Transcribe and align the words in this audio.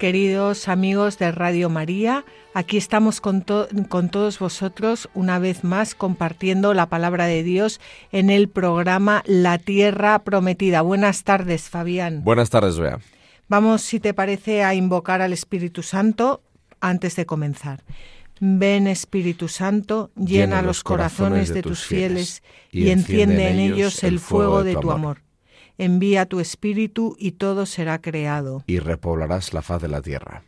Queridos 0.00 0.68
amigos 0.68 1.18
de 1.18 1.30
Radio 1.30 1.68
María, 1.68 2.24
aquí 2.54 2.78
estamos 2.78 3.20
con, 3.20 3.44
con, 3.90 4.08
todos 4.08 4.38
vosotros 4.38 5.10
una 5.12 5.38
vez 5.38 5.62
más 5.62 5.94
compartiendo 5.94 6.72
la 6.72 6.88
palabra 6.88 7.26
de 7.26 7.42
Dios 7.42 7.82
en 8.10 8.30
el 8.30 8.48
programa 8.48 9.22
La 9.26 9.58
Tierra 9.58 10.20
Prometida. 10.20 10.80
Buenas 10.80 11.24
tardes, 11.24 11.68
Fabián. 11.68 12.24
Buenas 12.24 12.48
tardes, 12.48 12.78
Bea. 12.78 12.98
Vamos, 13.48 13.82
si 13.82 14.00
te 14.00 14.14
parece, 14.14 14.64
a 14.64 14.72
invocar 14.74 15.20
al 15.20 15.34
Espíritu 15.34 15.82
Santo 15.82 16.40
antes 16.80 17.14
de 17.16 17.26
comenzar. 17.26 17.84
Ven 18.40 18.86
Espíritu 18.86 19.48
Santo, 19.48 20.12
llena, 20.16 20.62
los 20.62 20.82
corazones 20.82 21.52
de 21.52 21.60
tus 21.60 21.84
fieles 21.84 22.42
y 22.70 22.88
enciende 22.88 23.50
en 23.50 23.58
ellos 23.58 24.02
el 24.02 24.18
fuego 24.18 24.64
de 24.64 24.76
tu 24.76 24.92
amor 24.92 25.18
envía 25.78 26.26
tu 26.26 26.40
espíritu 26.40 27.16
y 27.18 27.32
todo 27.32 27.66
será 27.66 28.00
creado. 28.00 28.62
Y 28.66 28.78
repoblarás 28.78 29.52
la 29.52 29.62
faz 29.62 29.82
de 29.82 29.88
la 29.88 30.02
tierra. 30.02 30.42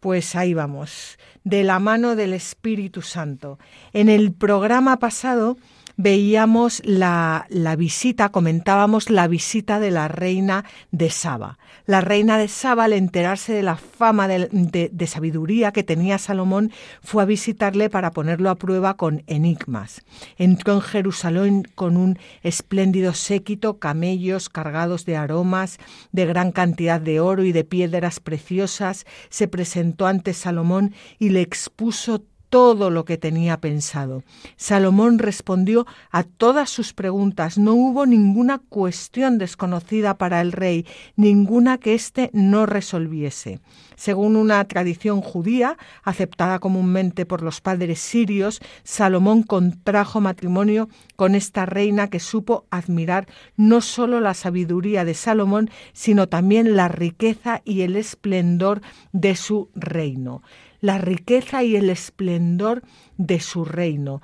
Pues 0.00 0.36
ahí 0.36 0.54
vamos, 0.54 1.18
de 1.42 1.64
la 1.64 1.78
mano 1.78 2.16
del 2.16 2.32
Espíritu 2.32 3.02
Santo. 3.02 3.58
En 3.92 4.08
el 4.08 4.32
programa 4.32 4.98
pasado 4.98 5.56
veíamos 5.96 6.82
la, 6.84 7.46
visita, 7.78 8.28
comentábamos 8.28 9.10
la 9.10 9.28
visita 9.28 9.80
de 9.80 9.90
la 9.90 10.08
reina 10.08 10.64
de 10.90 11.10
Saba. 11.10 11.58
La 11.86 12.00
reina 12.00 12.38
de 12.38 12.48
Saba, 12.48 12.84
al 12.84 12.92
enterarse 12.92 13.52
de 13.52 13.62
la 13.62 13.76
fama 13.76 14.28
de, 14.28 15.06
sabiduría 15.06 15.72
que 15.72 15.82
tenía 15.82 16.18
Salomón, 16.18 16.70
fue 17.02 17.22
a 17.22 17.26
visitarle 17.26 17.88
para 17.90 18.10
ponerlo 18.10 18.50
a 18.50 18.56
prueba 18.56 18.96
con 18.96 19.22
enigmas. 19.26 20.02
Entró 20.36 20.74
en 20.74 20.80
Jerusalén 20.80 21.68
con 21.74 21.96
un 21.96 22.18
espléndido 22.42 23.14
séquito, 23.14 23.78
camellos 23.78 24.48
cargados 24.48 25.04
de 25.04 25.16
aromas, 25.16 25.78
de 26.12 26.26
gran 26.26 26.52
cantidad 26.52 27.00
de 27.00 27.20
oro 27.20 27.44
y 27.44 27.52
de 27.52 27.64
piedras 27.64 28.20
preciosas, 28.20 29.06
se 29.30 29.48
presentó 29.48 30.06
ante 30.06 30.34
Salomón 30.34 30.94
y 31.18 31.30
le 31.30 31.40
expuso 31.40 32.24
todo 32.56 32.88
lo 32.88 33.04
que 33.04 33.18
tenía 33.18 33.60
pensado. 33.60 34.22
Salomón 34.56 35.18
respondió 35.18 35.86
a 36.10 36.22
todas 36.22 36.70
sus 36.70 36.94
preguntas. 36.94 37.58
No 37.58 37.74
hubo 37.74 38.06
ninguna 38.06 38.60
cuestión 38.60 39.36
desconocida 39.36 40.16
para 40.16 40.40
el 40.40 40.52
rey, 40.52 40.86
ninguna 41.16 41.76
que 41.76 41.92
éste 41.92 42.30
no 42.32 42.64
resolviese. 42.64 43.60
Según 43.94 44.36
una 44.36 44.64
tradición 44.64 45.20
judía, 45.20 45.76
aceptada 46.02 46.58
comúnmente 46.58 47.26
por 47.26 47.42
los 47.42 47.60
padres 47.60 48.00
sirios, 48.00 48.60
Salomón 48.84 49.42
contrajo 49.42 50.22
matrimonio 50.22 50.88
con 51.16 51.34
esta 51.34 51.66
reina 51.66 52.08
que 52.08 52.20
supo 52.20 52.64
admirar 52.70 53.26
no 53.58 53.82
sólo 53.82 54.18
la 54.20 54.32
sabiduría 54.32 55.04
de 55.04 55.12
Salomón, 55.12 55.68
sino 55.92 56.26
también 56.26 56.74
la 56.74 56.88
riqueza 56.88 57.60
y 57.66 57.82
el 57.82 57.96
esplendor 57.96 58.80
de 59.12 59.36
su 59.36 59.68
reino 59.74 60.40
la 60.80 60.98
riqueza 60.98 61.62
y 61.62 61.76
el 61.76 61.90
esplendor 61.90 62.82
de 63.16 63.40
su 63.40 63.64
reino. 63.64 64.22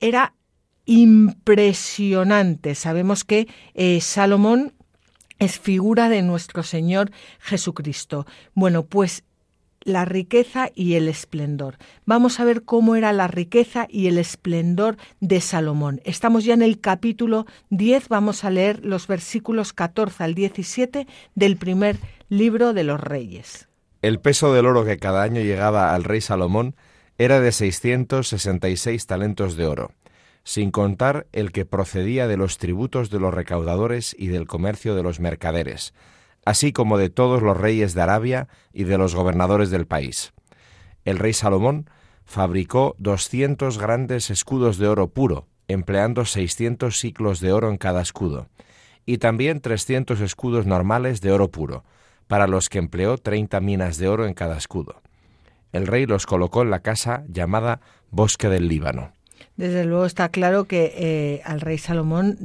Era 0.00 0.34
impresionante. 0.84 2.74
Sabemos 2.74 3.24
que 3.24 3.48
eh, 3.74 4.00
Salomón 4.00 4.72
es 5.38 5.58
figura 5.58 6.08
de 6.08 6.22
nuestro 6.22 6.62
Señor 6.62 7.10
Jesucristo. 7.40 8.26
Bueno, 8.54 8.86
pues 8.86 9.24
la 9.86 10.04
riqueza 10.04 10.70
y 10.74 10.94
el 10.94 11.06
esplendor. 11.06 11.78
Vamos 12.06 12.40
a 12.40 12.44
ver 12.44 12.64
cómo 12.64 12.96
era 12.96 13.12
la 13.12 13.28
riqueza 13.28 13.86
y 13.88 14.08
el 14.08 14.18
esplendor 14.18 14.96
de 15.20 15.40
Salomón. 15.40 16.00
Estamos 16.04 16.44
ya 16.44 16.54
en 16.54 16.62
el 16.62 16.80
capítulo 16.80 17.46
10, 17.70 18.08
vamos 18.08 18.42
a 18.42 18.50
leer 18.50 18.84
los 18.84 19.06
versículos 19.06 19.72
14 19.72 20.24
al 20.24 20.34
17 20.34 21.06
del 21.36 21.56
primer 21.56 21.98
libro 22.28 22.72
de 22.72 22.82
los 22.82 23.00
Reyes. 23.00 23.68
El 24.02 24.20
peso 24.20 24.52
del 24.52 24.66
oro 24.66 24.84
que 24.84 24.98
cada 24.98 25.22
año 25.22 25.40
llegaba 25.40 25.94
al 25.94 26.04
rey 26.04 26.20
Salomón 26.20 26.76
era 27.18 27.40
de 27.40 27.50
666 27.50 29.06
talentos 29.06 29.56
de 29.56 29.66
oro, 29.66 29.92
sin 30.44 30.70
contar 30.70 31.26
el 31.32 31.50
que 31.50 31.64
procedía 31.64 32.28
de 32.28 32.36
los 32.36 32.58
tributos 32.58 33.10
de 33.10 33.18
los 33.18 33.32
recaudadores 33.32 34.14
y 34.18 34.28
del 34.28 34.46
comercio 34.46 34.94
de 34.94 35.02
los 35.02 35.18
mercaderes, 35.18 35.94
así 36.44 36.72
como 36.72 36.98
de 36.98 37.10
todos 37.10 37.42
los 37.42 37.56
reyes 37.56 37.94
de 37.94 38.02
Arabia 38.02 38.48
y 38.72 38.84
de 38.84 38.98
los 38.98 39.14
gobernadores 39.14 39.70
del 39.70 39.86
país. 39.86 40.34
El 41.04 41.18
rey 41.18 41.32
Salomón 41.32 41.88
fabricó 42.24 42.96
200 42.98 43.78
grandes 43.78 44.30
escudos 44.30 44.76
de 44.76 44.88
oro 44.88 45.08
puro, 45.08 45.46
empleando 45.68 46.24
600 46.24 46.98
ciclos 46.98 47.40
de 47.40 47.52
oro 47.52 47.70
en 47.70 47.78
cada 47.78 48.02
escudo, 48.02 48.48
y 49.06 49.18
también 49.18 49.60
300 49.60 50.20
escudos 50.20 50.66
normales 50.66 51.20
de 51.20 51.32
oro 51.32 51.50
puro, 51.50 51.84
para 52.26 52.46
los 52.46 52.68
que 52.68 52.78
empleó 52.78 53.18
treinta 53.18 53.60
minas 53.60 53.98
de 53.98 54.08
oro 54.08 54.26
en 54.26 54.34
cada 54.34 54.56
escudo. 54.56 55.02
El 55.72 55.86
rey 55.86 56.06
los 56.06 56.26
colocó 56.26 56.62
en 56.62 56.70
la 56.70 56.80
casa 56.80 57.24
llamada 57.28 57.80
Bosque 58.10 58.48
del 58.48 58.68
Líbano. 58.68 59.12
Desde 59.56 59.86
luego 59.86 60.04
está 60.04 60.28
claro 60.28 60.64
que 60.64 60.92
eh, 60.96 61.42
al 61.44 61.62
rey 61.62 61.78
Salomón 61.78 62.36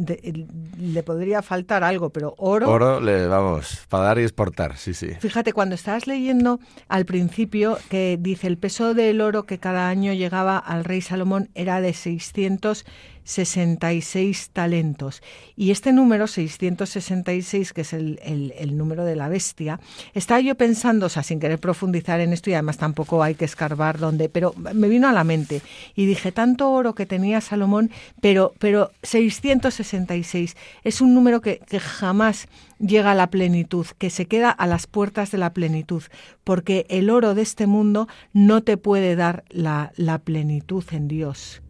le 0.78 1.04
podría 1.04 1.42
faltar 1.42 1.84
algo, 1.84 2.10
pero 2.10 2.36
oro. 2.38 2.70
Oro 2.70 3.02
le 3.02 3.28
vamos, 3.28 3.86
para 3.90 4.06
dar 4.06 4.20
y 4.20 4.24
exportar, 4.24 4.78
sí, 4.78 4.94
sí. 4.94 5.10
Fíjate, 5.20 5.52
cuando 5.52 5.76
estabas 5.76 6.08
leyendo 6.08 6.62
al 6.88 7.06
principio 7.06 7.78
que 7.90 8.18
dice 8.20 8.48
el 8.48 8.58
peso 8.58 8.94
del 8.94 9.20
oro 9.20 9.44
que 9.44 9.58
cada 9.58 9.90
año 9.90 10.14
llegaba 10.14 10.58
al 10.58 10.86
rey 10.86 11.02
Salomón 11.02 11.50
era 11.54 11.82
de 11.82 11.94
600 11.94 12.86
66 13.24 14.50
talentos. 14.52 15.22
Y 15.56 15.72
este 15.72 15.94
número, 15.94 16.28
666, 16.28 17.74
que 17.74 17.82
es 17.82 17.94
el, 17.94 18.20
el, 18.24 18.78
número 18.78 19.06
de 19.06 19.16
la 19.16 19.30
bestia, 19.30 19.80
estaba 20.14 20.40
yo 20.40 20.56
pensando, 20.56 21.06
o 21.06 21.10
sea, 21.10 21.24
sin 21.24 21.40
querer 21.40 21.60
profundizar 21.60 22.20
en 22.20 22.34
esto, 22.34 22.50
y 22.50 22.54
además 22.54 22.78
tampoco 22.78 23.24
hay 23.24 23.36
que 23.36 23.46
escarbar 23.46 24.00
dónde, 24.00 24.30
pero 24.30 24.54
me 24.56 24.90
vino 24.90 25.08
a 25.08 25.14
la 25.14 25.24
mente. 25.24 25.62
Y 25.96 26.06
dije, 26.06 26.32
tanto 26.32 26.72
oro 26.72 26.96
que 26.96 27.06
tenía 27.06 27.42
Salomón, 27.42 27.92
pero, 28.22 28.54
pero 28.60 28.92
666 29.04 30.56
es 30.84 31.02
un 31.02 31.14
número 31.14 31.42
que, 31.42 31.60
que 31.60 31.80
jamás 31.80 32.48
llega 32.80 33.12
a 33.12 33.16
la 33.16 33.30
plenitud, 33.30 33.86
que 33.98 34.10
se 34.10 34.26
queda 34.26 34.50
a 34.50 34.68
las 34.68 34.88
puertas 34.88 35.32
de 35.32 35.38
la 35.38 35.54
plenitud, 35.54 36.04
porque 36.44 36.86
el 36.90 37.10
oro 37.10 37.36
de 37.36 37.44
este 37.44 37.68
mundo 37.68 38.08
no 38.34 38.62
te 38.62 38.78
puede 38.78 39.16
dar 39.16 39.44
la, 39.50 39.92
la 39.96 40.20
plenitud 40.20 40.84
en 40.92 41.08
Dios. 41.08 41.62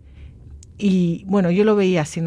Y 0.83 1.23
bueno, 1.27 1.51
yo 1.51 1.63
lo 1.63 1.75
veía 1.75 2.01
así, 2.01 2.23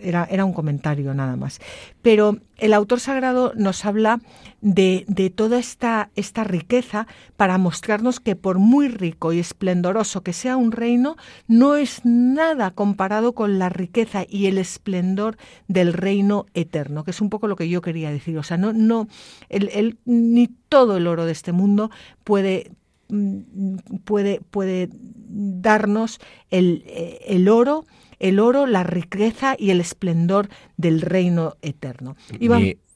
era, 0.00 0.24
era 0.30 0.44
un 0.44 0.52
comentario 0.52 1.12
nada 1.14 1.34
más. 1.34 1.58
Pero 2.00 2.38
el 2.56 2.72
autor 2.72 3.00
sagrado 3.00 3.52
nos 3.56 3.84
habla 3.84 4.20
de, 4.60 5.04
de, 5.08 5.30
toda 5.30 5.58
esta, 5.58 6.10
esta 6.14 6.44
riqueza 6.44 7.08
para 7.36 7.58
mostrarnos 7.58 8.20
que 8.20 8.36
por 8.36 8.60
muy 8.60 8.86
rico 8.86 9.32
y 9.32 9.40
esplendoroso 9.40 10.22
que 10.22 10.32
sea 10.32 10.56
un 10.56 10.70
reino, 10.70 11.16
no 11.48 11.74
es 11.74 12.04
nada 12.04 12.70
comparado 12.70 13.32
con 13.32 13.58
la 13.58 13.68
riqueza 13.68 14.24
y 14.28 14.46
el 14.46 14.58
esplendor 14.58 15.36
del 15.66 15.92
reino 15.92 16.46
eterno, 16.54 17.02
que 17.02 17.10
es 17.10 17.20
un 17.20 17.30
poco 17.30 17.48
lo 17.48 17.56
que 17.56 17.68
yo 17.68 17.82
quería 17.82 18.12
decir. 18.12 18.38
O 18.38 18.44
sea, 18.44 18.58
no, 18.58 18.72
no, 18.72 19.08
el, 19.48 19.98
ni 20.04 20.46
todo 20.68 20.98
el 20.98 21.08
oro 21.08 21.26
de 21.26 21.32
este 21.32 21.50
mundo 21.50 21.90
puede, 22.22 22.70
puede, 24.04 24.40
puede 24.50 24.88
darnos 24.92 26.20
el, 26.50 26.82
eh, 26.86 27.20
el, 27.26 27.48
oro, 27.48 27.86
el 28.18 28.38
oro, 28.38 28.66
la 28.66 28.82
riqueza 28.82 29.56
y 29.58 29.70
el 29.70 29.80
esplendor 29.80 30.48
del 30.76 31.00
reino 31.00 31.56
eterno. 31.62 32.16
Y 32.38 32.48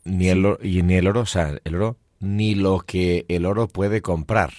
ni, 0.04 0.28
el 0.28 0.44
oro, 0.44 0.58
y 0.62 0.82
ni 0.82 0.94
el 0.94 1.06
oro, 1.06 1.20
o 1.20 1.26
sea, 1.26 1.58
el 1.64 1.74
oro, 1.74 1.96
ni 2.20 2.54
lo 2.54 2.80
que 2.80 3.24
el 3.28 3.46
oro 3.46 3.68
puede 3.68 4.02
comprar. 4.02 4.52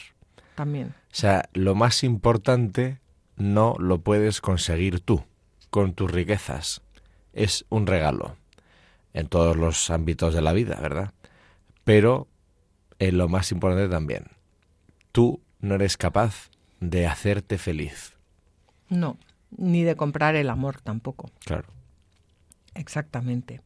También. 0.56 0.88
O 0.88 1.16
sea, 1.16 1.50
lo 1.54 1.76
más 1.76 2.04
importante 2.04 3.00
no 3.36 3.76
lo 3.80 4.02
puedes 4.02 4.42
conseguir 4.42 5.00
tú 5.00 5.24
con 5.70 5.94
tus 5.94 6.12
riquezas. 6.12 6.82
Es 7.34 7.66
un 7.70 7.88
regalo 7.88 8.36
en 9.14 9.28
todos 9.28 9.56
los 9.56 9.90
ámbitos 9.90 10.34
de 10.34 10.42
la 10.42 10.54
vida, 10.54 10.80
¿verdad? 10.82 11.14
Pero 11.84 12.28
en 13.00 13.18
lo 13.18 13.28
más 13.28 13.52
importante 13.52 13.90
también. 13.90 14.26
Tú 15.12 15.42
no 15.64 15.76
eres 15.76 15.98
capaz 15.98 16.52
de 16.82 17.08
hacerte 17.08 17.58
feliz. 17.58 18.14
No, 18.90 19.18
ni 19.58 19.84
de 19.84 19.96
comprar 19.96 20.36
el 20.36 20.50
amor 20.50 20.82
tampoco. 20.82 21.32
Claro. 21.46 21.70
Exactamente. 22.76 23.62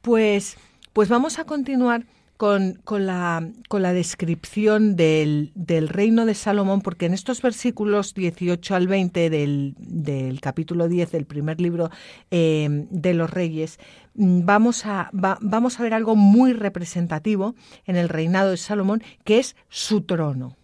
Pues, 0.00 0.56
pues 0.94 1.10
vamos 1.10 1.38
a 1.38 1.44
continuar 1.44 2.06
con, 2.38 2.80
con, 2.84 3.04
la, 3.04 3.46
con 3.68 3.82
la 3.82 3.92
descripción 3.92 4.96
del, 4.96 5.52
del, 5.54 5.88
reino 5.88 6.24
de 6.24 6.34
Salomón, 6.34 6.80
porque 6.80 7.06
en 7.06 7.12
estos 7.12 7.42
versículos 7.42 8.14
18 8.14 8.74
al 8.74 8.88
20 8.88 9.28
del, 9.28 9.74
del 9.76 10.40
capítulo 10.40 10.88
10 10.88 11.10
del 11.10 11.26
primer 11.26 11.60
libro 11.60 11.90
eh, 12.30 12.86
de 12.90 13.12
los 13.12 13.28
reyes, 13.28 13.78
mm, 14.14 14.46
vamos 14.46 14.86
a, 14.86 15.10
vamos 15.12 15.78
a 15.78 15.82
ver 15.82 15.92
algo 15.92 16.16
muy 16.16 16.54
representativo 16.54 17.54
en 17.84 17.96
el 17.96 18.08
reinado 18.08 18.52
de 18.52 18.56
Salomón, 18.56 19.02
que 19.24 19.40
es 19.40 19.56
su 19.68 20.02
trono. 20.02 20.57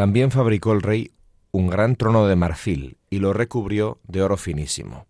También 0.00 0.30
fabricó 0.30 0.72
el 0.72 0.80
rey 0.80 1.12
un 1.50 1.66
gran 1.66 1.94
trono 1.94 2.26
de 2.26 2.34
marfil 2.34 2.96
y 3.10 3.18
lo 3.18 3.34
recubrió 3.34 4.00
de 4.04 4.22
oro 4.22 4.38
finísimo. 4.38 5.06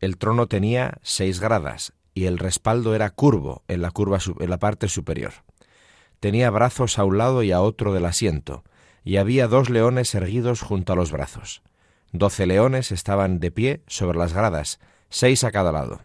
El 0.00 0.18
trono 0.18 0.48
tenía 0.48 0.98
seis 1.00 1.40
gradas 1.40 1.94
y 2.12 2.26
el 2.26 2.36
respaldo 2.36 2.94
era 2.94 3.08
curvo 3.08 3.62
en 3.68 3.80
la, 3.80 3.90
curva, 3.90 4.18
en 4.38 4.50
la 4.50 4.58
parte 4.58 4.88
superior. 4.88 5.32
Tenía 6.20 6.50
brazos 6.50 6.98
a 6.98 7.04
un 7.04 7.16
lado 7.16 7.42
y 7.42 7.52
a 7.52 7.62
otro 7.62 7.94
del 7.94 8.04
asiento, 8.04 8.64
y 9.02 9.16
había 9.16 9.48
dos 9.48 9.70
leones 9.70 10.14
erguidos 10.14 10.60
junto 10.60 10.92
a 10.92 10.96
los 10.96 11.10
brazos. 11.10 11.62
Doce 12.12 12.44
leones 12.44 12.92
estaban 12.92 13.40
de 13.40 13.50
pie 13.50 13.82
sobre 13.86 14.18
las 14.18 14.34
gradas, 14.34 14.78
seis 15.08 15.42
a 15.42 15.52
cada 15.52 15.72
lado. 15.72 16.02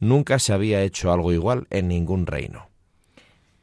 Nunca 0.00 0.40
se 0.40 0.52
había 0.52 0.82
hecho 0.82 1.12
algo 1.12 1.32
igual 1.32 1.68
en 1.70 1.86
ningún 1.86 2.26
reino. 2.26 2.70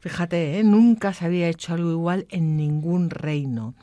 Fíjate, 0.04 0.58
¿eh? 0.58 0.64
nunca 0.64 1.14
se 1.14 1.24
había 1.24 1.48
hecho 1.48 1.72
algo 1.72 1.90
igual 1.90 2.26
en 2.28 2.58
ningún 2.58 3.08
reino. 3.08 3.74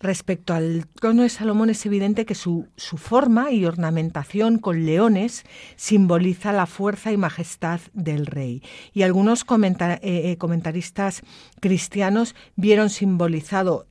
Respecto 0.00 0.54
al 0.54 0.86
trono 0.86 1.24
de 1.24 1.28
Salomón 1.28 1.68
es 1.68 1.84
evidente 1.84 2.24
que 2.24 2.34
su, 2.34 2.68
su, 2.76 2.96
forma 2.96 3.52
y 3.52 3.66
ornamentación 3.66 4.56
con 4.60 4.86
leones 4.86 5.44
simboliza 5.76 6.54
la 6.54 6.64
fuerza 6.64 7.12
y 7.12 7.18
majestad 7.18 7.80
del 7.92 8.24
rey. 8.24 8.62
Y 8.94 9.02
algunos 9.02 9.42
eh, 9.42 9.98
eh, 10.00 10.36
comentaristas 10.38 11.20
cristianos 11.60 12.34
vieron 12.56 12.88
simbolizado 12.88 13.88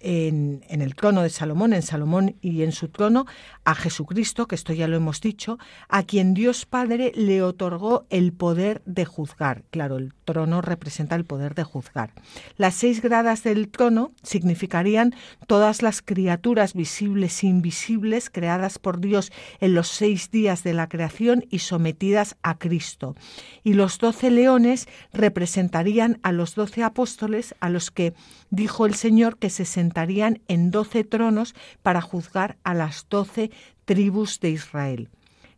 en, 0.00 0.62
el 0.68 0.94
trono 0.94 1.22
de 1.22 1.30
Salomón, 1.30 1.72
en 1.72 1.82
Salomón 1.82 2.36
y 2.40 2.62
en 2.62 2.72
su 2.72 2.88
trono, 2.88 3.26
a 3.70 3.74
Jesucristo, 3.76 4.48
que 4.48 4.56
esto 4.56 4.72
ya 4.72 4.88
lo 4.88 4.96
hemos 4.96 5.20
dicho, 5.20 5.56
a 5.88 6.02
quien 6.02 6.34
Dios 6.34 6.66
Padre 6.66 7.12
le 7.14 7.40
otorgó 7.40 8.04
el 8.10 8.32
poder 8.32 8.82
de 8.84 9.04
juzgar. 9.04 9.62
Claro, 9.70 9.96
el 9.96 10.12
trono 10.24 10.60
representa 10.60 11.14
el 11.14 11.24
poder 11.24 11.54
de 11.54 11.62
juzgar. 11.62 12.12
Las 12.56 12.74
seis 12.74 13.00
gradas 13.00 13.44
del 13.44 13.68
trono 13.68 14.10
significarían 14.24 15.14
todas 15.46 15.82
las 15.82 16.02
criaturas 16.02 16.74
visibles 16.74 17.44
e 17.44 17.46
invisibles 17.46 18.28
creadas 18.28 18.80
por 18.80 19.00
Dios 19.00 19.30
en 19.60 19.74
los 19.74 19.86
seis 19.86 20.32
días 20.32 20.64
de 20.64 20.74
la 20.74 20.88
creación 20.88 21.44
y 21.48 21.60
sometidas 21.60 22.36
a 22.42 22.58
Cristo. 22.58 23.14
Y 23.62 23.74
los 23.74 23.98
doce 23.98 24.32
leones 24.32 24.88
representarían 25.12 26.18
a 26.24 26.32
los 26.32 26.56
doce 26.56 26.82
apóstoles 26.82 27.54
a 27.60 27.70
los 27.70 27.92
que 27.92 28.14
dijo 28.50 28.84
el 28.84 28.96
Señor 28.96 29.38
que 29.38 29.48
se 29.48 29.64
sentarían 29.64 30.40
en 30.48 30.72
doce 30.72 31.04
tronos 31.04 31.54
para 31.82 32.00
juzgar 32.00 32.56
a 32.64 32.74
las 32.74 33.06
doce 33.08 33.52
tribus 33.90 34.38
de 34.38 34.50
Israel. 34.50 35.08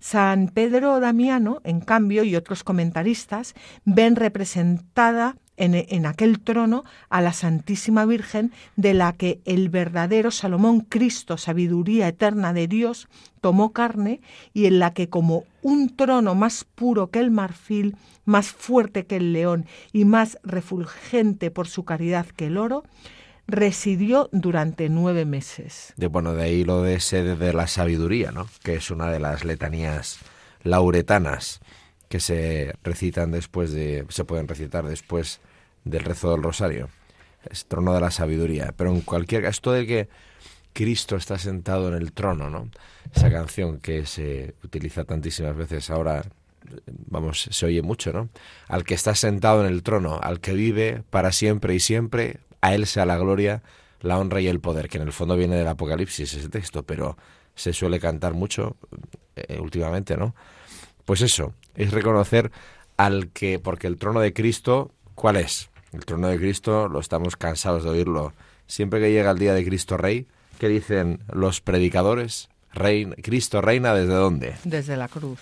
San 0.01 0.49
Pedro 0.49 1.01
Damiano, 1.01 1.61
en 1.65 1.83
cambio, 1.83 2.25
y 2.25 2.35
otros 2.35 2.65
comentaristas 2.65 3.55
ven 3.85 4.17
representada 4.17 5.37
en, 5.59 6.07
aquel 6.07 6.41
trono 6.41 6.83
a 7.11 7.21
la 7.21 7.35
Santísima 7.35 8.07
Virgen, 8.07 8.51
de 8.75 8.95
la 8.95 9.13
que 9.13 9.43
el 9.45 9.69
verdadero 9.69 10.31
Salomón 10.31 10.81
Cristo, 10.81 11.37
sabiduría 11.37 12.09
eterna 12.09 12.55
de 12.55 12.69
Dios, 12.69 13.07
tomó 13.43 13.75
carne 13.75 14.23
y 14.55 14.65
en 14.65 14.79
la 14.79 14.95
que 14.95 15.11
como 15.11 15.45
un 15.61 15.95
trono 15.95 16.35
más 16.35 16.65
puro 16.65 17.11
que 17.11 17.21
el 17.21 17.31
marfil, 17.31 17.97
más 18.25 18.49
fuerte 18.49 19.05
que 19.05 19.17
el 19.17 19.35
león 19.35 19.67
y 19.93 20.07
más 20.07 20.39
refulgente 20.43 21.51
por 21.51 21.69
su 21.69 21.85
caridad 21.85 22.25
que 22.25 22.47
el 22.47 22.57
oro, 22.57 22.83
residió 23.47 24.29
durante 24.33 24.89
nueve 24.89 25.25
meses. 25.25 25.93
De, 25.97 26.07
bueno, 26.07 26.35
de 26.35 26.45
ahí 26.45 26.65
lo 26.65 26.83
de 26.83 27.01
sede 27.01 27.37
de 27.37 27.53
la 27.53 27.67
sabiduría, 27.67 28.33
¿no? 28.33 28.49
Que 28.63 28.75
es 28.75 28.91
una 28.91 29.11
de 29.11 29.21
las 29.21 29.45
letanías 29.45 30.19
lauretanas 30.63 31.61
que 32.09 32.21
se 32.21 32.75
recitan 32.83 33.31
después 33.31 33.73
de, 33.73 34.05
se 34.09 34.25
pueden 34.25 34.49
recitar 34.49 34.87
después 34.87 35.41
del 35.85 36.05
rezo 36.05 36.31
del 36.33 36.43
rosario. 36.43 36.89
Es 37.51 37.67
trono 37.67 37.95
de 37.95 38.01
la 38.01 38.11
sabiduría. 38.11 38.73
Pero 38.77 38.91
en 38.91 39.01
cualquier 39.01 39.45
esto 39.47 39.73
de 39.73 39.87
que 39.87 40.09
Cristo 40.73 41.17
está 41.17 41.39
sentado 41.39 41.89
en 41.89 41.95
el 41.95 42.13
trono, 42.13 42.51
¿no? 42.51 42.69
Esa 43.15 43.31
canción 43.31 43.79
que 43.79 44.07
se 44.07 44.55
utiliza 44.65 45.05
tantísimas 45.05 45.57
veces 45.57 45.91
ahora, 45.91 46.25
vamos, 46.87 47.49
se 47.51 47.67
oye 47.67 47.83
mucho, 47.83 48.13
¿no? 48.13 48.29
Al 48.69 48.85
que 48.85 48.95
está 48.95 49.15
sentado 49.15 49.67
en 49.67 49.73
el 49.73 49.83
trono, 49.83 50.19
al 50.23 50.41
que 50.41 50.53
vive 50.53 51.03
para 51.11 51.33
siempre 51.33 51.75
y 51.75 51.81
siempre, 51.81 52.41
a 52.63 52.75
Él 52.75 52.87
sea 52.87 53.05
la 53.05 53.19
gloria, 53.19 53.63
la 54.01 54.19
honra 54.19 54.41
y 54.41 54.49
el 54.49 54.61
poder, 54.61 54.89
que 54.89 54.97
en 54.97 55.05
el 55.05 55.13
fondo 55.13 55.37
viene 55.37 55.57
del 55.57 55.69
Apocalipsis 55.69 56.33
ese 56.33 56.49
texto, 56.49 56.85
pero 56.85 57.19
se 57.55 57.73
suele 57.73 58.01
cantar 58.01 58.33
mucho 58.33 58.77
eh, 59.37 59.59
últimamente, 59.61 60.17
¿no? 60.17 60.35
Pues 61.05 61.21
eso, 61.21 61.53
es 61.75 61.93
reconocer 61.93 62.51
al 62.97 63.29
que, 63.29 63.59
porque 63.59 63.87
el 63.87 63.99
trono 63.99 64.21
de 64.21 64.33
Cristo, 64.33 64.93
¿cuál 65.15 65.37
es? 65.37 65.69
El 65.93 66.05
trono 66.05 66.29
de 66.29 66.39
Cristo, 66.39 66.89
lo 66.89 67.01
estamos 67.01 67.37
cansados 67.37 67.85
de 67.85 67.91
oírlo. 67.91 68.33
Siempre 68.67 69.01
que 69.01 69.13
llega 69.13 69.31
el 69.31 69.39
día 69.39 69.53
de 69.53 69.65
Cristo 69.65 69.97
Rey, 69.97 70.27
¿qué 70.59 70.69
dicen 70.69 71.21
los 71.33 71.61
predicadores? 71.61 72.49
Rey, 72.73 73.07
Cristo 73.23 73.61
reina 73.61 73.95
desde 73.95 74.15
dónde? 74.15 74.55
Desde 74.65 74.97
la 74.97 75.09
cruz. 75.09 75.41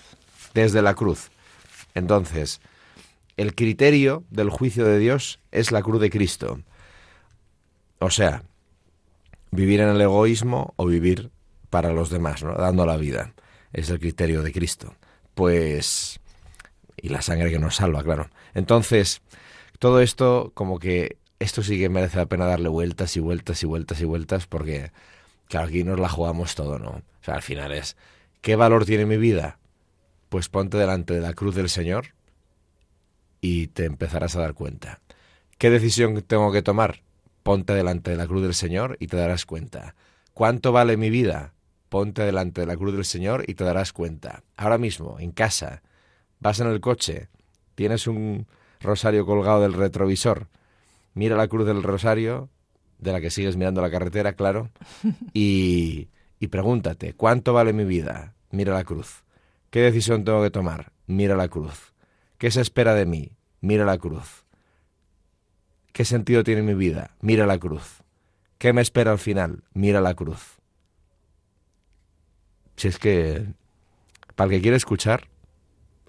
Desde 0.53 0.81
la 0.81 0.95
cruz. 0.95 1.29
Entonces, 1.93 2.59
el 3.37 3.55
criterio 3.55 4.23
del 4.29 4.49
juicio 4.49 4.85
de 4.85 4.99
Dios 4.99 5.39
es 5.51 5.71
la 5.71 5.81
cruz 5.81 6.01
de 6.01 6.09
Cristo. 6.09 6.59
O 8.01 8.09
sea, 8.09 8.43
vivir 9.51 9.79
en 9.79 9.89
el 9.89 10.01
egoísmo 10.01 10.73
o 10.75 10.87
vivir 10.87 11.29
para 11.69 11.93
los 11.93 12.09
demás, 12.09 12.43
¿no? 12.43 12.55
dando 12.55 12.83
la 12.85 12.97
vida. 12.97 13.33
Es 13.73 13.89
el 13.91 13.99
criterio 13.99 14.41
de 14.41 14.51
Cristo. 14.51 14.95
Pues... 15.35 16.19
Y 16.97 17.09
la 17.09 17.21
sangre 17.21 17.51
que 17.51 17.59
nos 17.59 17.75
salva, 17.75 18.03
claro. 18.03 18.29
Entonces, 18.55 19.21
todo 19.77 20.01
esto 20.01 20.51
como 20.55 20.79
que... 20.79 21.17
Esto 21.37 21.61
sí 21.61 21.79
que 21.79 21.89
merece 21.89 22.17
la 22.17 22.25
pena 22.25 22.45
darle 22.45 22.69
vueltas 22.69 23.15
y 23.17 23.19
vueltas 23.19 23.61
y 23.61 23.67
vueltas 23.67 24.01
y 24.01 24.05
vueltas 24.05 24.47
porque, 24.47 24.91
claro, 25.47 25.67
aquí 25.67 25.83
nos 25.83 25.99
la 25.99 26.09
jugamos 26.09 26.55
todo, 26.55 26.79
¿no? 26.79 26.89
O 26.89 27.23
sea, 27.23 27.35
al 27.35 27.41
final 27.43 27.71
es, 27.71 27.97
¿qué 28.41 28.55
valor 28.55 28.85
tiene 28.85 29.05
mi 29.05 29.17
vida? 29.17 29.59
Pues 30.29 30.49
ponte 30.49 30.77
delante 30.77 31.13
de 31.13 31.21
la 31.21 31.33
cruz 31.33 31.55
del 31.55 31.69
Señor 31.69 32.13
y 33.41 33.67
te 33.67 33.85
empezarás 33.85 34.35
a 34.35 34.41
dar 34.41 34.53
cuenta. 34.53 35.01
¿Qué 35.57 35.69
decisión 35.69 36.21
tengo 36.23 36.51
que 36.51 36.61
tomar? 36.61 37.01
Ponte 37.43 37.73
delante 37.73 38.11
de 38.11 38.17
la 38.17 38.27
cruz 38.27 38.43
del 38.43 38.53
Señor 38.53 38.97
y 38.99 39.07
te 39.07 39.17
darás 39.17 39.45
cuenta. 39.45 39.95
¿Cuánto 40.33 40.71
vale 40.71 40.97
mi 40.97 41.09
vida? 41.09 41.53
Ponte 41.89 42.23
delante 42.23 42.61
de 42.61 42.67
la 42.67 42.77
cruz 42.77 42.93
del 42.93 43.05
Señor 43.05 43.43
y 43.47 43.55
te 43.55 43.63
darás 43.63 43.93
cuenta. 43.93 44.43
Ahora 44.55 44.77
mismo, 44.77 45.19
en 45.19 45.31
casa, 45.31 45.81
vas 46.39 46.59
en 46.59 46.67
el 46.67 46.79
coche, 46.79 47.29
tienes 47.75 48.07
un 48.07 48.47
rosario 48.79 49.25
colgado 49.25 49.61
del 49.61 49.73
retrovisor, 49.73 50.47
mira 51.13 51.35
la 51.35 51.47
cruz 51.47 51.67
del 51.67 51.83
rosario, 51.83 52.49
de 52.97 53.11
la 53.11 53.21
que 53.21 53.31
sigues 53.31 53.57
mirando 53.57 53.81
la 53.81 53.91
carretera, 53.91 54.33
claro, 54.33 54.69
y, 55.33 56.09
y 56.39 56.47
pregúntate, 56.47 57.13
¿cuánto 57.13 57.53
vale 57.53 57.73
mi 57.73 57.83
vida? 57.83 58.35
Mira 58.51 58.73
la 58.73 58.83
cruz. 58.83 59.23
¿Qué 59.69 59.81
decisión 59.81 60.25
tengo 60.25 60.43
que 60.43 60.51
tomar? 60.51 60.91
Mira 61.07 61.35
la 61.35 61.47
cruz. 61.47 61.93
¿Qué 62.37 62.51
se 62.51 62.61
espera 62.61 62.93
de 62.93 63.05
mí? 63.05 63.37
Mira 63.61 63.85
la 63.85 63.97
cruz. 63.97 64.45
¿Qué 65.91 66.05
sentido 66.05 66.43
tiene 66.43 66.61
mi 66.61 66.73
vida? 66.73 67.11
Mira 67.21 67.45
la 67.45 67.57
cruz. 67.57 68.01
¿Qué 68.57 68.73
me 68.73 68.81
espera 68.81 69.11
al 69.11 69.19
final? 69.19 69.63
Mira 69.73 70.01
la 70.01 70.13
cruz. 70.13 70.59
Si 72.77 72.87
es 72.87 72.97
que, 72.97 73.45
para 74.35 74.49
el 74.49 74.57
que 74.57 74.61
quiere 74.61 74.77
escuchar, 74.77 75.27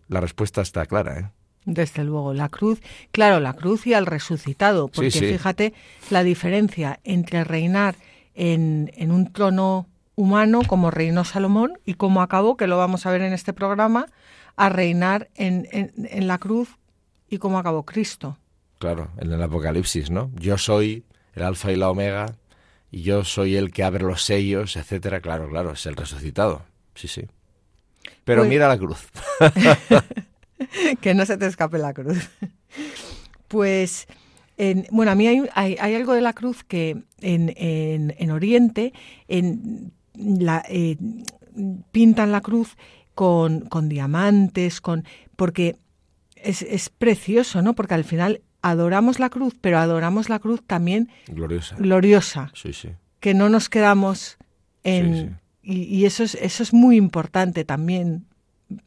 la 0.08 0.20
respuesta 0.20 0.62
está 0.62 0.86
clara, 0.86 1.18
¿eh? 1.18 1.30
Desde 1.64 2.02
luego, 2.02 2.34
la 2.34 2.48
cruz, 2.48 2.80
claro, 3.12 3.38
la 3.38 3.52
cruz 3.52 3.86
y 3.86 3.94
al 3.94 4.06
resucitado, 4.06 4.88
porque 4.88 5.12
fíjate 5.12 5.72
la 6.10 6.24
diferencia 6.24 6.98
entre 7.04 7.44
reinar 7.44 7.94
en, 8.34 8.90
en, 8.96 9.12
un 9.12 9.32
trono 9.32 9.86
humano 10.16 10.62
como 10.66 10.90
reinó 10.90 11.24
Salomón 11.24 11.78
y 11.84 11.94
como 11.94 12.20
acabó, 12.20 12.56
que 12.56 12.66
lo 12.66 12.78
vamos 12.78 13.06
a 13.06 13.12
ver 13.12 13.22
en 13.22 13.32
este 13.32 13.52
programa, 13.52 14.06
a 14.56 14.70
reinar 14.70 15.28
en, 15.36 15.68
en, 15.70 15.92
en 15.96 16.26
la 16.26 16.38
cruz 16.38 16.68
y 17.28 17.38
como 17.38 17.60
acabó 17.60 17.84
Cristo. 17.84 18.38
Claro, 18.82 19.12
en 19.18 19.30
el 19.30 19.40
Apocalipsis, 19.40 20.10
¿no? 20.10 20.32
Yo 20.34 20.58
soy 20.58 21.04
el 21.36 21.44
alfa 21.44 21.70
y 21.70 21.76
la 21.76 21.88
omega, 21.88 22.34
y 22.90 23.02
yo 23.02 23.22
soy 23.22 23.54
el 23.54 23.70
que 23.70 23.84
abre 23.84 24.02
los 24.02 24.24
sellos, 24.24 24.74
etcétera. 24.74 25.20
Claro, 25.20 25.48
claro, 25.48 25.70
es 25.70 25.86
el 25.86 25.94
resucitado. 25.94 26.64
Sí, 26.96 27.06
sí. 27.06 27.22
Pero 28.24 28.40
pues 28.40 28.48
mira 28.48 28.66
la 28.66 28.76
cruz. 28.76 29.06
que 31.00 31.14
no 31.14 31.24
se 31.26 31.36
te 31.36 31.46
escape 31.46 31.78
la 31.78 31.94
cruz. 31.94 32.28
Pues, 33.46 34.08
en, 34.56 34.88
bueno, 34.90 35.12
a 35.12 35.14
mí 35.14 35.28
hay, 35.28 35.48
hay, 35.54 35.94
algo 35.94 36.14
de 36.14 36.20
la 36.20 36.32
cruz 36.32 36.64
que 36.64 37.04
en, 37.20 37.54
en, 37.56 38.16
en 38.18 38.30
Oriente 38.32 38.92
en 39.28 39.92
la, 40.14 40.64
eh, 40.68 40.96
pintan 41.92 42.32
la 42.32 42.40
cruz 42.40 42.76
con, 43.14 43.60
con 43.60 43.88
diamantes, 43.88 44.80
con 44.80 45.04
porque 45.36 45.76
es, 46.34 46.62
es, 46.62 46.88
precioso, 46.88 47.62
¿no? 47.62 47.74
Porque 47.74 47.94
al 47.94 48.02
final 48.02 48.42
adoramos 48.62 49.18
la 49.18 49.28
cruz, 49.28 49.54
pero 49.60 49.78
adoramos 49.78 50.28
la 50.28 50.38
cruz 50.38 50.62
también 50.66 51.10
gloriosa. 51.26 51.76
gloriosa. 51.76 52.50
Sí, 52.54 52.72
sí. 52.72 52.90
Que 53.20 53.34
no 53.34 53.48
nos 53.48 53.68
quedamos 53.68 54.38
en... 54.82 55.14
Sí. 55.14 55.36
Y, 55.64 55.82
y 55.84 56.06
eso, 56.06 56.24
es, 56.24 56.34
eso 56.34 56.62
es 56.64 56.72
muy 56.72 56.96
importante 56.96 57.64
también 57.64 58.26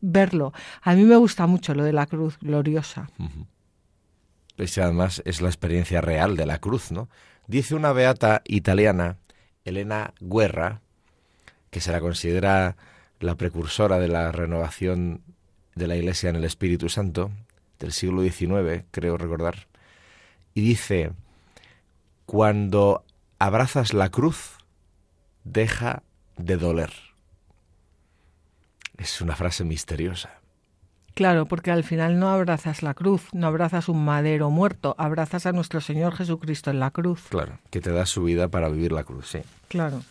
verlo. 0.01 0.53
A 0.81 0.93
mí 0.93 1.03
me 1.03 1.15
gusta 1.15 1.47
mucho 1.47 1.73
lo 1.73 1.83
de 1.83 1.93
la 1.93 2.05
cruz 2.05 2.37
gloriosa. 2.39 3.09
Pues 4.55 4.77
además 4.77 5.21
es 5.25 5.41
la 5.41 5.47
experiencia 5.47 6.01
real 6.01 6.35
de 6.35 6.45
la 6.45 6.59
cruz, 6.59 6.91
¿no? 6.91 7.09
Dice 7.47 7.75
una 7.75 7.93
beata 7.93 8.41
italiana, 8.45 9.17
Elena 9.63 10.13
Guerra, 10.19 10.81
que 11.69 11.81
se 11.81 11.91
la 11.91 11.99
considera 11.99 12.75
la 13.19 13.35
precursora 13.35 13.99
de 13.99 14.07
la 14.07 14.31
renovación 14.31 15.21
de 15.75 15.87
la 15.87 15.95
Iglesia 15.95 16.29
en 16.29 16.37
el 16.37 16.45
Espíritu 16.45 16.89
Santo, 16.89 17.31
del 17.85 17.93
siglo 17.93 18.23
XIX, 18.23 18.83
creo 18.89 19.15
recordar, 19.15 19.67
y 20.55 20.61
dice, 20.61 21.11
cuando 22.25 23.05
abrazas 23.37 23.93
la 23.93 24.09
cruz, 24.09 24.57
deja 25.43 26.01
de 26.35 26.57
doler. 26.57 26.91
Es 28.97 29.21
una 29.21 29.35
frase 29.35 29.63
misteriosa. 29.63 30.39
Claro, 31.13 31.45
porque 31.45 31.69
al 31.69 31.83
final 31.83 32.19
no 32.19 32.29
abrazas 32.29 32.81
la 32.81 32.95
cruz, 32.95 33.27
no 33.33 33.47
abrazas 33.47 33.87
un 33.87 34.03
madero 34.03 34.49
muerto, 34.49 34.95
abrazas 34.97 35.45
a 35.45 35.51
nuestro 35.51 35.79
Señor 35.79 36.15
Jesucristo 36.15 36.71
en 36.71 36.79
la 36.79 36.89
cruz. 36.89 37.25
Claro, 37.29 37.59
que 37.69 37.81
te 37.81 37.91
da 37.91 38.07
su 38.07 38.23
vida 38.23 38.47
para 38.47 38.67
vivir 38.67 38.91
la 38.91 39.03
cruz, 39.03 39.27
sí. 39.29 39.39
Claro. 39.67 40.01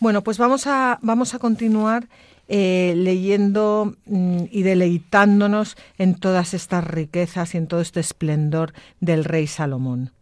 Bueno, 0.00 0.22
pues 0.22 0.38
vamos 0.38 0.66
a, 0.66 0.98
vamos 1.02 1.34
a 1.34 1.38
continuar 1.38 2.08
eh, 2.48 2.94
leyendo 2.96 3.94
mm, 4.04 4.44
y 4.50 4.62
deleitándonos 4.62 5.76
en 5.98 6.14
todas 6.14 6.54
estas 6.54 6.84
riquezas 6.84 7.54
y 7.54 7.58
en 7.58 7.66
todo 7.66 7.80
este 7.80 8.00
esplendor 8.00 8.72
del 9.00 9.24
rey 9.24 9.46
Salomón. 9.46 10.12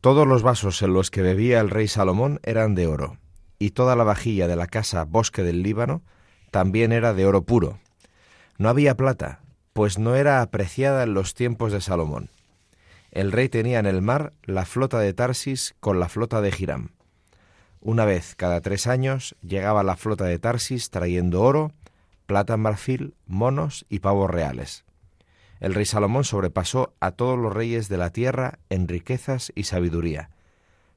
Todos 0.00 0.26
los 0.26 0.42
vasos 0.42 0.82
en 0.82 0.92
los 0.92 1.10
que 1.10 1.22
bebía 1.22 1.60
el 1.60 1.70
rey 1.70 1.88
Salomón 1.88 2.40
eran 2.42 2.74
de 2.74 2.86
oro, 2.86 3.18
y 3.58 3.70
toda 3.70 3.96
la 3.96 4.04
vajilla 4.04 4.48
de 4.48 4.56
la 4.56 4.66
casa 4.66 5.04
Bosque 5.04 5.42
del 5.42 5.62
Líbano 5.62 6.02
también 6.50 6.92
era 6.92 7.14
de 7.14 7.26
oro 7.26 7.42
puro. 7.42 7.78
No 8.58 8.68
había 8.68 8.96
plata, 8.96 9.40
pues 9.72 9.98
no 9.98 10.16
era 10.16 10.42
apreciada 10.42 11.02
en 11.04 11.14
los 11.14 11.34
tiempos 11.34 11.70
de 11.70 11.80
Salomón. 11.80 12.30
El 13.12 13.30
rey 13.30 13.48
tenía 13.48 13.78
en 13.78 13.86
el 13.86 14.02
mar 14.02 14.32
la 14.44 14.64
flota 14.64 14.98
de 14.98 15.12
Tarsis 15.14 15.74
con 15.78 16.00
la 16.00 16.08
flota 16.08 16.40
de 16.40 16.52
Hiram. 16.56 16.90
Una 17.80 18.04
vez 18.04 18.34
cada 18.34 18.60
tres 18.60 18.86
años 18.86 19.36
llegaba 19.40 19.82
la 19.82 19.96
flota 19.96 20.24
de 20.24 20.38
Tarsis 20.38 20.90
trayendo 20.90 21.42
oro, 21.42 21.72
plata 22.26 22.54
en 22.54 22.60
marfil, 22.60 23.14
monos 23.26 23.86
y 23.88 24.00
pavos 24.00 24.28
reales. 24.30 24.84
El 25.60 25.74
rey 25.74 25.86
Salomón 25.86 26.24
sobrepasó 26.24 26.94
a 27.00 27.12
todos 27.12 27.38
los 27.38 27.52
reyes 27.52 27.88
de 27.88 27.96
la 27.96 28.10
tierra 28.10 28.58
en 28.68 28.88
riquezas 28.88 29.52
y 29.54 29.64
sabiduría. 29.64 30.30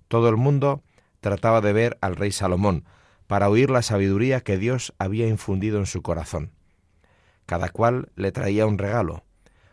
Todo 0.08 0.30
el 0.30 0.38
mundo 0.38 0.84
trataba 1.20 1.62
de 1.62 1.74
ver 1.74 1.98
al 2.02 2.16
rey 2.16 2.32
Salomón 2.32 2.86
para 3.28 3.50
oír 3.50 3.70
la 3.70 3.82
sabiduría 3.82 4.42
que 4.42 4.58
Dios 4.58 4.94
había 5.00 5.28
infundido 5.28 5.80
en 5.80 5.86
su 5.86 6.02
corazón. 6.02 6.52
Cada 7.46 7.70
cual 7.70 8.12
le 8.16 8.32
traía 8.32 8.66
un 8.66 8.78
regalo, 8.78 9.24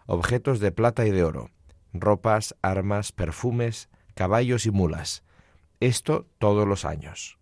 objetos 0.07 0.61
de 0.61 0.73
plata 0.73 1.07
y 1.07 1.11
de 1.11 1.25
oro, 1.25 1.51
ropas, 1.93 2.55
armas, 2.63 3.13
perfumes, 3.13 3.89
caballos 4.15 4.65
y 4.67 4.71
mulas. 4.71 5.23
Esto 5.81 6.27
todos 6.39 6.67
los 6.67 6.85
años. 6.85 7.39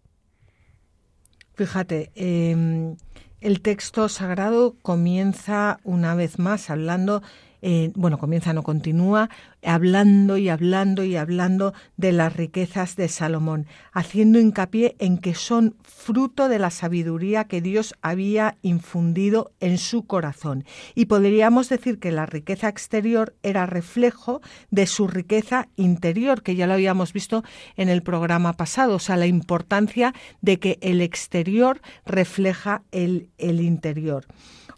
Fíjate, 1.54 2.12
eh, 2.14 2.96
el 3.40 3.60
texto 3.62 4.08
sagrado 4.08 4.76
comienza 4.82 5.78
una 5.84 6.14
vez 6.14 6.38
más 6.38 6.68
hablando 6.68 7.22
eh, 7.68 7.90
bueno, 7.96 8.16
comienza, 8.16 8.52
no 8.52 8.62
continúa, 8.62 9.28
hablando 9.64 10.36
y 10.36 10.48
hablando 10.48 11.02
y 11.02 11.16
hablando 11.16 11.74
de 11.96 12.12
las 12.12 12.36
riquezas 12.36 12.94
de 12.94 13.08
Salomón, 13.08 13.66
haciendo 13.92 14.38
hincapié 14.38 14.94
en 15.00 15.18
que 15.18 15.34
son 15.34 15.74
fruto 15.82 16.48
de 16.48 16.60
la 16.60 16.70
sabiduría 16.70 17.48
que 17.48 17.60
Dios 17.60 17.96
había 18.02 18.56
infundido 18.62 19.50
en 19.58 19.78
su 19.78 20.06
corazón. 20.06 20.64
Y 20.94 21.06
podríamos 21.06 21.68
decir 21.68 21.98
que 21.98 22.12
la 22.12 22.24
riqueza 22.24 22.68
exterior 22.68 23.34
era 23.42 23.66
reflejo 23.66 24.42
de 24.70 24.86
su 24.86 25.08
riqueza 25.08 25.66
interior, 25.74 26.44
que 26.44 26.54
ya 26.54 26.68
lo 26.68 26.74
habíamos 26.74 27.12
visto 27.12 27.42
en 27.76 27.88
el 27.88 28.04
programa 28.04 28.52
pasado, 28.52 28.94
o 28.94 29.00
sea, 29.00 29.16
la 29.16 29.26
importancia 29.26 30.14
de 30.40 30.60
que 30.60 30.78
el 30.82 31.00
exterior 31.00 31.80
refleja 32.04 32.84
el, 32.92 33.28
el 33.38 33.60
interior 33.60 34.24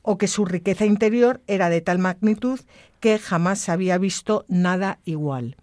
o 0.03 0.17
que 0.17 0.27
su 0.27 0.47
riqueza 0.47 0.87
interior 0.87 1.43
era 1.47 1.69
de 1.69 1.83
tal 1.83 1.99
magnitud 1.99 2.61
que 3.01 3.19
jamás 3.19 3.61
se 3.61 3.73
había 3.73 3.99
visto 3.99 4.45
nada 4.49 4.99
igual. 5.05 5.57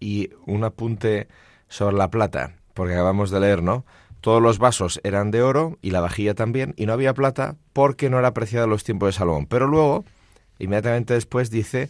Y 0.00 0.30
un 0.46 0.64
apunte 0.64 1.28
sobre 1.68 1.96
la 1.96 2.10
plata, 2.10 2.56
porque 2.74 2.94
acabamos 2.94 3.30
de 3.30 3.40
leer, 3.40 3.62
¿no? 3.62 3.84
Todos 4.20 4.42
los 4.42 4.58
vasos 4.58 5.00
eran 5.04 5.30
de 5.30 5.42
oro 5.42 5.78
y 5.82 5.90
la 5.90 6.00
vajilla 6.00 6.34
también, 6.34 6.74
y 6.76 6.86
no 6.86 6.92
había 6.92 7.14
plata 7.14 7.56
porque 7.72 8.10
no 8.10 8.18
era 8.18 8.28
apreciada 8.28 8.64
en 8.64 8.70
los 8.70 8.84
tiempos 8.84 9.08
de 9.08 9.12
Salomón. 9.12 9.46
Pero 9.46 9.66
luego, 9.66 10.04
inmediatamente 10.58 11.14
después, 11.14 11.50
dice 11.50 11.88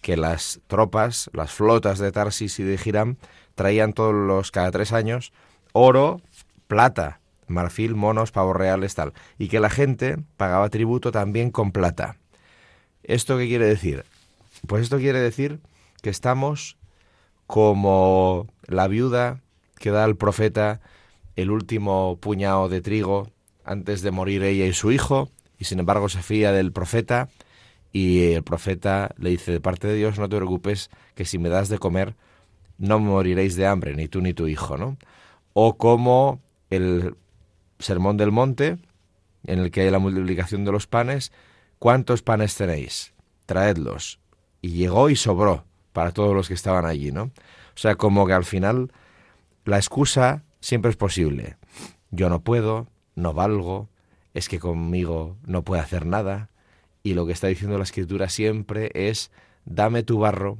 que 0.00 0.16
las 0.16 0.60
tropas, 0.66 1.30
las 1.32 1.52
flotas 1.52 1.98
de 1.98 2.12
Tarsis 2.12 2.58
y 2.60 2.64
de 2.64 2.78
Hiram, 2.84 3.16
traían 3.54 3.92
todos 3.92 4.14
los, 4.14 4.50
cada 4.50 4.70
tres 4.70 4.92
años, 4.92 5.32
oro, 5.72 6.20
plata, 6.66 7.20
marfil, 7.46 7.94
monos, 7.94 8.30
pavos 8.30 8.56
reales, 8.56 8.94
tal, 8.94 9.12
y 9.38 9.48
que 9.48 9.60
la 9.60 9.70
gente 9.70 10.16
pagaba 10.36 10.68
tributo 10.68 11.12
también 11.12 11.50
con 11.50 11.72
plata. 11.72 12.16
¿Esto 13.02 13.38
qué 13.38 13.46
quiere 13.48 13.66
decir? 13.66 14.04
Pues 14.66 14.82
esto 14.82 14.98
quiere 14.98 15.20
decir 15.20 15.60
que 16.02 16.10
estamos 16.10 16.76
como 17.46 18.46
la 18.66 18.88
viuda 18.88 19.42
que 19.78 19.90
da 19.90 20.04
al 20.04 20.16
profeta 20.16 20.80
el 21.36 21.50
último 21.50 22.18
puñado 22.20 22.68
de 22.68 22.80
trigo 22.80 23.30
antes 23.64 24.02
de 24.02 24.10
morir 24.10 24.42
ella 24.42 24.66
y 24.66 24.72
su 24.72 24.92
hijo, 24.92 25.30
y 25.58 25.64
sin 25.64 25.78
embargo 25.78 26.08
se 26.08 26.22
fía 26.22 26.52
del 26.52 26.72
profeta, 26.72 27.28
y 27.92 28.32
el 28.32 28.42
profeta 28.42 29.14
le 29.18 29.30
dice 29.30 29.52
de 29.52 29.60
parte 29.60 29.88
de 29.88 29.94
Dios, 29.94 30.18
no 30.18 30.28
te 30.28 30.36
preocupes, 30.36 30.90
que 31.14 31.24
si 31.24 31.38
me 31.38 31.48
das 31.48 31.68
de 31.68 31.78
comer, 31.78 32.14
no 32.78 32.98
moriréis 32.98 33.56
de 33.56 33.66
hambre, 33.66 33.94
ni 33.94 34.08
tú 34.08 34.20
ni 34.20 34.32
tu 34.32 34.46
hijo, 34.46 34.76
¿no? 34.76 34.96
O 35.52 35.76
como 35.76 36.40
el 36.70 37.16
Sermón 37.78 38.16
del 38.16 38.30
Monte, 38.30 38.78
en 39.44 39.58
el 39.58 39.70
que 39.70 39.82
hay 39.82 39.90
la 39.90 39.98
multiplicación 39.98 40.64
de 40.64 40.72
los 40.72 40.86
panes, 40.86 41.32
¿cuántos 41.78 42.22
panes 42.22 42.54
tenéis? 42.54 43.12
Traedlos. 43.46 44.19
Y 44.60 44.70
llegó 44.70 45.10
y 45.10 45.16
sobró 45.16 45.64
para 45.92 46.12
todos 46.12 46.34
los 46.34 46.48
que 46.48 46.54
estaban 46.54 46.84
allí, 46.86 47.12
¿no? 47.12 47.24
O 47.24 47.76
sea, 47.76 47.94
como 47.94 48.26
que 48.26 48.32
al 48.32 48.44
final 48.44 48.92
la 49.64 49.76
excusa 49.76 50.44
siempre 50.60 50.90
es 50.90 50.96
posible. 50.96 51.56
Yo 52.10 52.28
no 52.28 52.42
puedo, 52.42 52.88
no 53.14 53.32
valgo, 53.32 53.88
es 54.34 54.48
que 54.48 54.58
conmigo 54.58 55.36
no 55.44 55.62
puede 55.62 55.82
hacer 55.82 56.06
nada. 56.06 56.50
Y 57.02 57.14
lo 57.14 57.26
que 57.26 57.32
está 57.32 57.46
diciendo 57.46 57.78
la 57.78 57.84
escritura 57.84 58.28
siempre 58.28 58.90
es, 58.94 59.30
dame 59.64 60.02
tu 60.02 60.18
barro, 60.18 60.58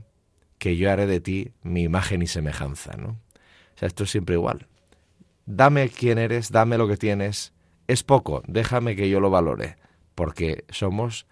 que 0.59 0.77
yo 0.77 0.91
haré 0.91 1.07
de 1.07 1.21
ti 1.21 1.53
mi 1.63 1.83
imagen 1.83 2.23
y 2.23 2.27
semejanza, 2.27 2.97
¿no? 2.97 3.09
O 3.11 3.79
sea, 3.79 3.89
esto 3.89 4.05
es 4.05 4.11
siempre 4.11 4.35
igual 4.35 4.67
dame 5.51 5.89
quién 5.89 6.19
eres, 6.19 6.51
dame 6.51 6.79
lo 6.79 6.87
que 6.89 6.97
tienes, 6.97 7.53
es 7.89 8.03
poco, 8.03 8.43
déjame 8.47 8.95
que 8.95 9.09
yo 9.09 9.21
lo 9.21 9.31
valore, 9.31 9.77
porque 10.15 10.65
somos 10.71 11.27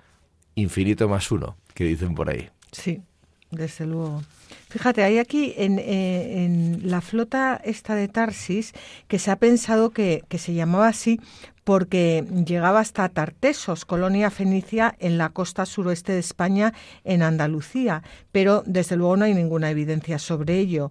infinito 0.55 1.09
más 1.09 1.31
uno, 1.31 1.57
que 1.75 1.85
dicen 1.85 2.15
por 2.15 2.31
ahí. 2.31 2.51
Sí, 2.73 3.03
desde 3.51 3.87
luego. 3.87 4.23
Fíjate, 4.69 5.03
hay 5.03 5.19
aquí 5.19 5.55
en, 5.57 5.79
eh, 5.79 6.45
en, 6.45 6.91
la 6.91 7.01
flota 7.01 7.61
esta 7.65 7.95
de 7.95 8.09
Tarsis 8.09 8.73
que 9.07 9.19
se 9.19 9.31
ha 9.31 9.37
pensado 9.37 9.91
que, 9.91 10.25
que, 10.29 10.39
se 10.39 10.53
llamaba 10.55 10.89
así 10.89 11.21
porque 11.65 12.25
llegaba 12.47 12.81
hasta 12.81 13.09
Tartesos, 13.11 13.85
colonia 13.85 14.31
fenicia 14.31 14.95
en 15.01 15.19
la 15.19 15.31
costa 15.31 15.67
suroeste 15.67 16.13
de 16.13 16.19
España, 16.19 16.73
en 17.05 17.23
Andalucía, 17.23 18.03
pero 18.33 18.63
desde 18.65 18.97
luego 18.97 19.19
no 19.19 19.27
hay 19.27 19.35
ninguna 19.35 19.71
evidencia 19.71 20.19
sobre 20.19 20.59
ello. 20.59 20.91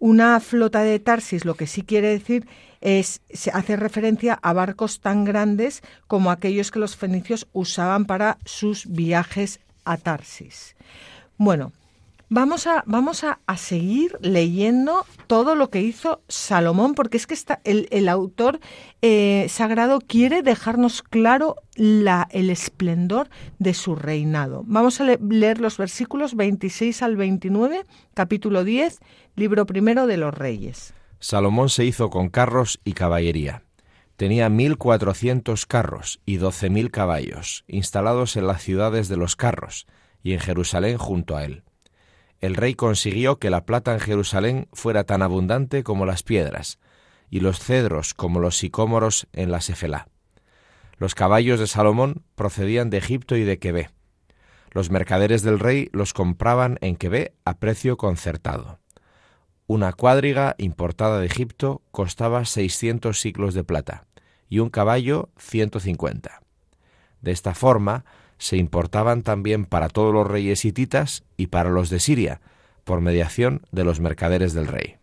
Una 0.00 0.40
flota 0.40 0.82
de 0.82 0.98
Tarsis 0.98 1.44
lo 1.44 1.54
que 1.54 1.68
sí 1.68 1.82
quiere 1.82 2.08
decir 2.08 2.46
es, 2.80 3.20
se 3.30 3.50
hace 3.52 3.76
referencia 3.76 4.38
a 4.42 4.52
barcos 4.52 5.00
tan 5.00 5.24
grandes 5.24 5.82
como 6.06 6.30
aquellos 6.30 6.70
que 6.70 6.78
los 6.78 6.96
fenicios 6.96 7.46
usaban 7.52 8.04
para 8.04 8.38
sus 8.44 8.86
viajes 8.86 9.60
a 9.84 9.96
Tarsis. 9.96 10.76
Bueno, 11.38 11.72
Vamos 12.28 12.66
a, 12.66 12.82
vamos 12.86 13.22
a, 13.22 13.38
a, 13.46 13.56
seguir 13.56 14.18
leyendo 14.20 15.06
todo 15.28 15.54
lo 15.54 15.70
que 15.70 15.80
hizo 15.80 16.22
Salomón, 16.26 16.94
porque 16.96 17.18
es 17.18 17.28
que 17.28 17.34
está, 17.34 17.60
el, 17.62 17.86
el, 17.92 18.08
autor 18.08 18.58
eh, 19.00 19.46
sagrado 19.48 20.00
quiere 20.00 20.42
dejarnos 20.42 21.02
claro 21.02 21.54
la, 21.76 22.26
el 22.32 22.50
esplendor 22.50 23.28
de 23.60 23.74
su 23.74 23.94
reinado. 23.94 24.64
Vamos 24.66 25.00
a 25.00 25.04
le 25.04 25.20
leer 25.22 25.60
los 25.60 25.78
versículos 25.78 26.34
26 26.34 27.00
al 27.02 27.14
29, 27.14 27.86
capítulo 28.12 28.64
10, 28.64 28.98
libro 29.36 29.64
primero 29.64 30.08
de 30.08 30.16
los 30.16 30.34
Reyes. 30.34 30.94
Salomón 31.20 31.68
se 31.68 31.84
hizo 31.84 32.10
con 32.10 32.28
carros 32.28 32.80
y 32.82 32.94
caballería. 32.94 33.62
Tenía 34.16 34.48
mil 34.48 34.78
cuatrocientos 34.78 35.64
carros 35.64 36.20
y 36.26 36.38
doce 36.38 36.70
mil 36.70 36.90
caballos, 36.90 37.62
instalados 37.68 38.36
en 38.36 38.48
las 38.48 38.62
ciudades 38.62 39.06
de 39.06 39.16
los 39.16 39.36
carros 39.36 39.86
y 40.22 40.32
en 40.32 40.40
Jerusalén 40.40 40.98
junto 40.98 41.36
a 41.36 41.44
él 41.44 41.62
el 42.40 42.54
rey 42.54 42.74
consiguió 42.74 43.38
que 43.38 43.50
la 43.50 43.64
plata 43.64 43.92
en 43.92 44.00
Jerusalén 44.00 44.68
fuera 44.72 45.04
tan 45.04 45.22
abundante 45.22 45.82
como 45.82 46.06
las 46.06 46.22
piedras, 46.22 46.78
y 47.30 47.40
los 47.40 47.58
cedros 47.58 48.14
como 48.14 48.40
los 48.40 48.56
sicómoros 48.56 49.26
en 49.32 49.50
la 49.50 49.60
Sefelá. 49.60 50.08
Los 50.98 51.14
caballos 51.14 51.58
de 51.58 51.66
Salomón 51.66 52.22
procedían 52.34 52.90
de 52.90 52.98
Egipto 52.98 53.36
y 53.36 53.44
de 53.44 53.58
Quebé. 53.58 53.90
Los 54.70 54.90
mercaderes 54.90 55.42
del 55.42 55.58
rey 55.58 55.88
los 55.92 56.12
compraban 56.12 56.78
en 56.80 56.96
Quebé 56.96 57.34
a 57.44 57.58
precio 57.58 57.96
concertado. 57.96 58.78
Una 59.66 59.92
cuadriga 59.92 60.54
importada 60.58 61.18
de 61.18 61.26
Egipto 61.26 61.82
costaba 61.90 62.44
600 62.44 63.20
siglos 63.20 63.54
de 63.54 63.64
plata 63.64 64.06
y 64.48 64.60
un 64.60 64.70
caballo 64.70 65.30
150. 65.38 66.42
De 67.20 67.32
esta 67.32 67.54
forma 67.54 68.04
se 68.38 68.56
importaban 68.56 69.22
también 69.22 69.64
para 69.64 69.88
todos 69.88 70.12
los 70.12 70.26
reyes 70.26 70.64
hititas 70.64 71.24
y 71.36 71.48
para 71.48 71.70
los 71.70 71.90
de 71.90 72.00
Siria, 72.00 72.40
por 72.84 73.00
mediación 73.00 73.62
de 73.72 73.84
los 73.84 74.00
mercaderes 74.00 74.52
del 74.52 74.66
rey. 74.66 74.96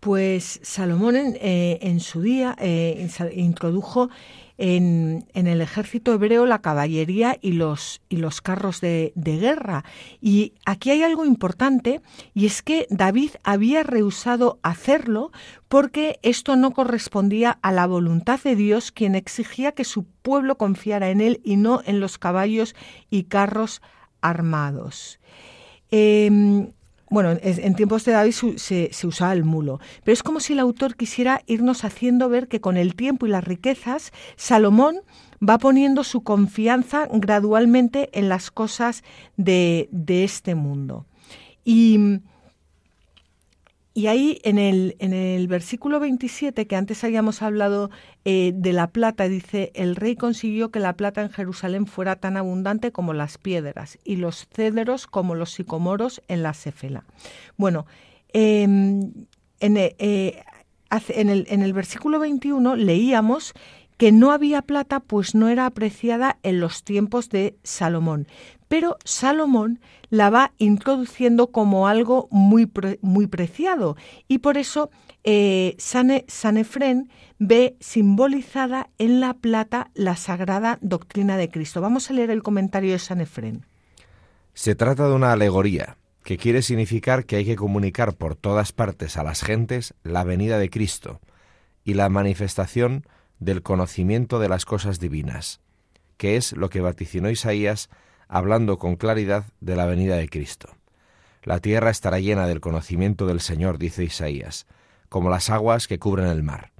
Pues 0.00 0.60
Salomón 0.62 1.16
en, 1.16 1.36
eh, 1.40 1.96
su 2.00 2.20
día 2.20 2.54
eh, 2.60 3.08
introdujo 3.34 4.10
en, 4.56 5.26
el 5.34 5.60
ejército 5.60 6.12
hebreo 6.12 6.46
la 6.46 6.60
caballería 6.60 7.38
y 7.40 7.52
los, 7.52 8.02
y 8.08 8.16
los 8.16 8.40
carros 8.40 8.80
de, 8.80 9.12
guerra. 9.16 9.84
Y 10.20 10.54
aquí 10.64 10.90
hay 10.90 11.02
algo 11.02 11.24
importante 11.24 12.00
y 12.34 12.46
es 12.46 12.62
que 12.62 12.86
David 12.90 13.30
había 13.42 13.82
rehusado 13.82 14.58
hacerlo 14.62 15.32
porque 15.68 16.18
esto 16.22 16.56
no 16.56 16.72
correspondía 16.72 17.58
a 17.62 17.72
la 17.72 17.86
voluntad 17.86 18.40
de 18.42 18.54
Dios, 18.54 18.92
quien 18.92 19.14
exigía 19.14 19.72
que 19.72 19.84
su 19.84 20.04
pueblo 20.04 20.56
confiara 20.56 21.10
en 21.10 21.20
él 21.20 21.40
y 21.42 21.56
no 21.56 21.82
en 21.84 22.00
los 22.00 22.18
caballos 22.18 22.74
y 23.10 23.24
carros 23.24 23.82
armados. 24.20 25.18
Em, 25.90 26.72
bueno, 27.14 27.38
en 27.40 27.74
tiempos 27.76 28.04
de 28.04 28.12
David 28.12 28.32
se, 28.56 28.90
usaba 29.06 29.32
el 29.32 29.44
mulo, 29.44 29.80
pero 30.02 30.12
es 30.12 30.22
como 30.22 30.40
si 30.40 30.52
el 30.52 30.58
autor 30.58 30.96
quisiera 30.96 31.42
irnos 31.46 31.84
haciendo 31.84 32.28
ver 32.28 32.48
que 32.48 32.60
con 32.60 32.76
el 32.76 32.96
tiempo 32.96 33.26
y 33.26 33.30
las 33.30 33.44
riquezas, 33.44 34.12
Salomón 34.36 34.96
va 35.40 35.58
poniendo 35.58 36.02
su 36.02 36.24
confianza 36.24 37.08
gradualmente 37.12 38.10
en 38.12 38.28
las 38.28 38.50
cosas 38.50 39.04
de, 39.36 39.88
de 39.92 40.24
este 40.24 40.56
mundo. 40.56 41.06
Y 41.64 42.20
y 43.96 44.08
ahí 44.08 44.40
en 44.42 44.58
el, 44.58 44.96
en 44.98 45.12
el 45.12 45.46
versículo 45.46 46.00
27, 46.00 46.66
que 46.66 46.74
antes 46.74 47.04
habíamos 47.04 47.42
hablado 47.42 47.90
eh, 48.24 48.50
de 48.52 48.72
la 48.72 48.88
plata, 48.88 49.28
dice, 49.28 49.70
el 49.74 49.94
rey 49.94 50.16
consiguió 50.16 50.72
que 50.72 50.80
la 50.80 50.96
plata 50.96 51.22
en 51.22 51.30
Jerusalén 51.30 51.86
fuera 51.86 52.16
tan 52.16 52.36
abundante 52.36 52.90
como 52.90 53.12
las 53.12 53.38
piedras 53.38 53.98
y 54.04 54.16
los 54.16 54.48
cedros 54.48 55.06
como 55.06 55.36
los 55.36 55.52
sicomoros 55.52 56.22
en 56.26 56.42
la 56.42 56.54
Sefela. 56.54 57.04
Bueno, 57.56 57.86
em, 58.32 59.12
en, 59.60 59.76
eh, 59.76 60.42
en, 60.90 61.28
el, 61.28 61.46
en 61.48 61.62
el 61.62 61.72
versículo 61.72 62.18
21 62.18 62.74
leíamos 62.74 63.54
que 63.96 64.10
no 64.10 64.32
había 64.32 64.62
plata 64.62 64.98
pues 64.98 65.36
no 65.36 65.48
era 65.48 65.66
apreciada 65.66 66.38
en 66.42 66.58
los 66.58 66.82
tiempos 66.82 67.28
de 67.30 67.56
Salomón. 67.62 68.26
Pero 68.74 68.98
Salomón 69.04 69.78
la 70.10 70.30
va 70.30 70.52
introduciendo 70.58 71.52
como 71.52 71.86
algo 71.86 72.26
muy, 72.32 72.68
muy 73.02 73.28
preciado 73.28 73.96
y 74.26 74.38
por 74.38 74.58
eso 74.58 74.90
eh, 75.22 75.76
Sanefren 75.78 77.08
ve 77.38 77.76
simbolizada 77.78 78.90
en 78.98 79.20
la 79.20 79.34
plata 79.34 79.92
la 79.94 80.16
sagrada 80.16 80.80
doctrina 80.80 81.36
de 81.36 81.50
Cristo. 81.50 81.80
Vamos 81.80 82.10
a 82.10 82.14
leer 82.14 82.30
el 82.30 82.42
comentario 82.42 82.90
de 82.90 82.98
Sanefren. 82.98 83.64
Se 84.54 84.74
trata 84.74 85.06
de 85.06 85.14
una 85.14 85.30
alegoría 85.30 85.96
que 86.24 86.36
quiere 86.36 86.60
significar 86.60 87.26
que 87.26 87.36
hay 87.36 87.44
que 87.44 87.54
comunicar 87.54 88.14
por 88.14 88.34
todas 88.34 88.72
partes 88.72 89.16
a 89.16 89.22
las 89.22 89.44
gentes 89.44 89.94
la 90.02 90.24
venida 90.24 90.58
de 90.58 90.68
Cristo 90.68 91.20
y 91.84 91.94
la 91.94 92.08
manifestación 92.08 93.06
del 93.38 93.62
conocimiento 93.62 94.40
de 94.40 94.48
las 94.48 94.64
cosas 94.64 94.98
divinas, 94.98 95.60
que 96.16 96.36
es 96.36 96.54
lo 96.54 96.70
que 96.70 96.80
vaticinó 96.80 97.30
Isaías 97.30 97.88
hablando 98.28 98.78
con 98.78 98.96
claridad 98.96 99.44
de 99.60 99.76
la 99.76 99.86
venida 99.86 100.16
de 100.16 100.28
Cristo. 100.28 100.70
La 101.42 101.60
tierra 101.60 101.90
estará 101.90 102.20
llena 102.20 102.46
del 102.46 102.60
conocimiento 102.60 103.26
del 103.26 103.40
Señor, 103.40 103.78
dice 103.78 104.04
Isaías, 104.04 104.66
como 105.08 105.30
las 105.30 105.50
aguas 105.50 105.86
que 105.86 105.98
cubren 105.98 106.28
el 106.28 106.42
mar. 106.42 106.72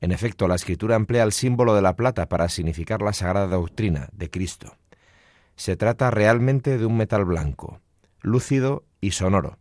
En 0.00 0.12
efecto, 0.12 0.48
la 0.48 0.54
escritura 0.54 0.96
emplea 0.96 1.24
el 1.24 1.32
símbolo 1.32 1.74
de 1.74 1.82
la 1.82 1.96
plata 1.96 2.28
para 2.28 2.48
significar 2.48 3.02
la 3.02 3.12
sagrada 3.12 3.46
doctrina 3.48 4.08
de 4.12 4.30
Cristo. 4.30 4.76
Se 5.56 5.76
trata 5.76 6.10
realmente 6.10 6.78
de 6.78 6.86
un 6.86 6.96
metal 6.96 7.24
blanco, 7.24 7.80
lúcido 8.20 8.84
y 9.00 9.12
sonoro, 9.12 9.58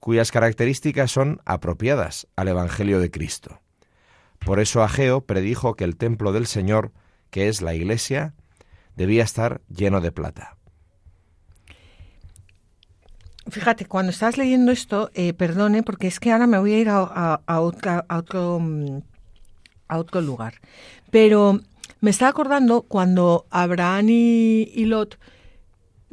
cuyas 0.00 0.30
características 0.30 1.10
son 1.10 1.40
apropiadas 1.44 2.26
al 2.36 2.48
Evangelio 2.48 3.00
de 3.00 3.10
Cristo. 3.10 3.60
Por 4.38 4.60
eso 4.60 4.82
Ageo 4.82 5.22
predijo 5.22 5.74
que 5.74 5.84
el 5.84 5.96
templo 5.96 6.32
del 6.32 6.46
Señor, 6.46 6.92
que 7.30 7.48
es 7.48 7.62
la 7.62 7.74
iglesia, 7.74 8.34
debía 8.96 9.22
estar 9.22 9.60
lleno 9.68 10.00
de 10.00 10.12
plata. 10.12 10.56
Fíjate, 13.50 13.84
cuando 13.84 14.10
estás 14.10 14.38
leyendo 14.38 14.72
esto, 14.72 15.10
eh, 15.14 15.34
perdone, 15.34 15.82
porque 15.82 16.06
es 16.06 16.18
que 16.18 16.32
ahora 16.32 16.46
me 16.46 16.58
voy 16.58 16.72
a 16.72 16.78
ir 16.78 16.88
a, 16.88 17.40
otro, 17.60 18.58
mm, 18.60 19.00
a 19.88 19.98
otro 19.98 20.20
lugar. 20.22 20.54
Pero 21.10 21.60
me 22.00 22.10
estaba 22.10 22.30
acordando 22.30 22.82
cuando 22.82 23.46
Abraham 23.50 24.08
y 24.08 24.84
Lot 24.86 25.18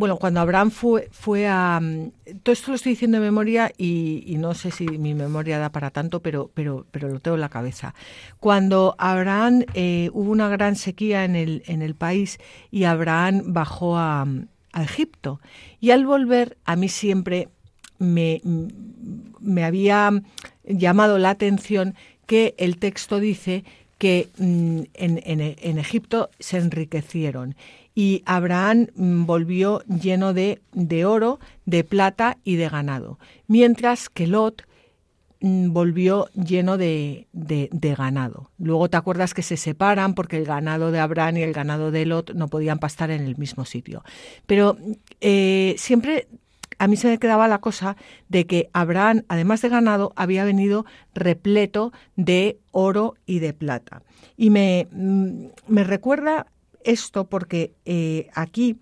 bueno, 0.02 0.18
cuando 0.18 0.40
Abraham 0.40 0.72
fue, 0.72 1.10
fue 1.12 1.48
a... 1.48 1.80
Mm, 1.80 2.10
todo 2.42 2.54
esto 2.54 2.72
lo 2.72 2.76
estoy 2.76 2.94
diciendo 2.94 3.20
de 3.20 3.24
memoria 3.24 3.72
y, 3.78 4.36
no 4.40 4.56
sé 4.56 4.72
si 4.72 4.88
mi 4.88 5.14
memoria 5.14 5.60
da 5.60 5.72
para 5.72 5.92
tanto, 5.92 6.22
pero, 6.24 6.50
pero, 6.56 6.88
pero 6.90 7.08
lo 7.08 7.20
tengo 7.20 7.36
en 7.36 7.42
la 7.42 7.50
cabeza. 7.50 7.94
Cuando 8.40 8.96
Abraham 8.98 9.64
eh, 9.76 10.10
hubo 10.12 10.32
una 10.32 10.50
gran 10.50 10.76
sequía 10.76 11.24
en 11.24 11.36
el, 11.36 11.62
en 11.68 11.84
el 11.84 11.94
país 11.94 12.40
y 12.72 12.86
Abraham 12.86 13.44
bajó 13.54 13.96
a, 13.96 14.26
a 14.74 14.84
Egipto. 14.84 15.40
Y 15.80 15.92
al 15.92 16.08
volver, 16.08 16.58
a 16.66 16.76
mí 16.76 16.90
siempre 16.90 17.50
me, 18.00 18.42
me 19.40 19.64
había 19.64 20.24
llamado 20.64 21.20
la 21.20 21.30
atención 21.30 21.94
que 22.26 22.56
el 22.58 22.78
texto 22.78 23.20
dice 23.20 23.66
que 24.00 24.30
mm, 24.40 24.82
en, 24.96 25.22
en, 25.26 25.56
en 25.62 25.78
Egipto 25.78 26.32
se 26.40 26.58
enriquecieron 26.58 27.56
y 27.94 28.24
Abraham 28.26 28.88
mm, 28.96 29.26
volvió 29.26 29.82
lleno 29.84 30.34
de, 30.34 30.62
de 30.74 31.06
oro, 31.06 31.40
de 31.66 31.84
plata 31.84 32.38
y 32.44 32.56
de 32.56 32.70
ganado, 32.70 33.20
mientras 33.48 34.10
que 34.10 34.28
Lot 34.28 34.64
mm, 35.42 35.72
volvió 35.72 36.28
lleno 36.34 36.78
de, 36.78 37.28
de, 37.34 37.96
ganado. 37.96 38.50
Luego 38.58 38.90
te 38.90 38.98
acuerdas 38.98 39.34
que 39.34 39.44
se 39.44 39.58
separan 39.58 40.14
porque 40.14 40.38
el 40.38 40.46
ganado 40.46 40.92
de 40.92 41.00
Abraham 41.00 41.38
y 41.38 41.42
el 41.42 41.54
ganado 41.54 41.92
de 41.92 42.06
Lot 42.06 42.34
no 42.34 42.48
podían 42.48 42.80
pastar 42.80 43.12
en 43.12 43.22
el 43.22 43.38
mismo 43.38 43.66
sitio. 43.66 44.04
Pero 44.46 44.78
eh, 45.20 45.76
siempre 45.78 46.28
a 46.80 46.88
mí 46.88 46.98
se 46.98 47.10
me 47.10 47.20
quedaba 47.20 47.48
la 47.48 47.60
cosa 47.60 47.96
de 48.28 48.48
que 48.48 48.70
Abraham, 48.74 49.24
además 49.28 49.62
de 49.62 49.70
ganado, 49.70 50.14
había 50.16 50.46
venido 50.46 50.86
repleto 51.14 51.94
de 52.16 52.58
oro 52.72 53.16
y 53.28 53.38
de 53.38 53.54
plata. 53.54 54.02
Y 54.36 54.50
me, 54.50 54.88
mm, 54.92 55.46
me 55.68 55.84
recuerda 55.84 56.48
esto 56.86 57.26
porque 57.26 57.74
eh, 57.86 58.30
aquí 58.34 58.78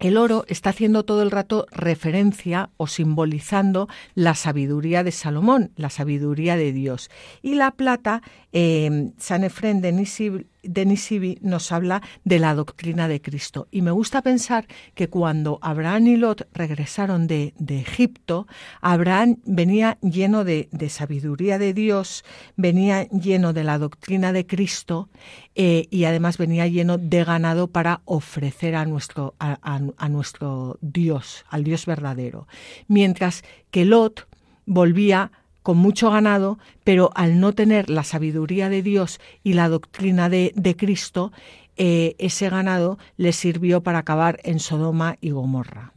el 0.00 0.16
oro 0.16 0.44
está 0.48 0.70
haciendo 0.70 1.04
todo 1.04 1.22
el 1.22 1.30
rato 1.30 1.66
referencia 1.70 2.70
o 2.78 2.86
simbolizando 2.86 3.86
la 4.14 4.34
sabiduría 4.34 5.04
de 5.04 5.12
Salomón, 5.12 5.72
la 5.76 5.90
sabiduría 5.90 6.56
de 6.56 6.72
Dios. 6.72 7.10
Y 7.42 7.54
la 7.54 7.72
plata, 7.72 8.22
eh, 8.52 9.12
San 9.18 9.44
Efren 9.44 9.80
de 9.80 10.84
Nisibi 10.84 11.38
nos 11.40 11.72
habla 11.72 12.02
de 12.24 12.38
la 12.38 12.54
doctrina 12.54 13.08
de 13.08 13.20
Cristo. 13.20 13.68
Y 13.70 13.82
me 13.82 13.90
gusta 13.90 14.22
pensar 14.22 14.66
que 14.94 15.08
cuando 15.08 15.58
Abraham 15.62 16.06
y 16.08 16.16
Lot 16.16 16.48
regresaron 16.52 17.26
de, 17.26 17.54
Egipto, 17.68 18.46
Abraham 18.80 19.36
venía 19.44 19.98
lleno 20.02 20.44
de, 20.44 20.68
sabiduría 20.88 21.58
de 21.58 21.72
Dios, 21.72 22.24
venía 22.56 23.04
lleno 23.08 23.52
de 23.52 23.64
la 23.64 23.78
doctrina 23.78 24.32
de 24.32 24.46
Cristo 24.46 25.08
eh, 25.54 25.86
y 25.90 26.04
además 26.04 26.36
venía 26.38 26.66
lleno 26.66 26.98
de 26.98 27.24
ganado 27.24 27.68
para 27.68 28.02
ofrecer 28.04 28.74
a 28.74 28.84
nuestro, 28.84 29.34
a 29.38 30.08
nuestro 30.08 30.78
Dios, 30.80 31.44
al 31.48 31.64
Dios 31.64 31.86
verdadero. 31.86 32.46
Mientras 32.88 33.44
que 33.70 33.84
Lot 33.84 34.26
volvía 34.66 35.32
con 35.70 35.78
mucho 35.78 36.10
ganado, 36.10 36.58
pero 36.82 37.12
al 37.14 37.38
no 37.38 37.52
tener 37.52 37.90
la 37.90 38.02
sabiduría 38.02 38.68
de 38.68 38.82
Dios 38.82 39.20
y 39.44 39.52
la 39.52 39.68
doctrina 39.68 40.28
de, 40.28 40.74
Cristo, 40.76 41.30
eh, 41.76 42.16
ese 42.18 42.50
ganado 42.50 42.98
le 43.16 43.32
sirvió 43.32 43.80
para 43.80 44.00
acabar 44.00 44.40
en 44.42 44.58
Sodoma 44.58 45.16
y 45.20 45.30
Gomorra. 45.30 45.92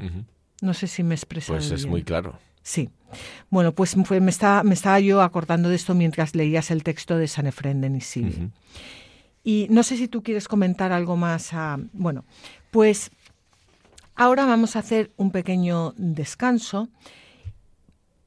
No 0.61 0.75
sé 0.75 0.85
si 0.85 1.01
me 1.01 1.15
expreso. 1.15 1.53
Pues 1.53 1.71
es 1.71 1.87
muy 1.87 2.03
claro. 2.03 2.37
Sí. 2.61 2.91
Bueno, 3.49 3.71
pues 3.71 3.97
me, 3.97 4.29
estaba, 4.29 4.61
me 4.61 4.75
estaba 4.75 4.99
yo 4.99 5.23
acordando 5.23 5.69
de 5.69 5.75
esto 5.75 5.95
mientras 5.95 6.35
leías 6.35 6.69
el 6.69 6.83
texto 6.83 7.17
de 7.17 7.27
San 7.27 7.47
Efrén 7.47 7.81
de 7.81 7.89
Nisili. 7.89 8.51
Y 9.43 9.65
no 9.71 9.81
sé 9.81 9.97
si 9.97 10.07
tú 10.07 10.21
quieres 10.21 10.47
comentar 10.47 10.91
algo 10.91 11.17
más. 11.17 11.51
A, 11.55 11.79
bueno, 11.93 12.25
pues 12.69 13.09
Ahora 14.15 14.45
vamos 14.45 14.75
a 14.75 14.79
hacer 14.79 15.11
un 15.17 15.31
pequeño 15.31 15.95
descanso 15.97 16.89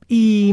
y, 0.08 0.52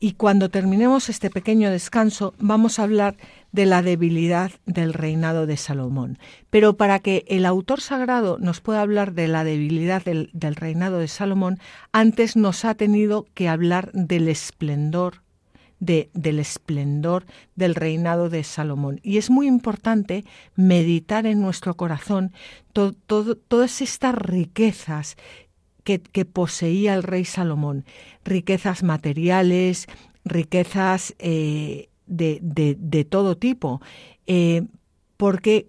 y 0.00 0.12
cuando 0.12 0.48
terminemos 0.48 1.08
este 1.08 1.30
pequeño 1.30 1.70
descanso 1.70 2.34
vamos 2.38 2.78
a 2.78 2.84
hablar 2.84 3.16
de 3.50 3.66
la 3.66 3.82
debilidad 3.82 4.52
del 4.66 4.94
reinado 4.94 5.46
de 5.46 5.56
Salomón. 5.56 6.18
Pero 6.50 6.76
para 6.76 7.00
que 7.00 7.24
el 7.28 7.46
autor 7.46 7.80
sagrado 7.80 8.38
nos 8.38 8.60
pueda 8.60 8.82
hablar 8.82 9.12
de 9.12 9.28
la 9.28 9.44
debilidad 9.44 10.02
del, 10.04 10.30
reinado 10.54 10.98
de 10.98 11.08
Salomón, 11.08 11.58
antes 11.92 12.36
nos 12.36 12.64
ha 12.64 12.74
tenido 12.74 13.26
que 13.34 13.48
hablar 13.48 13.90
del 13.92 14.28
esplendor 14.28 15.22
de, 15.80 16.10
del 16.12 16.40
esplendor 16.40 17.24
del 17.54 17.74
reinado 17.74 18.30
de 18.30 18.44
Salomón. 18.44 19.00
Y 19.02 19.18
es 19.18 19.30
muy 19.30 19.46
importante 19.46 20.24
meditar 20.56 21.26
en 21.26 21.40
nuestro 21.40 21.74
corazón 21.76 22.32
todas 22.72 23.80
estas 23.80 24.14
riquezas 24.14 25.16
que, 25.96 26.24
poseía 26.24 26.94
el 26.94 27.02
rey 27.02 27.24
Salomón, 27.24 27.84
riquezas 28.24 28.82
materiales, 28.82 29.86
riquezas 30.24 31.14
eh, 31.18 31.88
de, 32.06 32.40
de, 32.42 33.04
todo 33.04 33.36
tipo. 33.36 33.80
Eh, 34.26 34.66
porque, 35.16 35.66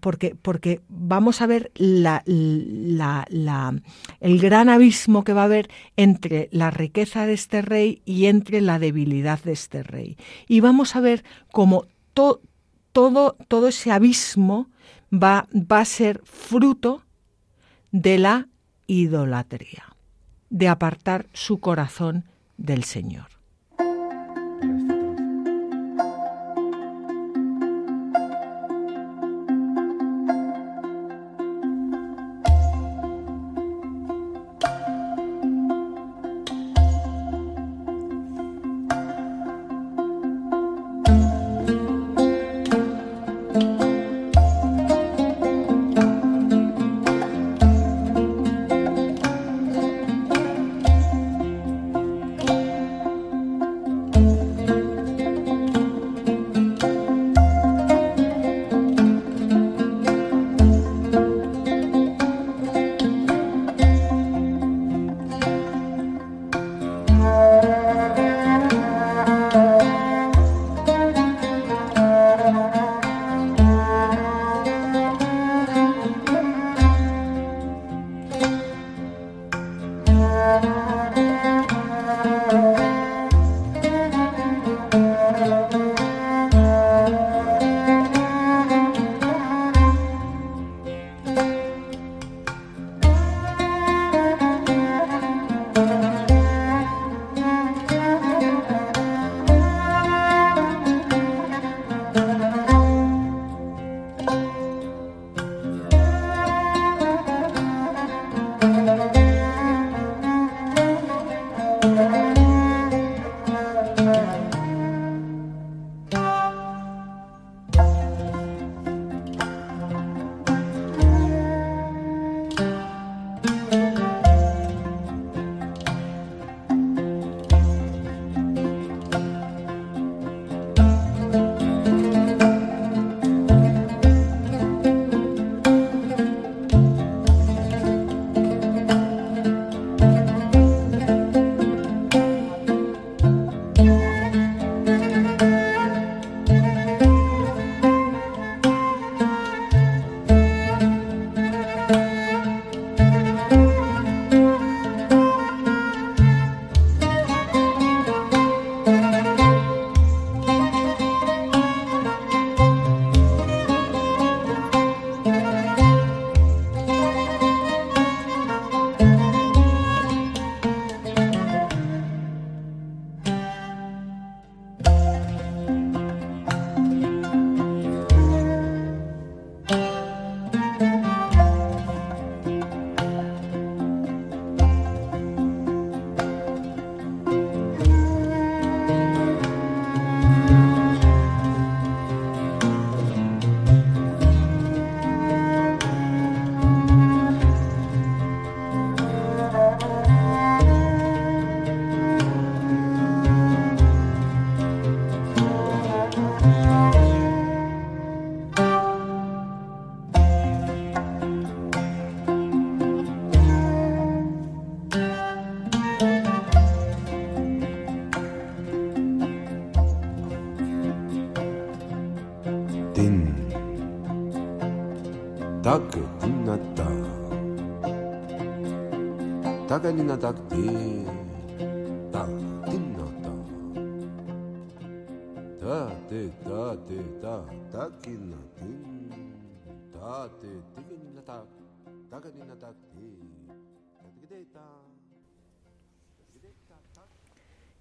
porque, 0.00 0.36
porque 0.40 0.80
vamos 0.88 1.40
a 1.42 1.46
ver 1.46 1.72
la, 1.74 2.22
la, 2.24 3.74
el 4.20 4.38
gran 4.38 4.68
abismo 4.68 5.24
que 5.24 5.32
va 5.32 5.42
a 5.42 5.46
haber 5.46 5.68
entre 5.96 6.48
la 6.52 6.70
riqueza 6.70 7.26
de 7.26 7.32
este 7.32 7.62
rey 7.62 8.00
y 8.04 8.26
entre 8.26 8.60
la 8.60 8.78
debilidad 8.78 9.42
de 9.42 9.52
este 9.52 9.82
rey. 9.82 10.16
Y 10.46 10.60
vamos 10.60 10.94
a 10.94 11.00
ver 11.00 11.24
cómo 11.50 11.86
todo, 12.12 12.42
todo 13.48 13.68
ese 13.68 13.90
abismo 13.90 14.70
va, 15.12 15.48
va 15.52 15.80
a 15.80 15.84
ser 15.84 16.20
fruto 16.24 17.02
de 17.90 18.18
la 18.18 18.48
idolatría, 18.92 19.96
de 20.50 20.68
apartar 20.68 21.26
su 21.32 21.60
corazón 21.60 22.24
del 22.58 22.84
Señor. 22.84 23.31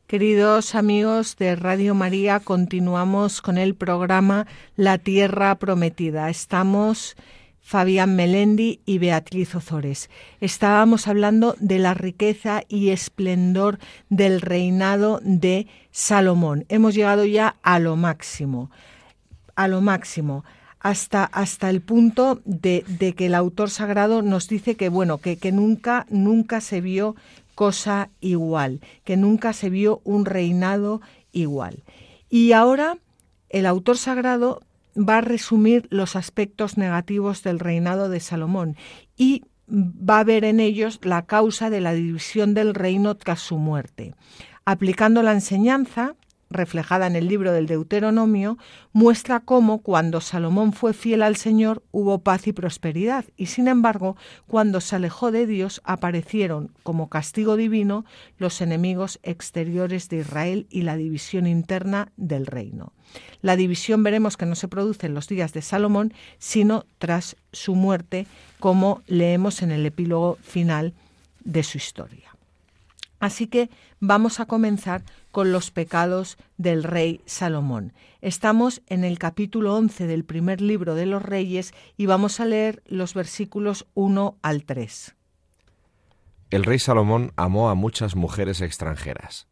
Queridos 0.07 0.75
amigos 0.75 1.35
de 1.35 1.55
Radio 1.57 1.93
María, 1.93 2.39
continuamos 2.39 3.41
con 3.41 3.57
el 3.57 3.75
programa 3.75 4.47
La 4.77 4.97
Tierra 4.97 5.55
Prometida. 5.55 6.29
Estamos 6.29 7.17
Fabián 7.61 8.15
Melendi 8.15 8.81
y 8.85 8.97
Beatriz 8.97 9.55
Ozores. 9.55 10.09
Estábamos 10.41 11.07
hablando 11.07 11.55
de 11.59 11.79
la 11.79 11.93
riqueza 11.93 12.63
y 12.67 12.89
esplendor 12.89 13.79
del 14.09 14.41
reinado 14.41 15.21
de 15.23 15.67
Salomón. 15.91 16.65
Hemos 16.69 16.95
llegado 16.95 17.23
ya 17.23 17.55
a 17.61 17.79
lo 17.79 17.95
máximo, 17.95 18.71
a 19.55 19.67
lo 19.67 19.79
máximo. 19.79 20.43
Hasta, 20.79 21.23
hasta 21.23 21.69
el 21.69 21.81
punto 21.81 22.41
de, 22.43 22.83
que 23.15 23.27
el 23.27 23.35
autor 23.35 23.69
sagrado 23.69 24.23
nos 24.23 24.47
dice 24.47 24.75
que 24.75 24.89
bueno, 24.89 25.19
que, 25.19 25.37
que 25.37 25.51
nunca, 25.51 26.07
nunca 26.09 26.59
se 26.59 26.81
vio 26.81 27.15
cosa 27.53 28.09
igual, 28.19 28.81
que 29.03 29.15
nunca 29.15 29.53
se 29.53 29.69
vio 29.69 30.01
un 30.03 30.25
reinado 30.25 30.99
igual. 31.31 31.83
Y 32.31 32.53
ahora 32.53 32.97
el 33.49 33.67
autor 33.67 33.97
sagrado 33.97 34.63
va 34.95 35.17
a 35.17 35.21
resumir 35.21 35.87
los 35.89 36.15
aspectos 36.15 36.77
negativos 36.77 37.43
del 37.43 37.59
reinado 37.59 38.09
de 38.09 38.19
Salomón 38.19 38.75
y 39.15 39.43
va 39.69 40.19
a 40.19 40.23
ver 40.23 40.43
en 40.43 40.59
ellos 40.59 40.99
la 41.03 41.25
causa 41.25 41.69
de 41.69 41.81
la 41.81 41.93
división 41.93 42.53
del 42.53 42.73
reino 42.73 43.15
tras 43.15 43.39
su 43.39 43.57
muerte. 43.57 44.13
Aplicando 44.65 45.23
la 45.23 45.31
enseñanza, 45.31 46.15
reflejada 46.51 47.07
en 47.07 47.15
el 47.15 47.27
libro 47.27 47.51
del 47.51 47.67
Deuteronomio, 47.67 48.57
muestra 48.93 49.39
cómo 49.39 49.79
cuando 49.79 50.21
Salomón 50.21 50.73
fue 50.73 50.93
fiel 50.93 51.21
al 51.23 51.35
Señor 51.35 51.83
hubo 51.91 52.19
paz 52.19 52.47
y 52.47 52.53
prosperidad, 52.53 53.25
y 53.37 53.47
sin 53.47 53.67
embargo, 53.67 54.17
cuando 54.47 54.81
se 54.81 54.95
alejó 54.95 55.31
de 55.31 55.47
Dios 55.47 55.81
aparecieron 55.83 56.71
como 56.83 57.09
castigo 57.09 57.55
divino 57.55 58.05
los 58.37 58.61
enemigos 58.61 59.19
exteriores 59.23 60.09
de 60.09 60.17
Israel 60.17 60.67
y 60.69 60.83
la 60.83 60.97
división 60.97 61.47
interna 61.47 62.11
del 62.17 62.45
reino. 62.45 62.93
La 63.41 63.55
división 63.55 64.03
veremos 64.03 64.37
que 64.37 64.45
no 64.45 64.55
se 64.55 64.67
produce 64.67 65.07
en 65.07 65.13
los 65.13 65.27
días 65.27 65.53
de 65.53 65.61
Salomón, 65.61 66.13
sino 66.37 66.85
tras 66.99 67.35
su 67.51 67.75
muerte, 67.75 68.27
como 68.59 69.01
leemos 69.07 69.61
en 69.61 69.71
el 69.71 69.85
epílogo 69.85 70.37
final 70.41 70.93
de 71.43 71.63
su 71.63 71.77
historia. 71.77 72.30
Así 73.21 73.45
que 73.45 73.69
vamos 73.99 74.39
a 74.39 74.47
comenzar 74.47 75.03
con 75.31 75.51
los 75.51 75.69
pecados 75.69 76.37
del 76.57 76.83
rey 76.83 77.21
Salomón. 77.27 77.93
Estamos 78.19 78.81
en 78.87 79.03
el 79.03 79.19
capítulo 79.19 79.75
11 79.75 80.07
del 80.07 80.25
primer 80.25 80.59
libro 80.59 80.95
de 80.95 81.05
los 81.05 81.21
reyes 81.21 81.71
y 81.97 82.07
vamos 82.07 82.39
a 82.39 82.45
leer 82.45 82.81
los 82.87 83.13
versículos 83.13 83.85
1 83.93 84.39
al 84.41 84.63
3. 84.65 85.15
El 86.49 86.63
rey 86.63 86.79
Salomón 86.79 87.31
amó 87.35 87.69
a 87.69 87.75
muchas 87.75 88.15
mujeres 88.15 88.59
extranjeras, 88.59 89.47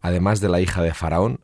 además 0.00 0.40
de 0.40 0.48
la 0.48 0.60
hija 0.60 0.82
de 0.82 0.92
Faraón, 0.92 1.38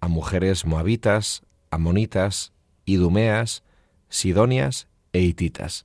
a 0.00 0.06
mujeres 0.06 0.64
moabitas, 0.64 1.42
amonitas, 1.72 2.52
idumeas, 2.84 3.64
sidonias 4.08 4.86
e 5.12 5.20
hititas 5.20 5.84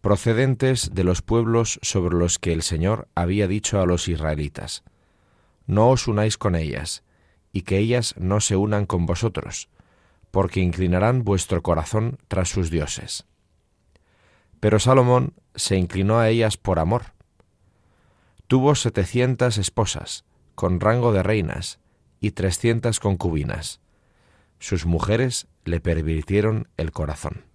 procedentes 0.00 0.94
de 0.94 1.04
los 1.04 1.20
pueblos 1.20 1.78
sobre 1.82 2.16
los 2.16 2.38
que 2.38 2.52
el 2.52 2.62
Señor 2.62 3.08
había 3.14 3.46
dicho 3.46 3.80
a 3.80 3.86
los 3.86 4.08
israelitas, 4.08 4.82
No 5.66 5.90
os 5.90 6.08
unáis 6.08 6.38
con 6.38 6.54
ellas, 6.54 7.04
y 7.52 7.62
que 7.62 7.78
ellas 7.78 8.14
no 8.16 8.40
se 8.40 8.56
unan 8.56 8.86
con 8.86 9.06
vosotros, 9.06 9.68
porque 10.30 10.60
inclinarán 10.60 11.22
vuestro 11.24 11.62
corazón 11.62 12.18
tras 12.28 12.48
sus 12.48 12.70
dioses. 12.70 13.26
Pero 14.58 14.78
Salomón 14.78 15.34
se 15.54 15.76
inclinó 15.76 16.18
a 16.18 16.28
ellas 16.28 16.56
por 16.56 16.78
amor. 16.78 17.12
Tuvo 18.46 18.74
setecientas 18.74 19.58
esposas, 19.58 20.24
con 20.54 20.80
rango 20.80 21.12
de 21.12 21.22
reinas, 21.22 21.78
y 22.20 22.32
trescientas 22.32 23.00
concubinas. 23.00 23.80
Sus 24.58 24.86
mujeres 24.86 25.46
le 25.64 25.80
pervirtieron 25.80 26.68
el 26.76 26.92
corazón. 26.92 27.49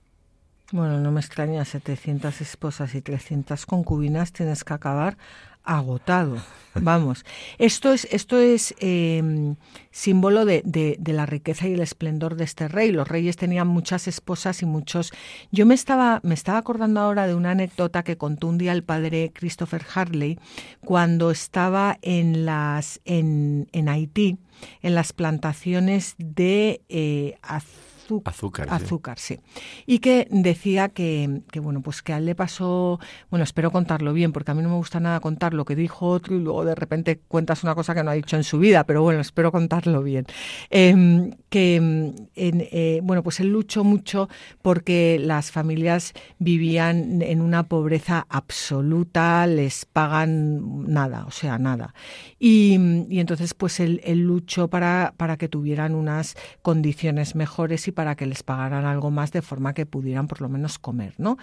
Bueno, 0.71 0.99
no 0.99 1.11
me 1.11 1.19
extraña, 1.19 1.63
700 1.63 2.41
esposas 2.41 2.95
y 2.95 3.01
300 3.01 3.65
concubinas 3.67 4.33
tienes 4.33 4.63
que 4.63 4.73
acabar 4.73 5.15
agotado. 5.63 6.37
Vamos, 6.75 7.23
esto 7.57 7.93
es, 7.93 8.05
esto 8.11 8.37
es 8.37 8.75
em, 8.79 9.55
símbolo 9.91 10.43
de, 10.43 10.61
de, 10.65 11.13
la 11.13 11.25
riqueza 11.25 11.67
y 11.67 11.73
el 11.73 11.81
esplendor 11.81 12.35
de 12.35 12.43
este 12.43 12.67
rey. 12.67 12.91
Los 12.91 13.07
reyes 13.07 13.37
tenían 13.37 13.67
muchas 13.67 14.07
esposas 14.07 14.61
y 14.61 14.65
muchos. 14.65 15.11
Yo 15.51 15.65
me 15.65 15.75
estaba, 15.75 16.19
me 16.23 16.33
estaba 16.33 16.57
acordando 16.57 16.99
ahora 16.99 17.27
de 17.27 17.35
una 17.35 17.51
anécdota 17.51 18.03
que 18.03 18.17
contó 18.17 18.47
un 18.47 18.57
día 18.57 18.73
el 18.73 18.83
padre 18.83 19.31
Christopher 19.33 19.85
Harley 19.93 20.39
cuando 20.81 21.31
estaba 21.31 21.97
en 22.01 22.45
las 22.45 23.01
en, 23.05 23.67
en 23.71 23.87
Haití, 23.87 24.37
en 24.81 24.95
las 24.95 25.13
plantaciones 25.13 26.15
de 26.17 26.81
eh, 26.89 27.37
azúcar. 27.41 27.94
Azúcar, 28.69 29.19
sí. 29.19 29.39
Y 29.85 29.99
que 29.99 30.27
decía 30.31 30.89
que, 30.89 31.41
que, 31.51 31.59
bueno, 31.59 31.81
pues 31.81 32.01
que 32.01 32.13
a 32.13 32.17
él 32.17 32.25
le 32.25 32.35
pasó, 32.35 32.99
bueno, 33.29 33.43
espero 33.43 33.71
contarlo 33.71 34.13
bien, 34.13 34.31
porque 34.31 34.51
a 34.51 34.53
mí 34.53 34.61
no 34.61 34.69
me 34.69 34.75
gusta 34.75 34.99
nada 34.99 35.19
contar 35.19 35.53
lo 35.53 35.65
que 35.65 35.75
dijo 35.75 36.07
otro 36.07 36.35
y 36.35 36.39
luego 36.39 36.65
de 36.65 36.75
repente 36.75 37.19
cuentas 37.27 37.63
una 37.63 37.75
cosa 37.75 37.93
que 37.95 38.03
no 38.03 38.11
ha 38.11 38.13
dicho 38.13 38.35
en 38.35 38.43
su 38.43 38.59
vida, 38.59 38.85
pero 38.85 39.01
bueno, 39.01 39.21
espero 39.21 39.51
contarlo 39.51 40.03
bien. 40.03 40.25
Em, 40.69 41.31
que, 41.49 41.75
en, 41.75 42.25
eh, 42.35 42.99
bueno, 43.03 43.23
pues 43.23 43.39
él 43.39 43.47
luchó 43.47 43.83
mucho 43.83 44.29
porque 44.61 45.19
las 45.21 45.51
familias 45.51 46.13
vivían 46.39 47.21
en 47.21 47.41
una 47.41 47.63
pobreza 47.63 48.25
absoluta, 48.29 49.47
les 49.47 49.85
pagan 49.85 50.85
nada, 50.91 51.25
o 51.25 51.31
sea, 51.31 51.57
nada. 51.57 51.93
Y, 52.39 52.77
y 53.09 53.19
entonces, 53.19 53.53
pues 53.53 53.79
él, 53.79 54.01
él 54.03 54.19
luchó 54.19 54.67
para, 54.67 55.13
para 55.17 55.37
que 55.37 55.47
tuvieran 55.47 55.95
unas 55.95 56.35
condiciones 56.61 57.35
mejores 57.35 57.87
y 57.87 57.91
para 57.95 58.15
que 58.15 58.27
les 58.27 58.43
pagaran 58.43 58.85
algo 58.85 59.09
más 59.09 59.31
de 59.31 59.41
forma 59.41 59.73
que 59.73 59.87
pudieran 59.87 60.27
por 60.27 60.41
lo 60.41 60.49
menos 60.49 60.77
comer, 60.77 61.15
¿no? 61.17 61.37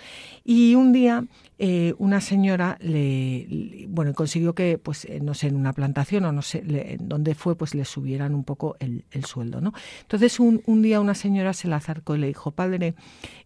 Y 0.44 0.76
un 0.76 0.92
día 0.92 1.24
eh, 1.58 1.94
una 1.98 2.20
señora 2.20 2.78
le, 2.80 3.86
bueno, 3.88 4.14
consiguió 4.14 4.54
que, 4.54 4.78
pues, 4.78 5.06
eh, 5.06 5.20
no 5.20 5.34
sé, 5.34 5.48
en 5.48 5.56
una 5.56 5.72
plantación 5.72 6.24
o 6.24 6.32
no 6.32 6.42
sé 6.42 6.62
en 6.66 7.08
dónde 7.08 7.34
fue, 7.34 7.56
pues 7.56 7.74
le 7.74 7.84
subieran 7.84 8.34
un 8.34 8.44
poco 8.44 8.76
el, 8.78 9.04
sueldo, 9.24 9.60
¿no? 9.60 9.72
Entonces 10.02 10.38
un, 10.38 10.82
día 10.82 11.00
una 11.00 11.14
señora 11.14 11.52
se 11.52 11.68
le 11.68 11.74
acercó 11.74 12.14
y 12.14 12.18
le 12.18 12.26
dijo, 12.28 12.50
padre, 12.50 12.94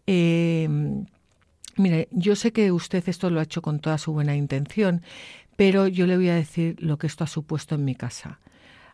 eh, 0.05 0.67
mire, 1.77 2.07
yo 2.11 2.35
sé 2.35 2.51
que 2.51 2.71
usted 2.71 3.07
esto 3.07 3.29
lo 3.29 3.39
ha 3.39 3.43
hecho 3.43 3.61
con 3.61 3.79
toda 3.79 3.97
su 3.97 4.13
buena 4.13 4.35
intención, 4.35 5.01
pero 5.55 5.87
yo 5.87 6.05
le 6.05 6.17
voy 6.17 6.29
a 6.29 6.35
decir 6.35 6.75
lo 6.79 6.97
que 6.97 7.07
esto 7.07 7.23
ha 7.23 7.27
supuesto 7.27 7.75
en 7.75 7.85
mi 7.85 7.95
casa. 7.95 8.39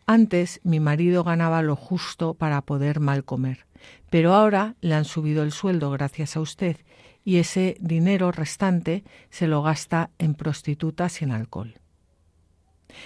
Antes 0.06 0.60
mi 0.64 0.80
marido 0.80 1.24
ganaba 1.24 1.62
lo 1.62 1.76
justo 1.76 2.34
para 2.34 2.62
poder 2.62 3.00
mal 3.00 3.24
comer, 3.24 3.66
pero 4.10 4.34
ahora 4.34 4.76
le 4.82 4.96
han 4.96 5.06
subido 5.06 5.44
el 5.44 5.52
sueldo 5.52 5.92
gracias 5.92 6.36
a 6.36 6.42
usted 6.42 6.78
y 7.24 7.38
ese 7.38 7.78
dinero 7.80 8.32
restante 8.32 9.04
se 9.30 9.48
lo 9.48 9.62
gasta 9.62 10.10
en 10.18 10.36
prostitutas 10.36 11.22
y 11.22 11.26
en 11.26 11.32
alcohol. 11.32 11.76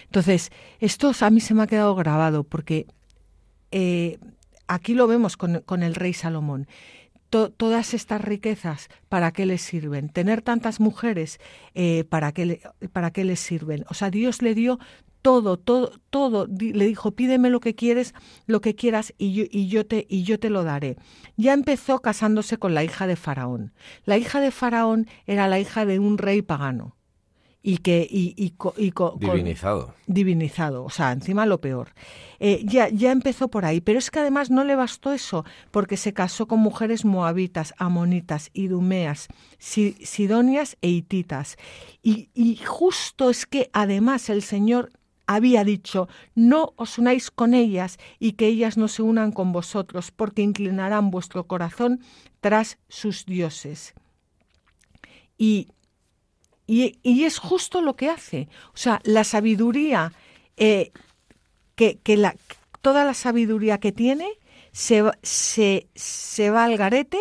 Entonces, 0.05 0.51
esto 0.79 1.11
a 1.19 1.29
mí 1.29 1.39
se 1.39 1.53
me 1.53 1.63
ha 1.63 1.67
quedado 1.67 1.95
grabado 1.95 2.43
porque 2.43 2.87
eh, 3.71 4.17
aquí 4.67 4.93
lo 4.93 5.07
vemos 5.07 5.37
con, 5.37 5.83
el 5.83 5.95
rey 5.95 6.13
Salomón. 6.13 6.67
todas 7.29 7.93
estas 7.93 8.21
riquezas, 8.21 8.89
¿para 9.07 9.31
qué 9.31 9.45
les 9.45 9.61
sirven? 9.61 10.09
Tener 10.09 10.41
tantas 10.41 10.79
mujeres, 10.79 11.39
eh, 11.75 12.03
¿para, 12.05 12.31
qué 12.31 12.61
¿para 12.91 13.11
qué 13.11 13.23
les 13.23 13.39
sirven? 13.39 13.85
O 13.89 13.93
sea, 13.93 14.09
Dios 14.09 14.41
le 14.41 14.55
dio 14.55 14.79
todo, 15.27 15.57
todo, 15.57 15.91
todo. 16.09 16.47
Le 16.47 16.87
dijo, 16.87 17.11
pídeme 17.11 17.49
lo 17.49 17.59
que 17.59 17.75
quieres, 17.75 18.13
lo 18.45 18.61
que 18.61 18.75
quieras 18.75 19.13
y 19.17 19.33
yo, 19.33 19.43
y 19.51 19.67
yo, 19.67 19.85
te, 19.85 20.07
y 20.07 20.23
yo 20.23 20.39
te 20.39 20.49
lo 20.49 20.63
daré. 20.63 20.95
Ya 21.35 21.51
empezó 21.51 21.99
casándose 21.99 22.55
con 22.55 22.73
la 22.73 22.85
hija 22.85 23.07
de 23.07 23.17
Faraón. 23.17 23.73
La 24.05 24.17
hija 24.17 24.39
de 24.39 24.51
Faraón 24.51 25.05
era 25.25 25.49
la 25.49 25.59
hija 25.59 25.85
de 25.85 25.99
un 25.99 26.17
rey 26.17 26.41
pagano 26.41 26.95
y 27.61 27.79
que 27.79 28.07
y, 28.09 28.33
y, 28.37 28.53
divinizado 29.19 29.95
divinizado 30.05 30.85
o 30.85 30.89
sea 30.89 31.11
encima 31.11 31.45
lo 31.45 31.59
peor 31.59 31.89
eh, 32.39 32.61
ya 32.63 32.87
ya 32.87 33.11
empezó 33.11 33.49
por 33.49 33.65
ahí 33.65 33.81
pero 33.81 33.99
es 33.99 34.09
que 34.09 34.19
además 34.19 34.49
no 34.49 34.63
le 34.63 34.75
bastó 34.75 35.11
eso 35.11 35.43
porque 35.71 35.97
se 35.97 36.13
casó 36.13 36.47
con 36.47 36.59
mujeres 36.59 37.03
moabitas 37.03 37.73
amonitas 37.77 38.51
idumeas 38.53 39.27
sidonias 39.57 40.77
e 40.81 40.89
hititas 40.89 41.57
y, 42.01 42.29
y 42.33 42.55
justo 42.57 43.29
es 43.29 43.45
que 43.45 43.69
además 43.73 44.29
el 44.29 44.43
señor 44.43 44.91
había 45.27 45.63
dicho, 45.63 46.07
no 46.33 46.73
os 46.77 46.97
unáis 46.97 47.29
con 47.29 47.53
ellas 47.53 47.99
y 48.17 48.33
que 48.33 48.47
ellas 48.47 48.77
no 48.77 48.87
se 48.87 49.03
unan 49.03 49.31
con 49.31 49.51
vosotros, 49.51 50.11
porque 50.11 50.41
inclinarán 50.41 51.11
vuestro 51.11 51.45
corazón 51.45 52.01
tras 52.39 52.77
sus 52.87 53.25
dioses. 53.25 53.93
Y, 55.37 55.67
y, 56.65 57.23
es 57.23 57.37
justo 57.37 57.81
lo 57.81 57.95
que 57.95 58.09
hace. 58.09 58.47
O 58.73 58.77
sea, 58.77 58.99
la 59.03 59.23
sabiduría, 59.23 60.13
eh, 60.55 60.91
que, 61.75 61.99
que 61.99 62.17
la, 62.17 62.35
toda 62.81 63.05
la 63.05 63.13
sabiduría 63.13 63.79
que 63.79 63.91
tiene 63.91 64.27
se, 64.71 65.03
se, 65.21 65.87
se 65.93 66.49
va 66.49 66.63
al 66.63 66.77
garete 66.77 67.19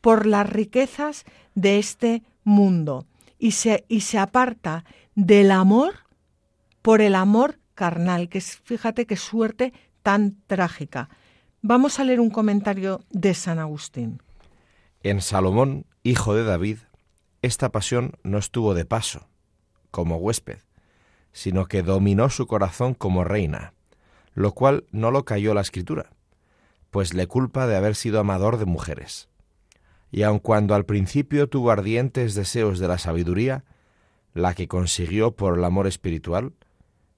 por 0.00 0.26
las 0.26 0.48
riquezas 0.48 1.24
de 1.54 1.78
este 1.78 2.22
mundo 2.44 3.06
y 3.38 3.52
se, 3.52 3.84
y 3.88 4.00
se 4.02 4.18
aparta 4.18 4.84
del 5.14 5.50
amor 5.50 6.03
por 6.84 7.00
el 7.00 7.14
amor 7.14 7.60
carnal, 7.74 8.28
que 8.28 8.36
es, 8.36 8.58
fíjate 8.58 9.06
qué 9.06 9.16
suerte 9.16 9.72
tan 10.02 10.36
trágica. 10.46 11.08
Vamos 11.62 11.98
a 11.98 12.04
leer 12.04 12.20
un 12.20 12.28
comentario 12.28 13.00
de 13.08 13.32
San 13.32 13.58
Agustín. 13.58 14.22
En 15.02 15.22
Salomón 15.22 15.86
hijo 16.02 16.34
de 16.34 16.44
David, 16.44 16.80
esta 17.40 17.72
pasión 17.72 18.18
no 18.22 18.36
estuvo 18.36 18.74
de 18.74 18.84
paso, 18.84 19.30
como 19.90 20.16
huésped, 20.16 20.58
sino 21.32 21.64
que 21.68 21.82
dominó 21.82 22.28
su 22.28 22.46
corazón 22.46 22.92
como 22.92 23.24
reina, 23.24 23.72
lo 24.34 24.52
cual 24.52 24.84
no 24.90 25.10
lo 25.10 25.24
cayó 25.24 25.54
la 25.54 25.62
escritura, 25.62 26.10
pues 26.90 27.14
le 27.14 27.26
culpa 27.26 27.66
de 27.66 27.76
haber 27.76 27.94
sido 27.94 28.20
amador 28.20 28.58
de 28.58 28.66
mujeres. 28.66 29.30
Y 30.10 30.22
aun 30.22 30.38
cuando 30.38 30.74
al 30.74 30.84
principio 30.84 31.48
tuvo 31.48 31.70
ardientes 31.70 32.34
deseos 32.34 32.78
de 32.78 32.88
la 32.88 32.98
sabiduría, 32.98 33.64
la 34.34 34.52
que 34.52 34.68
consiguió 34.68 35.34
por 35.34 35.56
el 35.56 35.64
amor 35.64 35.86
espiritual, 35.86 36.52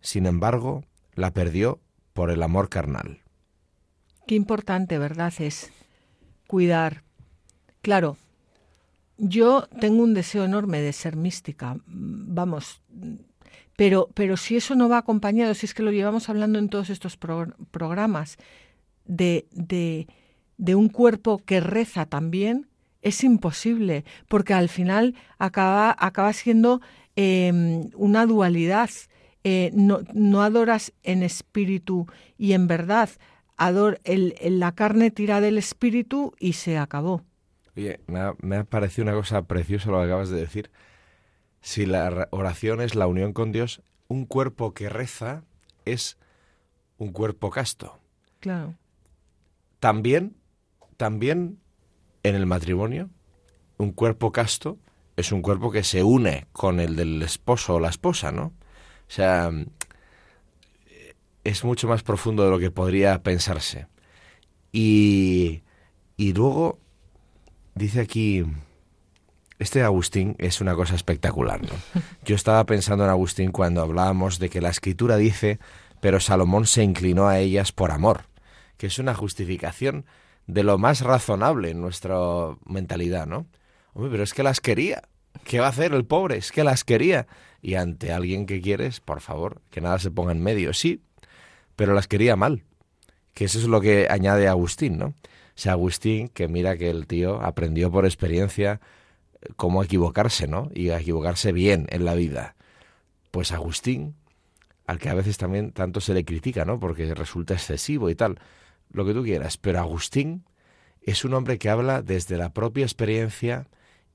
sin 0.06 0.26
embargo, 0.26 0.84
la 1.16 1.32
perdió 1.32 1.80
por 2.12 2.30
el 2.30 2.44
amor 2.44 2.68
carnal. 2.68 3.22
Qué 4.28 4.36
importante, 4.36 4.98
¿verdad? 4.98 5.34
Es 5.40 5.72
cuidar. 6.46 7.02
Claro, 7.82 8.16
yo 9.18 9.66
tengo 9.80 10.04
un 10.04 10.14
deseo 10.14 10.44
enorme 10.44 10.80
de 10.80 10.92
ser 10.92 11.16
mística, 11.16 11.78
vamos, 11.86 12.82
pero, 13.74 14.08
pero 14.14 14.36
si 14.36 14.54
eso 14.56 14.76
no 14.76 14.88
va 14.88 14.98
acompañado, 14.98 15.54
si 15.54 15.66
es 15.66 15.74
que 15.74 15.82
lo 15.82 15.90
llevamos 15.90 16.28
hablando 16.28 16.60
en 16.60 16.68
todos 16.68 16.88
estos 16.88 17.16
programas, 17.16 18.36
de, 19.06 19.48
de, 19.50 20.74
un 20.76 20.88
cuerpo 20.88 21.38
que 21.38 21.58
reza 21.58 22.06
también, 22.06 22.68
es 23.02 23.24
imposible, 23.24 24.04
porque 24.28 24.54
al 24.54 24.68
final 24.68 25.16
acaba, 25.38 25.96
acaba 25.98 26.32
siendo 26.32 26.80
em, 27.16 27.90
una 27.96 28.24
dualidad. 28.24 28.90
Eh, 29.48 29.70
no, 29.74 30.00
no, 30.12 30.42
adoras 30.42 30.92
en 31.04 31.22
espíritu 31.22 32.08
y 32.36 32.54
en 32.54 32.66
verdad, 32.66 33.10
ador, 33.56 34.00
el, 34.02 34.34
la 34.42 34.74
carne 34.74 35.12
tira 35.12 35.40
del 35.40 35.56
espíritu 35.56 36.34
y 36.40 36.54
se 36.54 36.78
acabó. 36.78 37.22
Oye, 37.76 38.00
me 38.08 38.18
ha, 38.18 38.34
me 38.40 38.56
ha 38.56 38.64
parecido 38.64 39.04
una 39.04 39.14
cosa 39.14 39.42
preciosa 39.42 39.92
lo 39.92 39.98
que 39.98 40.06
acabas 40.06 40.30
de 40.30 40.40
decir. 40.40 40.72
Si 41.60 41.86
la 41.86 42.26
oración 42.32 42.80
es 42.80 42.96
la 42.96 43.06
unión 43.06 43.32
con 43.32 43.52
Dios, 43.52 43.82
un 44.08 44.26
cuerpo 44.26 44.74
que 44.74 44.88
reza 44.88 45.44
es 45.84 46.18
un 46.98 47.12
cuerpo 47.12 47.50
casto. 47.50 48.00
Claro. 48.40 48.74
También, 49.78 50.34
también 50.96 51.60
en 52.24 52.34
el 52.34 52.46
matrimonio, 52.46 53.10
un 53.78 53.92
cuerpo 53.92 54.32
casto 54.32 54.80
es 55.14 55.30
un 55.30 55.40
cuerpo 55.40 55.70
que 55.70 55.84
se 55.84 56.02
une 56.02 56.48
con 56.50 56.80
el 56.80 56.96
del 56.96 57.22
esposo 57.22 57.76
o 57.76 57.80
la 57.80 57.90
esposa, 57.90 58.32
¿no? 58.32 58.52
O 59.08 59.10
sea, 59.10 59.50
es 61.44 61.64
mucho 61.64 61.88
más 61.88 62.02
profundo 62.02 62.44
de 62.44 62.50
lo 62.50 62.58
que 62.58 62.70
podría 62.70 63.22
pensarse. 63.22 63.86
Y, 64.72 65.62
y 66.16 66.32
luego 66.32 66.78
dice 67.74 68.00
aquí, 68.00 68.44
este 69.58 69.82
Agustín 69.82 70.34
es 70.38 70.60
una 70.60 70.74
cosa 70.74 70.94
espectacular, 70.94 71.62
¿no? 71.62 72.02
Yo 72.24 72.34
estaba 72.34 72.64
pensando 72.66 73.04
en 73.04 73.10
Agustín 73.10 73.52
cuando 73.52 73.80
hablábamos 73.80 74.38
de 74.38 74.50
que 74.50 74.60
la 74.60 74.70
escritura 74.70 75.16
dice, 75.16 75.60
pero 76.00 76.20
Salomón 76.20 76.66
se 76.66 76.82
inclinó 76.82 77.28
a 77.28 77.38
ellas 77.38 77.72
por 77.72 77.90
amor 77.90 78.24
que 78.76 78.86
es 78.86 78.98
una 78.98 79.14
justificación 79.14 80.06
de 80.46 80.62
lo 80.62 80.78
más 80.78 81.00
razonable 81.00 81.70
en 81.70 81.80
nuestra 81.80 82.16
mentalidad, 82.66 83.26
¿no? 83.26 83.46
Hombre, 83.94 84.10
pero 84.10 84.22
es 84.22 84.34
que 84.34 84.42
las 84.42 84.60
quería. 84.60 85.02
¿Qué 85.44 85.60
va 85.60 85.66
a 85.66 85.70
hacer 85.70 85.92
el 85.92 86.04
pobre? 86.04 86.36
Es 86.36 86.52
que 86.52 86.64
las 86.64 86.84
quería. 86.84 87.26
Y 87.66 87.74
ante 87.74 88.12
alguien 88.12 88.46
que 88.46 88.60
quieres, 88.60 89.00
por 89.00 89.20
favor, 89.20 89.60
que 89.72 89.80
nada 89.80 89.98
se 89.98 90.12
ponga 90.12 90.30
en 90.30 90.40
medio. 90.40 90.72
Sí, 90.72 91.02
pero 91.74 91.94
las 91.94 92.06
quería 92.06 92.36
mal. 92.36 92.62
Que 93.34 93.46
eso 93.46 93.58
es 93.58 93.64
lo 93.64 93.80
que 93.80 94.06
añade 94.08 94.46
Agustín, 94.46 94.98
¿no? 94.98 95.06
O 95.06 95.14
sea, 95.56 95.72
Agustín, 95.72 96.28
que 96.28 96.46
mira 96.46 96.76
que 96.76 96.90
el 96.90 97.08
tío 97.08 97.42
aprendió 97.42 97.90
por 97.90 98.04
experiencia 98.04 98.80
eh, 99.42 99.48
cómo 99.56 99.82
equivocarse, 99.82 100.46
¿no? 100.46 100.70
Y 100.74 100.90
a 100.90 101.00
equivocarse 101.00 101.50
bien 101.50 101.88
en 101.90 102.04
la 102.04 102.14
vida. 102.14 102.54
Pues 103.32 103.50
Agustín, 103.50 104.14
al 104.86 105.00
que 105.00 105.08
a 105.08 105.14
veces 105.14 105.36
también 105.36 105.72
tanto 105.72 106.00
se 106.00 106.14
le 106.14 106.24
critica, 106.24 106.64
¿no? 106.64 106.78
Porque 106.78 107.12
resulta 107.16 107.54
excesivo 107.54 108.10
y 108.10 108.14
tal 108.14 108.38
lo 108.92 109.04
que 109.04 109.12
tú 109.12 109.24
quieras, 109.24 109.56
pero 109.56 109.80
Agustín 109.80 110.44
es 111.02 111.24
un 111.24 111.34
hombre 111.34 111.58
que 111.58 111.68
habla 111.68 112.00
desde 112.00 112.36
la 112.36 112.52
propia 112.52 112.84
experiencia 112.84 113.66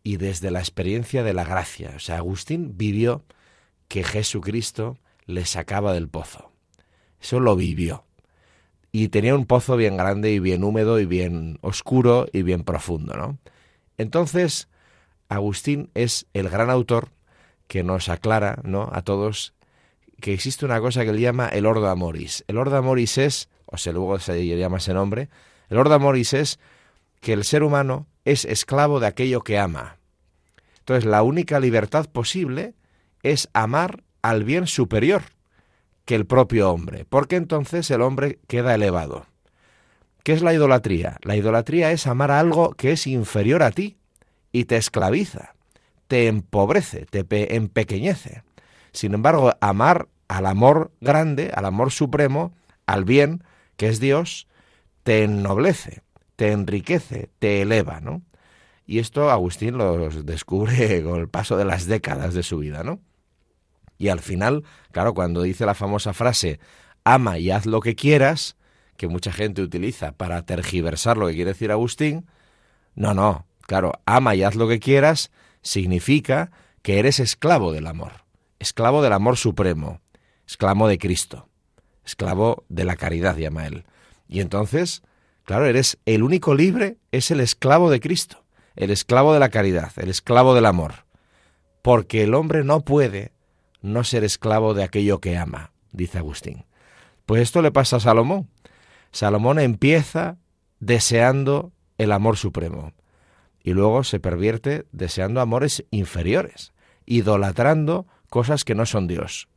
y 0.04 0.16
desde 0.16 0.52
la 0.52 0.60
experiencia 0.60 1.22
de 1.22 1.34
la 1.34 1.44
gracia. 1.44 1.92
O 1.98 2.00
sea, 2.00 2.16
Agustín 2.16 2.78
vivió 2.78 3.26
que 3.91 4.04
Jesucristo 4.04 4.97
le 5.25 5.45
sacaba 5.45 5.93
del 5.93 6.08
pozo. 6.08 6.51
Eso 7.19 7.41
lo 7.41 7.58
vivió. 7.58 8.06
Y 8.93 9.10
tenía 9.10 9.36
un 9.36 9.45
pozo 9.45 9.75
bien 9.75 9.97
grande 9.97 10.32
y 10.32 10.39
bien 10.39 10.63
húmedo 10.63 10.99
y 10.99 11.06
bien 11.06 11.60
oscuro 11.60 12.27
y 12.32 12.41
bien 12.41 12.63
profundo, 12.63 13.15
¿no? 13.15 13.38
Entonces, 13.97 14.69
Agustín 15.27 15.89
es 15.93 16.25
el 16.34 16.47
gran 16.47 16.69
autor 16.69 17.10
que 17.67 17.84
nos 17.84 18.08
aclara, 18.08 18.62
¿no? 18.63 18.89
A 18.93 19.01
todos 19.01 19.54
que 20.21 20.34
existe 20.34 20.65
una 20.65 20.80
cosa 20.80 21.04
que 21.04 21.10
él 21.10 21.19
llama 21.19 21.49
el 21.49 21.65
ordo 21.65 21.89
amoris. 21.89 22.45
El 22.47 22.58
ordo 22.58 22.77
amoris 22.77 23.17
es 23.17 23.49
o 23.65 23.77
sea, 23.77 23.93
luego 23.93 24.19
se 24.19 24.45
llama 24.58 24.77
ese 24.77 24.93
nombre, 24.93 25.30
el 25.69 25.77
Ordo 25.77 25.97
Moris 25.99 26.34
es 26.34 26.60
que 27.21 27.34
el 27.34 27.45
ser 27.45 27.63
humano 27.63 28.08
es 28.25 28.43
esclavo 28.43 28.99
de 28.99 29.08
aquello 29.08 29.41
que 29.41 29.58
ama. 29.58 29.97
Entonces, 30.80 31.06
la 31.06 31.23
única 31.23 31.60
libertad 31.60 32.08
posible 32.08 32.73
es 33.24 33.50
amar 33.54 34.04
al 34.22 34.44
bien 34.44 34.68
superior 34.68 35.24
que 36.06 36.16
el 36.16 36.26
propio 36.26 36.72
hombre, 36.72 37.06
porque 37.06 37.36
entonces 37.36 37.90
el 37.92 38.02
hombre 38.02 38.40
queda 38.48 38.76
elevado. 38.76 39.26
¿Qué 40.24 40.34
es 40.34 40.42
la 40.42 40.54
idolatría? 40.54 41.18
La 41.24 41.36
idolatría 41.36 41.92
es 41.92 42.06
amar 42.06 42.32
a 42.32 42.40
algo 42.40 42.74
que 42.74 42.92
es 42.92 43.08
inferior 43.08 43.64
a 43.64 43.72
ti 43.72 43.98
y 44.52 44.66
te 44.66 44.78
esclaviza, 44.78 45.56
te 46.08 46.28
empobrece, 46.28 47.06
te 47.06 47.56
empequeñece. 47.56 48.44
Sin 48.92 49.14
embargo, 49.14 49.54
amar 49.62 50.10
al 50.28 50.46
amor 50.46 50.92
grande, 51.02 51.52
al 51.54 51.66
amor 51.66 51.92
supremo, 51.92 52.54
al 52.86 53.04
bien, 53.04 53.44
que 53.78 53.88
es 53.88 54.00
Dios, 54.00 54.48
te 55.04 55.24
ennoblece, 55.24 56.04
te 56.36 56.52
enriquece, 56.52 57.30
te 57.40 57.62
eleva, 57.62 58.00
¿no? 58.00 58.22
Y 58.86 59.00
esto 59.00 59.32
Agustín 59.32 59.78
lo 59.78 60.10
descubre 60.10 61.04
con 61.06 61.20
el 61.20 61.30
paso 61.30 61.58
de 61.58 61.66
las 61.66 61.86
décadas 61.88 62.34
de 62.34 62.44
su 62.44 62.60
vida, 62.60 62.84
¿no? 62.84 63.00
Y 64.02 64.10
al 64.10 64.20
final, 64.20 64.64
claro, 64.92 65.14
cuando 65.14 65.44
dice 65.44 65.66
la 65.66 65.76
famosa 65.76 66.14
frase, 66.14 66.60
ama 67.04 67.38
y 67.38 67.52
haz 67.52 67.66
lo 67.66 67.82
que 67.82 67.96
quieras, 67.96 68.58
que 68.98 69.08
mucha 69.08 69.32
gente 69.32 69.62
utiliza 69.62 70.14
para 70.14 70.42
tergiversar 70.44 71.18
lo 71.18 71.28
que 71.28 71.36
quiere 71.36 71.52
decir 71.52 71.72
Agustín, 71.72 72.26
no, 72.96 73.14
no, 73.14 73.46
claro, 73.62 73.94
ama 74.06 74.34
y 74.34 74.44
haz 74.44 74.56
lo 74.56 74.68
que 74.68 74.80
quieras 74.80 75.32
significa 75.62 76.52
que 76.82 76.98
eres 76.98 77.20
esclavo 77.20 77.72
del 77.72 77.86
amor, 77.86 78.12
esclavo 78.58 79.04
del 79.04 79.14
amor 79.14 79.38
supremo, 79.38 80.02
esclavo 80.48 80.88
de 80.88 80.98
Cristo 80.98 81.48
esclavo 82.06 82.66
de 82.70 82.84
la 82.84 82.96
caridad, 82.96 83.38
llama 83.38 83.68
él. 83.68 83.86
Y 84.28 84.42
entonces, 84.42 85.04
claro, 85.44 85.66
eres 85.66 85.98
el 86.06 86.24
único 86.24 86.56
libre, 86.56 86.98
es 87.12 87.32
el 87.32 87.40
esclavo 87.40 87.90
de 87.92 88.00
Cristo, 88.00 88.44
el 88.76 88.92
esclavo 88.92 89.34
de 89.34 89.40
la 89.40 89.50
caridad, 89.50 89.92
el 89.98 90.10
esclavo 90.10 90.56
del 90.56 90.66
amor. 90.66 91.06
Porque 91.82 92.24
el 92.24 92.34
hombre 92.34 92.64
no 92.64 92.82
puede 92.82 93.32
no 93.82 94.04
ser 94.04 94.24
esclavo 94.24 94.74
de 94.74 94.84
aquello 94.84 95.20
que 95.20 95.38
ama, 95.38 95.72
dice 95.91 96.17
Agustín. 96.17 96.65
Pues 97.26 97.41
esto 97.41 97.62
le 97.62 97.72
pasa 97.72 97.98
a 97.98 98.00
Salomón. 98.00 98.50
Salomón 99.12 99.60
empieza 99.60 100.38
deseando 100.80 101.72
el 101.98 102.12
amor 102.12 102.38
supremo 102.38 102.94
y 103.63 103.74
luego 103.74 104.04
se 104.04 104.20
pervierte 104.20 104.86
deseando 104.91 105.41
amores 105.41 105.86
inferiores, 105.91 106.74
idolatrando 107.06 108.08
cosas 108.30 108.63
que 108.63 108.76
no 108.76 108.86
son 108.86 109.08
Dios 109.08 109.48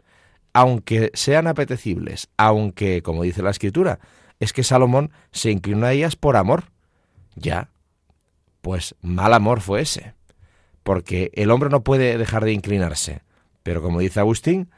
aunque 0.54 1.10
sean 1.14 1.48
apetecibles, 1.48 2.28
aunque, 2.38 3.02
como 3.02 3.24
dice 3.24 3.42
la 3.42 3.50
escritura, 3.50 3.98
es 4.38 4.52
que 4.52 4.62
Salomón 4.62 5.10
se 5.32 5.50
inclinó 5.50 5.84
a 5.86 5.92
ellas 5.92 6.16
por 6.16 6.36
amor. 6.36 6.70
Ya, 7.34 7.70
pues 8.62 8.94
mal 9.02 9.34
amor 9.34 9.60
fue 9.60 9.80
ese, 9.82 10.14
porque 10.84 11.32
el 11.34 11.50
hombre 11.50 11.70
no 11.70 11.82
puede 11.82 12.16
dejar 12.16 12.44
de 12.44 12.52
inclinarse, 12.52 13.22
pero 13.64 13.82
como 13.82 13.98
dice 13.98 14.20
Agustín, 14.20 14.70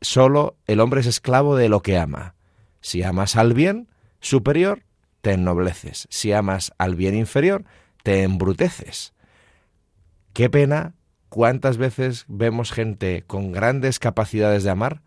solo 0.00 0.56
el 0.66 0.80
hombre 0.80 1.00
es 1.00 1.06
esclavo 1.06 1.56
de 1.56 1.68
lo 1.68 1.82
que 1.82 1.98
ama. 1.98 2.36
Si 2.80 3.02
amas 3.02 3.36
al 3.36 3.52
bien 3.52 3.88
superior, 4.20 4.84
te 5.20 5.32
ennobleces. 5.32 6.06
Si 6.10 6.32
amas 6.32 6.72
al 6.78 6.94
bien 6.94 7.14
inferior, 7.14 7.64
te 8.02 8.22
embruteces. 8.22 9.12
Qué 10.32 10.48
pena 10.48 10.94
cuántas 11.28 11.76
veces 11.76 12.24
vemos 12.28 12.72
gente 12.72 13.24
con 13.26 13.52
grandes 13.52 13.98
capacidades 13.98 14.62
de 14.62 14.70
amar 14.70 15.02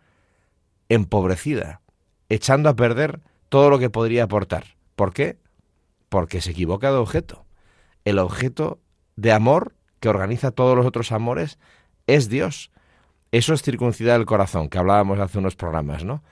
empobrecida, 0.90 1.82
echando 2.30 2.70
a 2.70 2.76
perder 2.76 3.22
todo 3.48 3.70
lo 3.70 3.80
que 3.80 3.90
podría 3.90 4.26
aportar. 4.26 4.76
¿Por 4.96 5.14
qué? 5.14 5.40
Porque 6.10 6.42
se 6.42 6.52
equivoca 6.52 6.92
de 6.92 6.98
objeto. 6.98 7.46
El 8.04 8.20
objeto 8.20 8.80
de 9.16 9.32
amor 9.32 9.76
que 10.02 10.10
organiza 10.10 10.52
todos 10.52 10.76
los 10.76 10.86
otros 10.86 11.14
amores 11.14 11.58
es 12.06 12.28
Dios. 12.28 12.70
Eso 13.34 13.56
es 13.56 13.64
circuncidar 13.64 14.20
el 14.20 14.28
corazón, 14.28 14.70
que 14.70 14.78
hablábamos 14.78 15.20
hace 15.20 15.40
unos 15.40 15.56
programas, 15.56 16.06
¿no? 16.06 16.24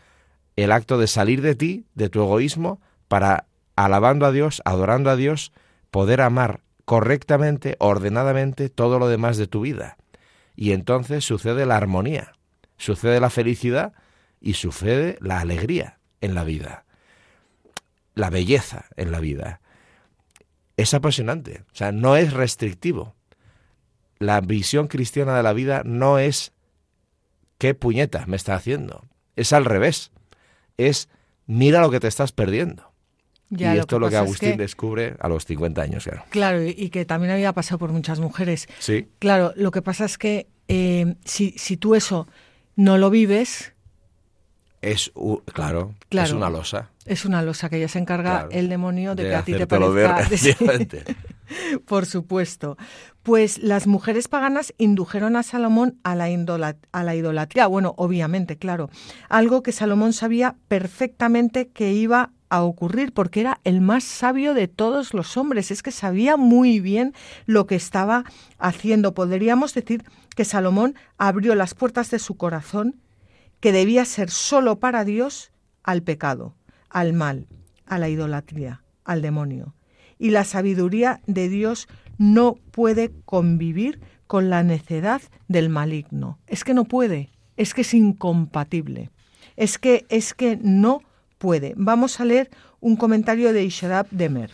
El 0.55 0.71
acto 0.71 0.99
de 0.99 1.07
salir 1.07 1.41
de 1.41 1.55
ti, 1.55 1.87
de 1.95 2.09
tu 2.09 2.21
egoísmo, 2.21 2.79
para, 3.07 3.47
alabando 3.75 4.27
a 4.27 4.31
Dios, 4.31 4.61
adorando 4.65 5.09
a 5.09 5.15
Dios, 5.15 5.51
poder 5.89 6.21
amar 6.21 6.61
correctamente, 6.85 7.75
ordenadamente 7.79 8.69
todo 8.69 8.99
lo 8.99 9.07
demás 9.07 9.37
de 9.37 9.47
tu 9.47 9.61
vida. 9.61 9.97
Y 10.55 10.73
entonces 10.73 11.25
sucede 11.25 11.65
la 11.65 11.75
armonía, 11.75 12.33
sucede 12.77 13.19
la 13.19 13.31
felicidad 13.31 13.93
y 14.39 14.53
sucede 14.53 15.17
la 15.21 15.39
alegría 15.39 15.97
en 16.21 16.35
la 16.35 16.43
vida, 16.43 16.85
la 18.13 18.29
belleza 18.29 18.85
en 18.95 19.11
la 19.11 19.19
vida. 19.19 19.59
Es 20.77 20.93
apasionante, 20.93 21.63
o 21.71 21.75
sea, 21.75 21.91
no 21.91 22.15
es 22.15 22.31
restrictivo. 22.31 23.15
La 24.19 24.39
visión 24.39 24.87
cristiana 24.87 25.35
de 25.35 25.41
la 25.41 25.53
vida 25.53 25.81
no 25.83 26.19
es 26.19 26.53
qué 27.61 27.75
puñeta 27.75 28.25
me 28.25 28.37
está 28.37 28.55
haciendo, 28.55 29.05
es 29.35 29.53
al 29.53 29.65
revés, 29.65 30.09
es 30.77 31.09
mira 31.45 31.79
lo 31.81 31.91
que 31.91 31.99
te 31.99 32.07
estás 32.07 32.31
perdiendo. 32.31 32.91
y 33.51 33.63
esto 33.63 33.97
es 33.97 33.99
lo 33.99 34.09
que 34.09 34.15
Agustín 34.17 34.57
descubre 34.57 35.15
a 35.19 35.27
los 35.27 35.45
50 35.45 35.79
años, 35.79 36.05
claro. 36.05 36.23
Claro, 36.31 36.63
y 36.63 36.89
que 36.89 37.05
también 37.05 37.31
había 37.31 37.53
pasado 37.53 37.77
por 37.77 37.91
muchas 37.91 38.19
mujeres. 38.19 38.67
Sí. 38.79 39.09
Claro, 39.19 39.53
lo 39.55 39.69
que 39.69 39.83
pasa 39.83 40.05
es 40.05 40.17
que 40.17 40.47
eh, 40.69 41.13
si, 41.23 41.51
si 41.51 41.77
tú 41.77 41.93
eso 41.93 42.27
no 42.75 42.97
lo 42.97 43.11
vives, 43.11 43.73
es, 44.81 45.11
claro, 45.53 45.93
es 46.09 46.31
una 46.31 46.49
losa. 46.49 46.89
Es 47.05 47.25
una 47.25 47.43
losa 47.43 47.69
que 47.69 47.79
ya 47.79 47.87
se 47.87 47.99
encarga 47.99 48.47
el 48.49 48.69
demonio 48.69 49.13
de, 49.13 49.25
que 49.25 49.35
a 49.35 49.43
ti 49.43 49.53
te 49.53 49.67
parezca. 49.67 50.27
Por 51.85 52.05
supuesto. 52.05 52.77
Pues 53.23 53.59
las 53.59 53.87
mujeres 53.87 54.27
paganas 54.27 54.73
indujeron 54.77 55.35
a 55.35 55.43
Salomón 55.43 55.99
a 56.03 56.15
la, 56.15 56.29
idolatría. 56.29 57.67
Bueno, 57.67 57.93
obviamente, 57.97 58.57
claro. 58.57 58.89
Algo 59.29 59.61
que 59.63 59.71
Salomón 59.71 60.13
sabía 60.13 60.55
perfectamente 60.67 61.69
que 61.69 61.93
iba 61.93 62.31
a 62.49 62.63
ocurrir 62.63 63.13
porque 63.13 63.39
era 63.39 63.61
el 63.63 63.79
más 63.79 64.03
sabio 64.03 64.53
de 64.53 64.67
todos 64.67 65.13
los 65.13 65.37
hombres. 65.37 65.71
Es 65.71 65.83
que 65.83 65.91
sabía 65.91 66.35
muy 66.35 66.79
bien 66.79 67.13
lo 67.45 67.67
que 67.67 67.75
estaba 67.75 68.25
haciendo. 68.57 69.13
Podríamos 69.13 69.73
decir 69.73 70.03
que 70.35 70.45
Salomón 70.45 70.95
abrió 71.17 71.55
las 71.55 71.75
puertas 71.75 72.09
de 72.09 72.19
su 72.19 72.35
corazón 72.35 72.99
que 73.59 73.71
debía 73.71 74.05
ser 74.05 74.31
solo 74.31 74.79
para 74.79 75.05
Dios 75.05 75.51
al 75.83 76.01
pecado, 76.01 76.55
al 76.89 77.13
mal, 77.13 77.47
a 77.85 77.99
la 77.99 78.09
idolatría, 78.09 78.83
al 79.05 79.21
demonio. 79.21 79.75
Y 80.21 80.29
la 80.29 80.45
sabiduría 80.45 81.19
de 81.25 81.49
Dios 81.49 81.87
no 82.19 82.53
puede 82.69 83.11
convivir 83.25 83.99
con 84.27 84.51
la 84.51 84.61
necedad 84.61 85.19
del 85.47 85.69
maligno. 85.69 86.37
Es 86.45 86.63
que 86.63 86.75
no 86.75 86.85
puede, 86.85 87.31
es 87.57 87.73
que 87.73 87.81
es 87.81 87.95
incompatible. 87.95 89.09
Es 89.57 89.79
que 89.79 90.05
es 90.09 90.35
que 90.35 90.59
no 90.61 91.01
puede. 91.39 91.73
Vamos 91.75 92.19
a 92.19 92.25
leer 92.25 92.51
un 92.81 92.97
comentario 92.97 93.51
de 93.51 93.63
Isharab 93.63 94.07
Demer. 94.11 94.51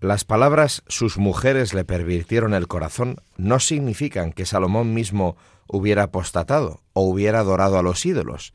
Las 0.00 0.24
palabras 0.24 0.82
sus 0.88 1.18
mujeres 1.18 1.74
le 1.74 1.84
pervirtieron 1.84 2.54
el 2.54 2.66
corazón 2.66 3.16
no 3.36 3.60
significan 3.60 4.32
que 4.32 4.46
Salomón 4.46 4.94
mismo 4.94 5.36
hubiera 5.66 6.04
apostatado 6.04 6.80
o 6.94 7.02
hubiera 7.02 7.40
adorado 7.40 7.78
a 7.78 7.82
los 7.82 8.06
ídolos, 8.06 8.54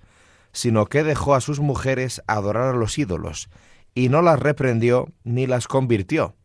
sino 0.52 0.88
que 0.88 1.04
dejó 1.04 1.36
a 1.36 1.42
sus 1.42 1.60
mujeres 1.60 2.24
adorar 2.26 2.74
a 2.74 2.78
los 2.78 2.98
ídolos, 2.98 3.50
y 3.94 4.10
no 4.10 4.22
las 4.22 4.40
reprendió 4.40 5.10
ni 5.24 5.48
las 5.48 5.68
convirtió, 5.68 6.36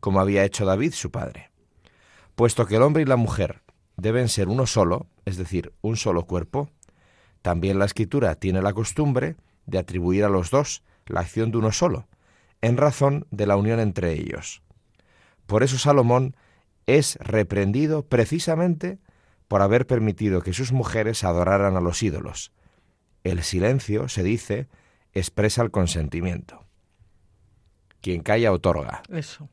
como 0.00 0.20
había 0.20 0.44
hecho 0.44 0.64
David 0.64 0.92
su 0.92 1.10
padre. 1.10 1.50
Puesto 2.34 2.66
que 2.66 2.76
el 2.76 2.82
hombre 2.82 3.02
y 3.02 3.06
la 3.06 3.16
mujer 3.16 3.62
deben 3.96 4.28
ser 4.28 4.48
uno 4.48 4.66
solo, 4.66 5.06
es 5.24 5.36
decir, 5.36 5.72
un 5.82 5.96
solo 5.96 6.26
cuerpo, 6.26 6.70
también 7.42 7.78
la 7.78 7.84
escritura 7.84 8.34
tiene 8.34 8.62
la 8.62 8.72
costumbre 8.72 9.36
de 9.66 9.78
atribuir 9.78 10.24
a 10.24 10.28
los 10.28 10.50
dos 10.50 10.82
la 11.06 11.20
acción 11.20 11.50
de 11.50 11.58
uno 11.58 11.72
solo, 11.72 12.08
en 12.60 12.76
razón 12.76 13.26
de 13.30 13.46
la 13.46 13.56
unión 13.56 13.80
entre 13.80 14.12
ellos. 14.12 14.62
Por 15.46 15.62
eso 15.62 15.78
Salomón 15.78 16.36
es 16.86 17.16
reprendido 17.20 18.06
precisamente 18.06 18.98
por 19.48 19.62
haber 19.62 19.86
permitido 19.86 20.42
que 20.42 20.52
sus 20.52 20.72
mujeres 20.72 21.24
adoraran 21.24 21.76
a 21.76 21.80
los 21.80 22.02
ídolos. 22.02 22.52
El 23.24 23.42
silencio, 23.42 24.08
se 24.08 24.22
dice, 24.22 24.68
expresa 25.12 25.62
el 25.62 25.70
consentimiento. 25.70 26.64
Quien 28.00 28.22
calla 28.22 28.52
otorga. 28.52 29.02
Eso, 29.10 29.48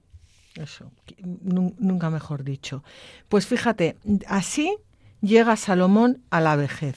eso. 0.56 0.91
Nunca 1.22 2.10
mejor 2.10 2.43
dicho. 2.43 2.84
Pues 3.30 3.48
fíjate, 3.48 3.98
así 4.28 4.78
llega 5.22 5.56
Salomón 5.56 6.24
a 6.30 6.41
la 6.41 6.56
vejez. 6.56 6.95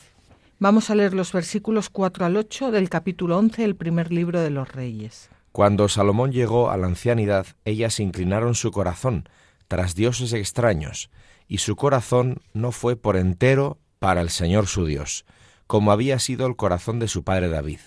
Vamos 0.58 0.90
a 0.90 0.94
leer 0.94 1.14
los 1.14 1.32
versículos 1.32 1.88
4 1.88 2.26
al 2.26 2.36
8 2.36 2.70
del 2.70 2.90
capítulo 2.90 3.38
11 3.38 3.62
del 3.62 3.76
primer 3.76 4.12
libro 4.12 4.40
de 4.40 4.50
los 4.50 4.68
Reyes. 4.68 5.30
Cuando 5.52 5.88
Salomón 5.88 6.32
llegó 6.32 6.70
a 6.70 6.76
la 6.76 6.86
ancianidad, 6.86 7.46
ellas 7.64 7.98
inclinaron 7.98 8.54
su 8.54 8.70
corazón 8.70 9.28
tras 9.68 9.94
dioses 9.94 10.32
extraños 10.32 11.10
y 11.48 11.58
su 11.58 11.76
corazón 11.76 12.42
no 12.52 12.72
fue 12.72 12.94
por 12.96 13.16
entero 13.16 13.78
para 13.98 14.20
el 14.20 14.30
Señor 14.30 14.66
su 14.66 14.84
Dios, 14.84 15.24
como 15.66 15.92
había 15.92 16.18
sido 16.18 16.46
el 16.46 16.56
corazón 16.56 16.98
de 16.98 17.08
su 17.08 17.24
padre 17.24 17.48
David. 17.48 17.80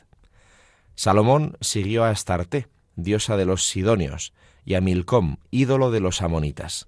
Salomón 0.96 1.58
siguió 1.62 2.04
a 2.04 2.10
Astarte, 2.10 2.68
diosa 2.96 3.38
de 3.38 3.46
los 3.46 3.68
Sidonios, 3.68 4.34
y 4.66 4.76
a 4.76 4.82
Milcom, 4.82 5.38
ídolo 5.52 5.92
de 5.92 6.00
los 6.00 6.22
amonitas. 6.22 6.88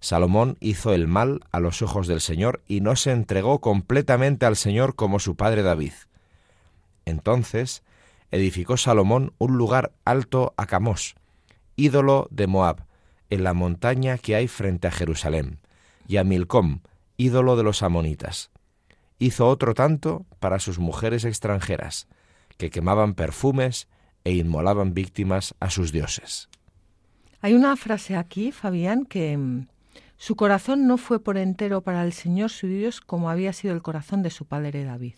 Salomón 0.00 0.56
hizo 0.60 0.94
el 0.94 1.06
mal 1.06 1.40
a 1.52 1.60
los 1.60 1.82
ojos 1.82 2.06
del 2.06 2.20
Señor 2.20 2.62
y 2.66 2.80
no 2.80 2.96
se 2.96 3.12
entregó 3.12 3.60
completamente 3.60 4.46
al 4.46 4.56
Señor 4.56 4.94
como 4.94 5.18
su 5.18 5.36
padre 5.36 5.62
David. 5.62 5.92
Entonces 7.04 7.82
edificó 8.30 8.76
Salomón 8.76 9.34
un 9.38 9.58
lugar 9.58 9.92
alto 10.04 10.54
a 10.56 10.66
Camos, 10.66 11.16
ídolo 11.76 12.28
de 12.30 12.46
Moab, 12.46 12.86
en 13.28 13.44
la 13.44 13.52
montaña 13.52 14.18
que 14.18 14.36
hay 14.36 14.48
frente 14.48 14.88
a 14.88 14.90
Jerusalén, 14.90 15.58
y 16.08 16.16
a 16.16 16.24
Milcom, 16.24 16.80
ídolo 17.16 17.56
de 17.56 17.62
los 17.62 17.82
amonitas. 17.82 18.50
Hizo 19.18 19.48
otro 19.48 19.74
tanto 19.74 20.24
para 20.38 20.58
sus 20.58 20.78
mujeres 20.78 21.24
extranjeras, 21.24 22.08
que 22.56 22.70
quemaban 22.70 23.14
perfumes 23.14 23.88
e 24.24 24.32
inmolaban 24.32 24.94
víctimas 24.94 25.54
a 25.60 25.70
sus 25.70 25.92
dioses. 25.92 26.48
Hay 27.40 27.54
una 27.54 27.76
frase 27.76 28.16
aquí, 28.16 28.52
Fabián, 28.52 29.06
que 29.06 29.36
mm, 29.36 29.68
su 30.16 30.36
corazón 30.36 30.86
no 30.86 30.98
fue 30.98 31.22
por 31.22 31.38
entero 31.38 31.80
para 31.80 32.04
el 32.04 32.12
Señor 32.12 32.50
su 32.50 32.66
Dios 32.66 33.00
como 33.00 33.30
había 33.30 33.52
sido 33.52 33.74
el 33.74 33.82
corazón 33.82 34.22
de 34.22 34.30
su 34.30 34.44
padre 34.44 34.84
David. 34.84 35.14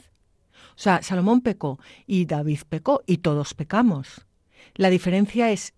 O 0.77 0.79
sea, 0.79 1.03
Salomón 1.03 1.41
pecó 1.41 1.81
y 2.07 2.27
David 2.27 2.61
pecó 2.69 3.03
y 3.07 3.19
todos 3.19 3.55
pecamos. 3.55 4.27
La 4.75 4.91
diferencia 4.91 5.51
es 5.51 5.75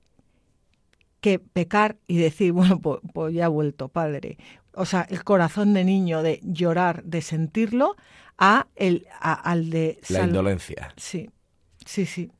que 1.20 1.38
pecar 1.38 1.96
y 2.06 2.18
decir, 2.18 2.52
bueno, 2.54 2.80
pues, 2.80 3.00
pues 3.14 3.34
ya 3.34 3.46
ha 3.46 3.48
vuelto, 3.48 3.88
padre, 3.88 4.36
o 4.74 4.84
sea, 4.84 5.06
el 5.08 5.24
corazón 5.24 5.72
de 5.72 5.84
niño 5.84 6.22
de 6.22 6.40
llorar, 6.42 7.02
de 7.04 7.22
sentirlo, 7.22 7.96
a 8.36 8.66
el, 8.74 9.06
al 9.20 9.70
de... 9.70 10.00
La 10.08 10.24
indolencia. 10.24 10.92
Sí, 10.96 11.30
sí, 11.84 12.04
sí. 12.04 12.30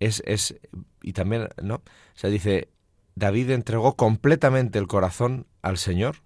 Es, 0.00 0.22
es, 0.26 0.58
y 1.02 1.12
también, 1.12 1.48
¿no? 1.62 1.76
O 1.76 1.82
sea, 2.14 2.30
dice, 2.30 2.68
David 3.14 3.50
entregó 3.50 3.96
completamente 3.96 4.78
el 4.78 4.86
corazón 4.86 5.46
al 5.62 5.78
Señor. 5.78 6.16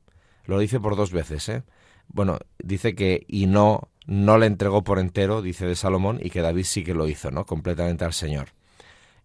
Lo 0.47 0.59
dice 0.59 0.81
por 0.81 0.97
dos 0.97 1.11
veces, 1.11 1.49
¿eh? 1.49 1.65
Bueno, 2.09 2.39
dice 2.59 2.95
que 2.95 3.25
y 3.29 3.47
no, 3.47 3.91
no 4.07 4.39
le 4.39 4.47
entregó 4.47 4.85
por 4.85 4.99
entero, 4.99 5.43
dice 5.43 5.67
de 5.67 5.75
Salomón, 5.75 6.21
y 6.23 6.31
que 6.31 6.41
David 6.41 6.65
sí 6.65 6.85
que 6.85 6.95
lo 6.95 7.09
hizo, 7.09 7.31
¿no? 7.31 7.45
Completamente 7.47 8.05
al 8.05 8.13
Señor. 8.13 8.49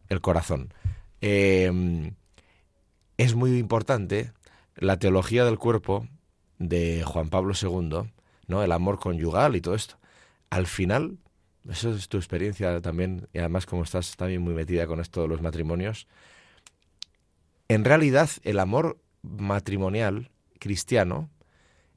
El 0.07 0.21
corazón. 0.21 0.73
Eh, 1.21 2.11
es 3.17 3.35
muy 3.35 3.57
importante 3.57 4.31
la 4.75 4.97
teología 4.97 5.43
del 5.43 5.59
cuerpo 5.59 6.07
de 6.57 7.03
Juan 7.05 7.29
Pablo 7.29 7.53
II, 7.59 8.09
¿no? 8.47 8.63
El 8.63 8.71
amor 8.71 8.97
conyugal 8.97 9.55
y 9.55 9.61
todo 9.61 9.75
esto. 9.75 9.97
Al 10.49 10.67
final, 10.67 11.17
eso 11.67 11.93
es 11.93 12.07
tu 12.07 12.17
experiencia 12.17 12.81
también, 12.81 13.27
y 13.33 13.39
además 13.39 13.65
como 13.65 13.83
estás 13.83 14.15
también 14.15 14.41
muy 14.41 14.53
metida 14.53 14.87
con 14.87 14.99
esto 14.99 15.21
de 15.21 15.27
los 15.27 15.41
matrimonios, 15.41 16.07
en 17.67 17.85
realidad 17.85 18.29
el 18.43 18.59
amor 18.59 18.99
matrimonial 19.21 20.31
cristiano 20.59 21.29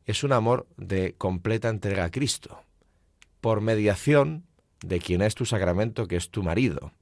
es 0.07 0.25
un 0.25 0.33
amor 0.33 0.67
de 0.77 1.15
completa 1.15 1.69
entrega 1.69 2.05
a 2.05 2.11
Cristo, 2.11 2.63
por 3.41 3.61
mediación 3.61 4.45
de 4.83 4.99
quien 4.99 5.23
es 5.23 5.35
tu 5.35 5.45
sacramento, 5.45 6.09
que 6.09 6.17
es 6.17 6.31
tu 6.31 6.43
marido. 6.43 6.93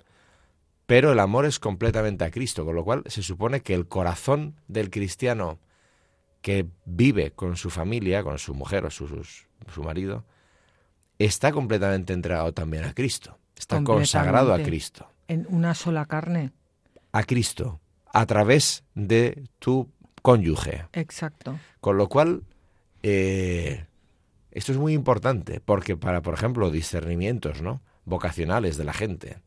Pero 0.86 1.12
el 1.12 1.20
amor 1.20 1.46
es 1.46 1.58
completamente 1.58 2.24
a 2.24 2.30
Cristo, 2.30 2.64
con 2.64 2.74
lo 2.74 2.84
cual 2.84 3.04
se 3.06 3.22
supone 3.22 3.60
que 3.60 3.74
el 3.74 3.86
corazón 3.86 4.56
del 4.68 4.90
cristiano 4.90 5.60
que 6.42 6.66
vive 6.84 7.32
con 7.32 7.56
su 7.56 7.70
familia, 7.70 8.22
con 8.22 8.38
su 8.38 8.54
mujer 8.54 8.84
o 8.84 8.90
su, 8.90 9.06
su, 9.72 9.82
marido, 9.82 10.24
está 11.26 11.52
completamente 11.52 12.12
entregado 12.12 12.52
también 12.52 12.84
a 12.84 12.94
Cristo. 12.94 13.38
Está 13.56 13.82
consagrado 13.84 14.54
a 14.54 14.62
Cristo. 14.62 15.06
En 15.28 15.46
una 15.50 15.74
sola 15.74 16.06
carne. 16.06 16.52
A 17.12 17.22
Cristo, 17.24 17.80
a 18.12 18.24
través 18.24 18.84
de 18.94 19.44
tu 19.58 19.90
cónyuge. 20.22 20.86
Exacto. 20.92 21.58
Con 21.80 21.98
lo 21.98 22.08
cual, 22.08 22.42
eh, 23.02 23.86
esto 24.50 24.72
es 24.72 24.78
muy 24.78 24.94
importante, 24.94 25.60
porque 25.60 25.96
para, 25.96 26.22
por 26.22 26.34
ejemplo, 26.34 26.70
discernimientos 26.70 27.60
¿no? 27.60 27.82
vocacionales 28.04 28.76
de 28.76 28.84
la 28.84 28.94
gente, 28.94 29.38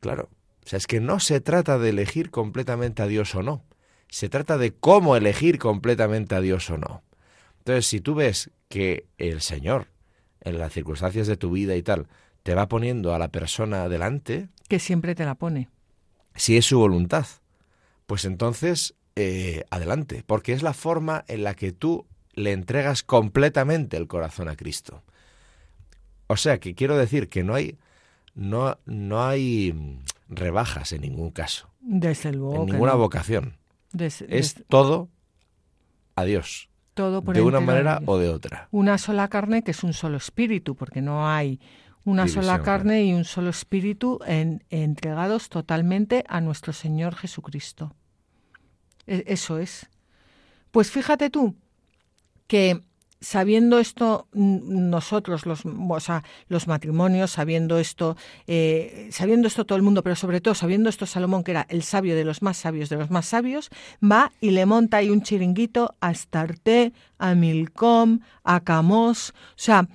claro, 0.00 0.28
o 0.64 0.68
sea, 0.68 0.76
es 0.76 0.86
que 0.86 1.00
no 1.00 1.18
se 1.18 1.40
trata 1.40 1.78
de 1.78 1.88
elegir 1.88 2.30
completamente 2.30 3.02
a 3.02 3.06
Dios 3.06 3.34
o 3.34 3.42
no, 3.42 3.64
se 4.08 4.28
trata 4.28 4.58
de 4.58 4.72
cómo 4.72 5.16
elegir 5.16 5.58
completamente 5.58 6.34
a 6.34 6.40
Dios 6.40 6.70
o 6.70 6.78
no. 6.78 7.02
Entonces, 7.58 7.86
si 7.86 8.00
tú 8.00 8.14
ves 8.14 8.50
que 8.68 9.06
el 9.18 9.40
Señor, 9.40 9.88
en 10.40 10.58
las 10.58 10.72
circunstancias 10.72 11.26
de 11.26 11.36
tu 11.36 11.50
vida 11.50 11.76
y 11.76 11.82
tal, 11.82 12.06
te 12.42 12.54
va 12.54 12.68
poniendo 12.68 13.14
a 13.14 13.18
la 13.18 13.28
persona 13.28 13.88
delante. 13.88 14.48
Que 14.68 14.78
siempre 14.78 15.14
te 15.14 15.24
la 15.24 15.34
pone. 15.34 15.68
Si 16.34 16.56
es 16.56 16.66
su 16.66 16.78
voluntad, 16.78 17.26
pues 18.06 18.24
entonces 18.24 18.94
eh, 19.16 19.64
adelante, 19.70 20.22
porque 20.26 20.52
es 20.52 20.62
la 20.62 20.72
forma 20.72 21.24
en 21.28 21.42
la 21.42 21.54
que 21.54 21.72
tú 21.72 22.06
le 22.34 22.52
entregas 22.52 23.02
completamente 23.02 23.96
el 23.96 24.06
corazón 24.06 24.48
a 24.48 24.56
Cristo. 24.56 25.02
O 26.28 26.36
sea 26.36 26.58
que 26.58 26.74
quiero 26.74 26.96
decir 26.96 27.28
que 27.28 27.42
no 27.42 27.54
hay, 27.54 27.78
no, 28.34 28.78
no 28.86 29.26
hay 29.26 29.72
mm, 29.72 30.04
rebajas 30.28 30.92
en 30.92 31.00
ningún 31.00 31.30
caso. 31.30 31.68
Desde 31.80 32.32
luego. 32.32 32.62
En 32.62 32.66
ninguna 32.66 32.94
vocación. 32.94 33.56
es 33.98 34.62
todo 34.68 35.08
a 36.14 36.24
Dios. 36.24 36.67
Todo 36.98 37.22
por 37.22 37.36
de 37.36 37.42
una 37.42 37.60
manera 37.60 38.02
o 38.06 38.18
de 38.18 38.28
otra. 38.28 38.66
Una 38.72 38.98
sola 38.98 39.28
carne 39.28 39.62
que 39.62 39.70
es 39.70 39.84
un 39.84 39.92
solo 39.92 40.16
espíritu, 40.16 40.74
porque 40.74 41.00
no 41.00 41.28
hay 41.28 41.60
una 42.04 42.26
sola 42.26 42.60
carne 42.62 43.04
y 43.04 43.12
un 43.12 43.24
solo 43.24 43.50
espíritu 43.50 44.18
en, 44.26 44.64
entregados 44.68 45.48
totalmente 45.48 46.24
a 46.26 46.40
nuestro 46.40 46.72
Señor 46.72 47.14
Jesucristo. 47.14 47.94
E, 49.06 49.22
eso 49.28 49.58
es. 49.58 49.86
Pues 50.72 50.90
fíjate 50.90 51.30
tú 51.30 51.54
que 52.48 52.82
sabiendo 53.20 53.78
esto 53.78 54.28
nosotros 54.32 55.46
los 55.46 55.62
o 55.64 56.00
sea, 56.00 56.22
los 56.48 56.66
matrimonios 56.68 57.32
sabiendo 57.32 57.78
esto 57.78 58.16
eh, 58.46 59.08
sabiendo 59.10 59.48
esto 59.48 59.64
todo 59.64 59.76
el 59.76 59.82
mundo 59.82 60.02
pero 60.02 60.16
sobre 60.16 60.40
todo 60.40 60.54
sabiendo 60.54 60.88
esto 60.88 61.06
Salomón 61.06 61.42
que 61.42 61.50
era 61.50 61.66
el 61.68 61.82
sabio 61.82 62.14
de 62.14 62.24
los 62.24 62.42
más 62.42 62.56
sabios 62.56 62.88
de 62.88 62.96
los 62.96 63.10
más 63.10 63.26
sabios 63.26 63.70
va 64.00 64.32
y 64.40 64.50
le 64.50 64.66
monta 64.66 64.98
ahí 64.98 65.10
un 65.10 65.22
chiringuito 65.22 65.96
a 66.00 66.08
Astarte 66.08 66.92
a 67.18 67.34
Milcom 67.34 68.20
a 68.44 68.60
Camos 68.60 69.30
o 69.30 69.34
sea 69.56 69.88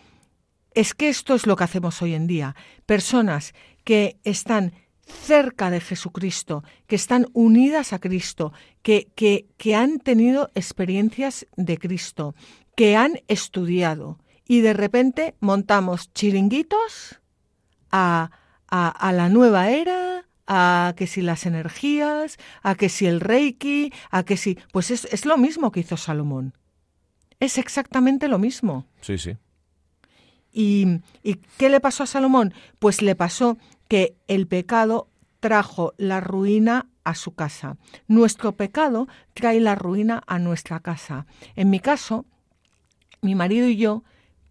es 0.74 0.94
que 0.94 1.10
esto 1.10 1.36
es 1.36 1.46
lo 1.46 1.56
que 1.56 1.64
hacemos 1.64 2.02
hoy 2.02 2.14
en 2.14 2.28
día. 2.28 2.56
Personas 2.86 3.54
que 3.84 4.18
están 4.24 4.74
cerca 5.06 5.70
de 5.70 5.82
Jesucristo, 5.82 6.64
que 6.88 6.96
están 6.96 7.28
unidas 7.34 7.94
a 7.94 8.00
Cristo, 8.00 8.54
que, 8.82 9.10
que, 9.16 9.48
que 9.58 9.76
han 9.76 10.00
tenido 10.00 10.50
experiencias 10.56 11.46
de 11.58 11.78
Cristo, 11.78 12.36
que 12.76 12.96
han 12.96 13.22
estudiado 13.28 14.20
y 14.48 14.62
de 14.62 14.74
repente 14.74 15.36
montamos 15.40 16.12
chiringuitos 16.14 17.22
a, 17.92 18.32
a, 18.68 19.12
la 19.12 19.30
nueva 19.30 19.70
era, 19.70 20.28
a 20.48 20.94
que 20.98 21.08
si 21.08 21.22
las 21.22 21.46
energías, 21.46 22.38
a 22.64 22.76
que 22.76 22.90
si 22.90 23.06
el 23.06 23.22
reiki, 23.22 23.94
a 24.10 24.24
que 24.24 24.36
si... 24.36 24.58
Pues 24.72 24.92
es, 24.92 25.06
es 25.06 25.26
lo 25.26 25.38
mismo 25.38 25.72
que 25.72 25.82
hizo 25.82 25.96
Salomón. 25.96 26.58
Es 27.40 27.58
exactamente 27.58 28.28
lo 28.28 28.40
mismo. 28.40 28.88
Sí, 29.02 29.18
sí. 29.18 29.38
¿Y, 30.52 31.02
¿Y 31.24 31.36
qué 31.58 31.70
le 31.70 31.80
pasó 31.80 32.04
a 32.04 32.08
Salomón? 32.08 32.54
Pues 32.80 33.02
le 33.02 33.16
pasó 33.16 33.58
que 33.88 34.16
el 34.28 34.48
pecado 34.48 35.08
trajo 35.40 35.94
la 35.98 36.20
ruina 36.20 36.88
a 37.04 37.16
su 37.16 37.36
casa. 37.36 37.78
Nuestro 38.08 38.54
pecado 38.54 39.08
trae 39.34 39.60
la 39.60 39.76
ruina 39.76 40.24
a 40.26 40.40
nuestra 40.40 40.80
casa. 40.80 41.26
En 41.56 41.70
mi 41.70 41.80
caso, 41.80 42.26
mi 43.24 43.36
marido 43.36 43.68
y 43.68 43.78
yo, 43.78 44.04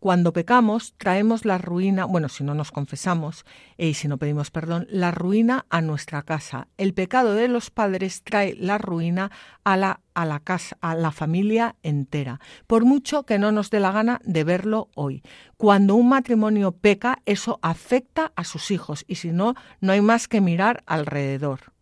cuando 0.02 0.32
pecamos, 0.32 0.94
traemos 0.98 1.44
la 1.44 1.58
ruina, 1.58 2.06
bueno, 2.06 2.28
si 2.28 2.42
no 2.42 2.54
nos 2.54 2.72
confesamos 2.72 3.44
eh, 3.78 3.90
y 3.90 3.94
si 3.94 4.08
no 4.08 4.18
pedimos 4.18 4.50
perdón, 4.50 4.88
la 4.90 5.12
ruina 5.12 5.64
a 5.70 5.80
nuestra 5.80 6.22
casa. 6.22 6.66
El 6.76 6.92
pecado 6.92 7.34
de 7.34 7.46
los 7.46 7.70
padres 7.70 8.24
trae 8.24 8.56
la 8.56 8.78
ruina 8.78 9.30
a 9.62 9.76
la, 9.76 10.00
a 10.14 10.26
la 10.26 10.40
casa, 10.40 10.76
a 10.80 10.96
la 10.96 11.12
familia 11.12 11.76
entera, 11.84 12.40
por 12.66 12.84
mucho 12.84 13.22
que 13.22 13.38
no 13.38 13.52
nos 13.52 13.70
dé 13.70 13.78
la 13.78 13.92
gana 13.92 14.20
de 14.24 14.42
verlo 14.42 14.88
hoy. 14.96 15.22
Cuando 15.56 15.94
un 15.94 16.08
matrimonio 16.08 16.72
peca, 16.72 17.20
eso 17.24 17.60
afecta 17.62 18.32
a 18.34 18.42
sus 18.42 18.72
hijos 18.72 19.04
y 19.06 19.14
si 19.14 19.30
no, 19.30 19.54
no 19.80 19.92
hay 19.92 20.00
más 20.00 20.26
que 20.26 20.40
mirar 20.40 20.82
alrededor 20.86 21.72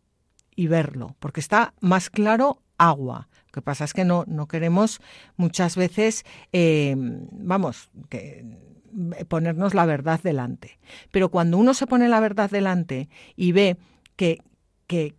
y 0.55 0.67
verlo, 0.67 1.17
porque 1.21 1.41
está 1.41 1.73
más 1.81 2.11
claro 2.11 2.61
agua. 2.77 3.30
Lo 3.51 3.53
que 3.53 3.63
pasa 3.63 3.85
es 3.85 3.93
que 3.93 4.05
no, 4.05 4.25
no 4.29 4.47
queremos 4.47 5.01
muchas 5.37 5.75
veces, 5.75 6.25
eh, 6.53 6.95
vamos, 6.97 7.91
que 8.09 8.45
ponernos 9.29 9.75
la 9.75 9.87
verdad 9.87 10.21
delante. 10.23 10.79
Pero 11.11 11.31
cuando 11.31 11.59
uno 11.59 11.75
se 11.75 11.87
pone 11.87 12.09
la 12.09 12.21
verdad 12.21 12.49
delante 12.49 13.09
y 13.35 13.53
ve 13.53 13.77
que, 14.17 14.39
que, 14.87 15.15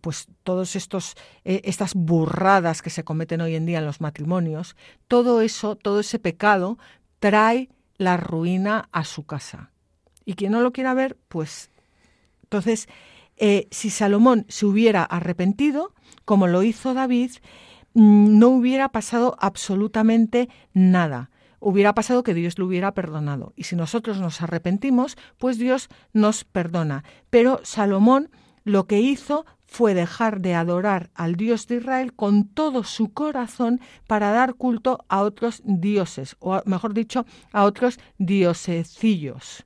pues 0.00 0.26
todos 0.42 0.76
estos 0.76 1.14
eh, 1.44 1.60
estas 1.64 1.94
burradas 1.94 2.82
que 2.82 2.90
se 2.90 3.04
cometen 3.04 3.40
hoy 3.40 3.54
en 3.54 3.66
día 3.66 3.78
en 3.78 3.86
los 3.86 4.00
matrimonios, 4.00 4.76
todo 5.08 5.40
eso, 5.40 5.76
todo 5.76 6.00
ese 6.00 6.18
pecado 6.18 6.78
trae 7.18 7.70
la 7.98 8.16
ruina 8.16 8.88
a 8.92 9.04
su 9.04 9.24
casa. 9.24 9.70
Y 10.24 10.34
quien 10.34 10.52
no 10.52 10.60
lo 10.60 10.72
quiera 10.72 10.94
ver, 10.94 11.16
pues 11.28 11.70
entonces 12.44 12.88
eh, 13.36 13.68
si 13.70 13.90
Salomón 13.90 14.46
se 14.48 14.66
hubiera 14.66 15.02
arrepentido, 15.02 15.92
como 16.24 16.46
lo 16.46 16.62
hizo 16.62 16.94
David, 16.94 17.32
mm, 17.94 18.38
no 18.38 18.48
hubiera 18.48 18.90
pasado 18.90 19.36
absolutamente 19.40 20.48
nada. 20.72 21.30
Hubiera 21.60 21.94
pasado 21.94 22.22
que 22.22 22.34
Dios 22.34 22.58
lo 22.58 22.66
hubiera 22.66 22.92
perdonado. 22.92 23.54
Y 23.56 23.64
si 23.64 23.74
nosotros 23.74 24.20
nos 24.20 24.42
arrepentimos, 24.42 25.16
pues 25.38 25.58
Dios 25.58 25.88
nos 26.12 26.44
perdona. 26.44 27.04
Pero 27.30 27.60
Salomón 27.62 28.30
lo 28.64 28.86
que 28.86 29.00
hizo 29.00 29.46
fue 29.66 29.92
dejar 29.94 30.40
de 30.40 30.54
adorar 30.54 31.10
al 31.14 31.36
Dios 31.36 31.66
de 31.66 31.76
Israel 31.76 32.12
con 32.14 32.44
todo 32.48 32.84
su 32.84 33.12
corazón 33.12 33.80
para 34.06 34.30
dar 34.30 34.54
culto 34.54 35.04
a 35.08 35.22
otros 35.22 35.62
dioses, 35.64 36.36
o 36.38 36.62
mejor 36.64 36.94
dicho, 36.94 37.26
a 37.52 37.64
otros 37.64 37.98
diosecillos, 38.18 39.64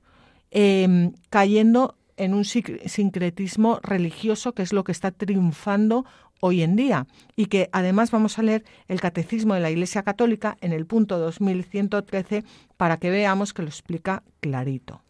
em, 0.51 1.13
cayendo 1.29 1.98
en 2.19 2.33
un 2.33 2.45
sincretismo 2.45 3.79
religioso 3.81 4.53
que 4.53 4.61
es 4.61 4.73
lo 4.73 4.83
que 4.83 4.91
está 4.91 5.11
triunfando 5.11 6.05
hoy 6.41 6.61
en 6.61 6.75
día 6.75 7.07
y 7.35 7.47
que 7.47 7.69
además 7.71 8.11
vamos 8.11 8.37
a 8.37 8.43
leer 8.43 8.63
el 8.87 9.01
Catecismo 9.01 9.53
de 9.53 9.59
la 9.61 9.71
Iglesia 9.71 10.03
Católica 10.03 10.57
en 10.61 10.73
el 10.73 10.85
punto 10.85 11.17
2113 11.17 12.43
para 12.77 12.97
que 12.97 13.09
veamos 13.09 13.53
que 13.53 13.61
lo 13.61 13.67
explica 13.67 14.23
clarito. 14.39 15.01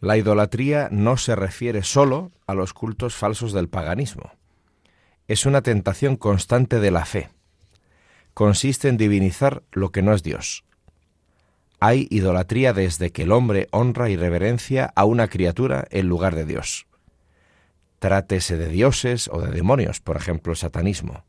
La 0.00 0.16
idolatría 0.16 0.88
no 0.90 1.16
se 1.16 1.36
refiere 1.36 1.82
solo 1.82 2.32
a 2.46 2.54
los 2.54 2.72
cultos 2.72 3.14
falsos 3.14 3.52
del 3.52 3.68
paganismo. 3.68 4.32
Es 5.28 5.46
una 5.46 5.62
tentación 5.62 6.16
constante 6.16 6.80
de 6.80 6.90
la 6.90 7.04
fe. 7.04 7.30
Consiste 8.34 8.88
en 8.88 8.96
divinizar 8.96 9.62
lo 9.72 9.92
que 9.92 10.02
no 10.02 10.12
es 10.12 10.22
Dios, 10.22 10.64
hay 11.84 12.06
idolatría 12.10 12.72
desde 12.72 13.10
que 13.10 13.24
el 13.24 13.32
hombre 13.32 13.66
honra 13.72 14.08
y 14.08 14.14
reverencia 14.14 14.92
a 14.94 15.04
una 15.04 15.26
criatura 15.26 15.84
en 15.90 16.06
lugar 16.06 16.36
de 16.36 16.44
Dios. 16.44 16.86
Trátese 17.98 18.56
de 18.56 18.68
dioses 18.68 19.28
o 19.32 19.40
de 19.40 19.50
demonios, 19.50 19.98
por 19.98 20.16
ejemplo, 20.16 20.52
el 20.52 20.56
satanismo, 20.56 21.24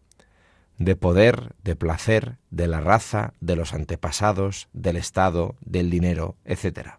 de 0.78 0.95
poder, 0.95 1.56
de 1.64 1.76
placer, 1.76 2.38
de 2.51 2.68
la 2.68 2.82
raza, 2.82 3.34
de 3.39 3.56
los 3.56 3.74
antepasados, 3.74 4.70
del 4.74 4.97
Estado, 4.97 5.56
del 5.62 5.89
dinero, 5.89 6.36
etc. 6.45 6.97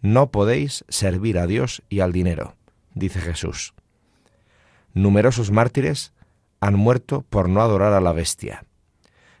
No 0.00 0.32
podéis 0.32 0.84
servir 0.88 1.38
a 1.38 1.46
Dios 1.46 1.84
y 1.88 2.00
al 2.00 2.10
dinero, 2.10 2.56
dice 2.94 3.20
Jesús. 3.20 3.74
Numerosos 4.92 5.52
mártires 5.52 6.12
han 6.58 6.74
muerto 6.74 7.24
por 7.30 7.48
no 7.48 7.62
adorar 7.62 7.92
a 7.92 8.00
la 8.00 8.12
bestia, 8.12 8.64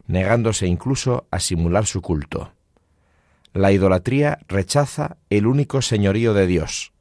negándose 0.06 0.68
incluso 0.68 1.26
a 1.32 1.40
simular 1.40 1.86
su 1.86 2.00
culto. 2.00 2.52
La 3.54 3.70
idolatría 3.70 4.40
rechaza 4.48 5.16
el 5.30 5.46
único 5.46 5.80
señorío 5.80 6.34
de 6.34 6.48
Dios. 6.48 6.92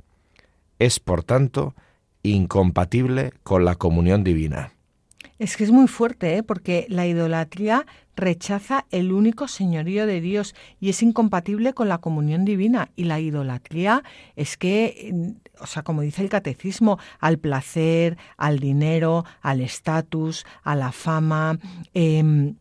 Es, 0.78 1.00
por 1.00 1.24
tanto, 1.24 1.74
incompatible 2.22 3.34
con 3.42 3.66
la 3.66 3.74
comunión 3.74 4.24
divina. 4.24 4.72
Es 5.40 5.58
que 5.58 5.64
es 5.64 5.72
muy 5.72 5.88
fuerte, 5.88 6.38
¿eh? 6.38 6.44
porque 6.44 6.86
la 6.90 7.08
idolatría 7.08 7.88
rechaza 8.16 8.86
el 8.92 9.12
único 9.12 9.48
señorío 9.48 10.06
de 10.06 10.22
Dios 10.22 10.54
y 10.80 10.90
es 10.90 11.02
incompatible 11.02 11.74
con 11.74 11.90
la 11.90 11.98
comunión 11.98 12.46
divina. 12.46 12.92
Y 12.96 13.06
la 13.06 13.20
idolatría 13.20 14.04
es 14.36 14.56
que, 14.56 15.34
o 15.60 15.66
sea, 15.66 15.82
como 15.82 16.04
dice 16.04 16.22
el 16.22 16.30
catecismo, 16.30 17.00
al 17.20 17.40
placer, 17.40 18.16
al 18.38 18.60
dinero, 18.60 19.26
al 19.42 19.60
estatus, 19.60 20.46
a 20.62 20.76
la 20.76 20.92
fama, 20.92 21.58
em, 21.96 22.56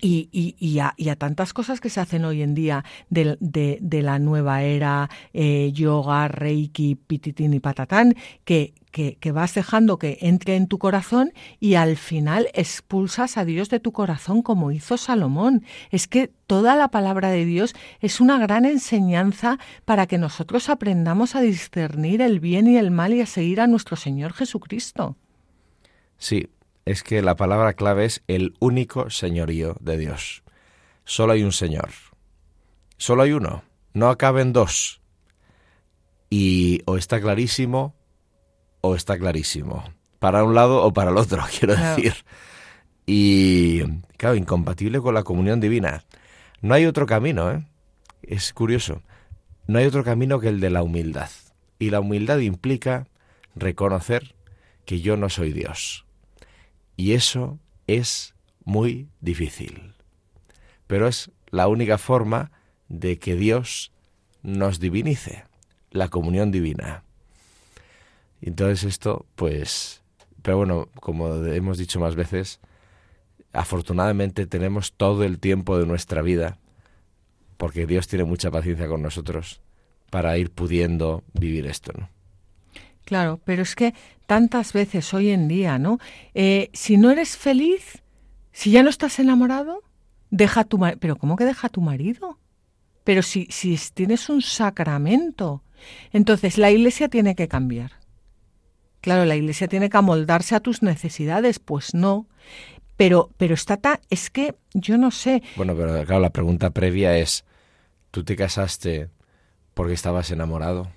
y, 0.00 0.28
y, 0.32 0.56
y, 0.58 0.78
a, 0.80 0.94
y, 0.96 1.08
a, 1.08 1.16
tantas 1.16 1.52
cosas 1.52 1.80
que 1.80 1.90
se 1.90 2.00
hacen 2.00 2.24
hoy 2.24 2.42
en 2.42 2.54
día 2.54 2.84
de, 3.10 3.36
de, 3.40 3.78
de 3.80 4.02
la 4.02 4.18
nueva 4.18 4.62
era, 4.62 5.08
eh, 5.32 5.70
yoga, 5.72 6.28
reiki, 6.28 6.94
pititín 6.94 7.54
y 7.54 7.60
patatán, 7.60 8.14
que, 8.44 8.74
que, 8.90 9.16
que, 9.16 9.32
vas 9.32 9.54
dejando 9.54 9.98
que 9.98 10.18
entre 10.20 10.56
en 10.56 10.68
tu 10.68 10.78
corazón 10.78 11.32
y 11.58 11.74
al 11.74 11.96
final 11.96 12.48
expulsas 12.54 13.38
a 13.38 13.44
Dios 13.44 13.70
de 13.70 13.80
tu 13.80 13.92
corazón 13.92 14.42
como 14.42 14.72
hizo 14.72 14.96
Salomón. 14.96 15.64
Es 15.90 16.06
que 16.06 16.30
toda 16.46 16.76
la 16.76 16.88
palabra 16.88 17.30
de 17.30 17.44
Dios 17.44 17.74
es 18.00 18.20
una 18.20 18.38
gran 18.38 18.64
enseñanza 18.64 19.58
para 19.84 20.06
que 20.06 20.18
nosotros 20.18 20.68
aprendamos 20.68 21.34
a 21.34 21.40
discernir 21.40 22.20
el 22.20 22.40
bien 22.40 22.66
y 22.66 22.76
el 22.76 22.90
mal 22.90 23.14
y 23.14 23.20
a 23.20 23.26
seguir 23.26 23.60
a 23.60 23.66
nuestro 23.66 23.96
Señor 23.96 24.32
Jesucristo. 24.32 25.16
Sí, 26.18 26.48
es 26.84 27.02
que 27.02 27.22
la 27.22 27.36
palabra 27.36 27.74
clave 27.74 28.04
es 28.04 28.22
el 28.28 28.54
único 28.60 29.10
señorío 29.10 29.76
de 29.80 29.96
Dios. 29.96 30.42
Solo 31.04 31.32
hay 31.32 31.42
un 31.42 31.52
Señor. 31.52 31.90
Solo 32.96 33.22
hay 33.22 33.32
uno. 33.32 33.64
No 33.92 34.16
caben 34.18 34.52
dos. 34.52 35.00
Y 36.30 36.82
o 36.86 36.96
está 36.96 37.20
clarísimo 37.20 37.94
o 38.80 38.94
está 38.94 39.18
clarísimo. 39.18 39.84
Para 40.18 40.44
un 40.44 40.54
lado 40.54 40.82
o 40.82 40.92
para 40.92 41.10
el 41.10 41.16
otro, 41.16 41.42
quiero 41.58 41.76
decir. 41.76 42.14
Y, 43.06 43.82
claro, 44.16 44.34
incompatible 44.34 45.00
con 45.00 45.14
la 45.14 45.22
comunión 45.22 45.60
divina. 45.60 46.04
No 46.60 46.74
hay 46.74 46.86
otro 46.86 47.06
camino, 47.06 47.50
¿eh? 47.50 47.66
Es 48.22 48.52
curioso. 48.52 49.02
No 49.66 49.78
hay 49.78 49.86
otro 49.86 50.04
camino 50.04 50.40
que 50.40 50.48
el 50.48 50.60
de 50.60 50.70
la 50.70 50.82
humildad. 50.82 51.30
Y 51.78 51.90
la 51.90 52.00
humildad 52.00 52.38
implica 52.38 53.06
reconocer 53.54 54.34
que 54.86 55.00
yo 55.00 55.16
no 55.16 55.28
soy 55.28 55.52
Dios. 55.52 56.03
Y 56.96 57.12
eso 57.12 57.58
es 57.86 58.34
muy 58.64 59.08
difícil. 59.20 59.94
Pero 60.86 61.08
es 61.08 61.30
la 61.50 61.68
única 61.68 61.98
forma 61.98 62.52
de 62.88 63.18
que 63.18 63.36
Dios 63.36 63.92
nos 64.42 64.78
divinice, 64.78 65.44
la 65.90 66.08
comunión 66.08 66.50
divina. 66.50 67.02
Entonces 68.40 68.84
esto, 68.84 69.26
pues, 69.36 70.02
pero 70.42 70.58
bueno, 70.58 70.88
como 71.00 71.34
hemos 71.46 71.78
dicho 71.78 71.98
más 71.98 72.14
veces, 72.14 72.60
afortunadamente 73.52 74.46
tenemos 74.46 74.92
todo 74.92 75.24
el 75.24 75.38
tiempo 75.38 75.78
de 75.78 75.86
nuestra 75.86 76.20
vida, 76.20 76.58
porque 77.56 77.86
Dios 77.86 78.06
tiene 78.08 78.24
mucha 78.24 78.50
paciencia 78.50 78.88
con 78.88 79.00
nosotros, 79.00 79.60
para 80.10 80.36
ir 80.36 80.50
pudiendo 80.50 81.24
vivir 81.32 81.66
esto, 81.66 81.92
¿no? 81.96 82.10
Claro, 83.04 83.40
pero 83.44 83.62
es 83.62 83.74
que 83.74 83.94
tantas 84.26 84.72
veces 84.72 85.12
hoy 85.12 85.30
en 85.30 85.48
día, 85.48 85.78
¿no? 85.78 85.98
Eh, 86.34 86.70
si 86.72 86.96
no 86.96 87.10
eres 87.10 87.36
feliz, 87.36 88.02
si 88.52 88.70
ya 88.70 88.82
no 88.82 88.90
estás 88.90 89.18
enamorado, 89.18 89.82
deja 90.30 90.64
tu 90.64 90.78
marido. 90.78 90.98
Pero 91.00 91.16
¿cómo 91.16 91.36
que 91.36 91.44
deja 91.44 91.66
a 91.66 91.70
tu 91.70 91.80
marido? 91.80 92.38
Pero 93.04 93.22
si, 93.22 93.46
si 93.50 93.78
tienes 93.92 94.28
un 94.28 94.40
sacramento, 94.40 95.62
entonces 96.12 96.56
la 96.56 96.70
iglesia 96.70 97.08
tiene 97.08 97.34
que 97.34 97.48
cambiar. 97.48 97.92
Claro, 99.02 99.26
la 99.26 99.36
iglesia 99.36 99.68
tiene 99.68 99.90
que 99.90 99.98
amoldarse 99.98 100.54
a 100.54 100.60
tus 100.60 100.82
necesidades, 100.82 101.58
pues 101.58 101.92
no. 101.92 102.26
Pero, 102.96 103.30
pero 103.36 103.54
está 103.54 103.78
es 104.08 104.30
que 104.30 104.54
yo 104.72 104.96
no 104.96 105.10
sé. 105.10 105.42
Bueno, 105.56 105.74
pero 105.76 105.92
claro, 106.06 106.20
la 106.20 106.30
pregunta 106.30 106.70
previa 106.70 107.18
es, 107.18 107.44
¿tú 108.10 108.24
te 108.24 108.36
casaste 108.36 109.10
porque 109.74 109.92
estabas 109.92 110.30
enamorado? 110.30 110.90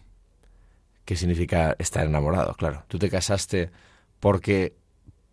¿Qué 1.07 1.15
significa 1.15 1.73
estar 1.79 2.05
enamorado? 2.05 2.53
Claro, 2.55 2.83
tú 2.89 2.99
te 2.99 3.09
casaste 3.09 3.71
porque 4.19 4.75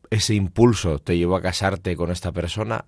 ese 0.09 0.37
impulso 0.37 1.01
te 1.01 1.19
llevó 1.19 1.35
a 1.35 1.43
casarte 1.43 1.97
con 1.97 2.13
esta 2.13 2.31
persona 2.31 2.85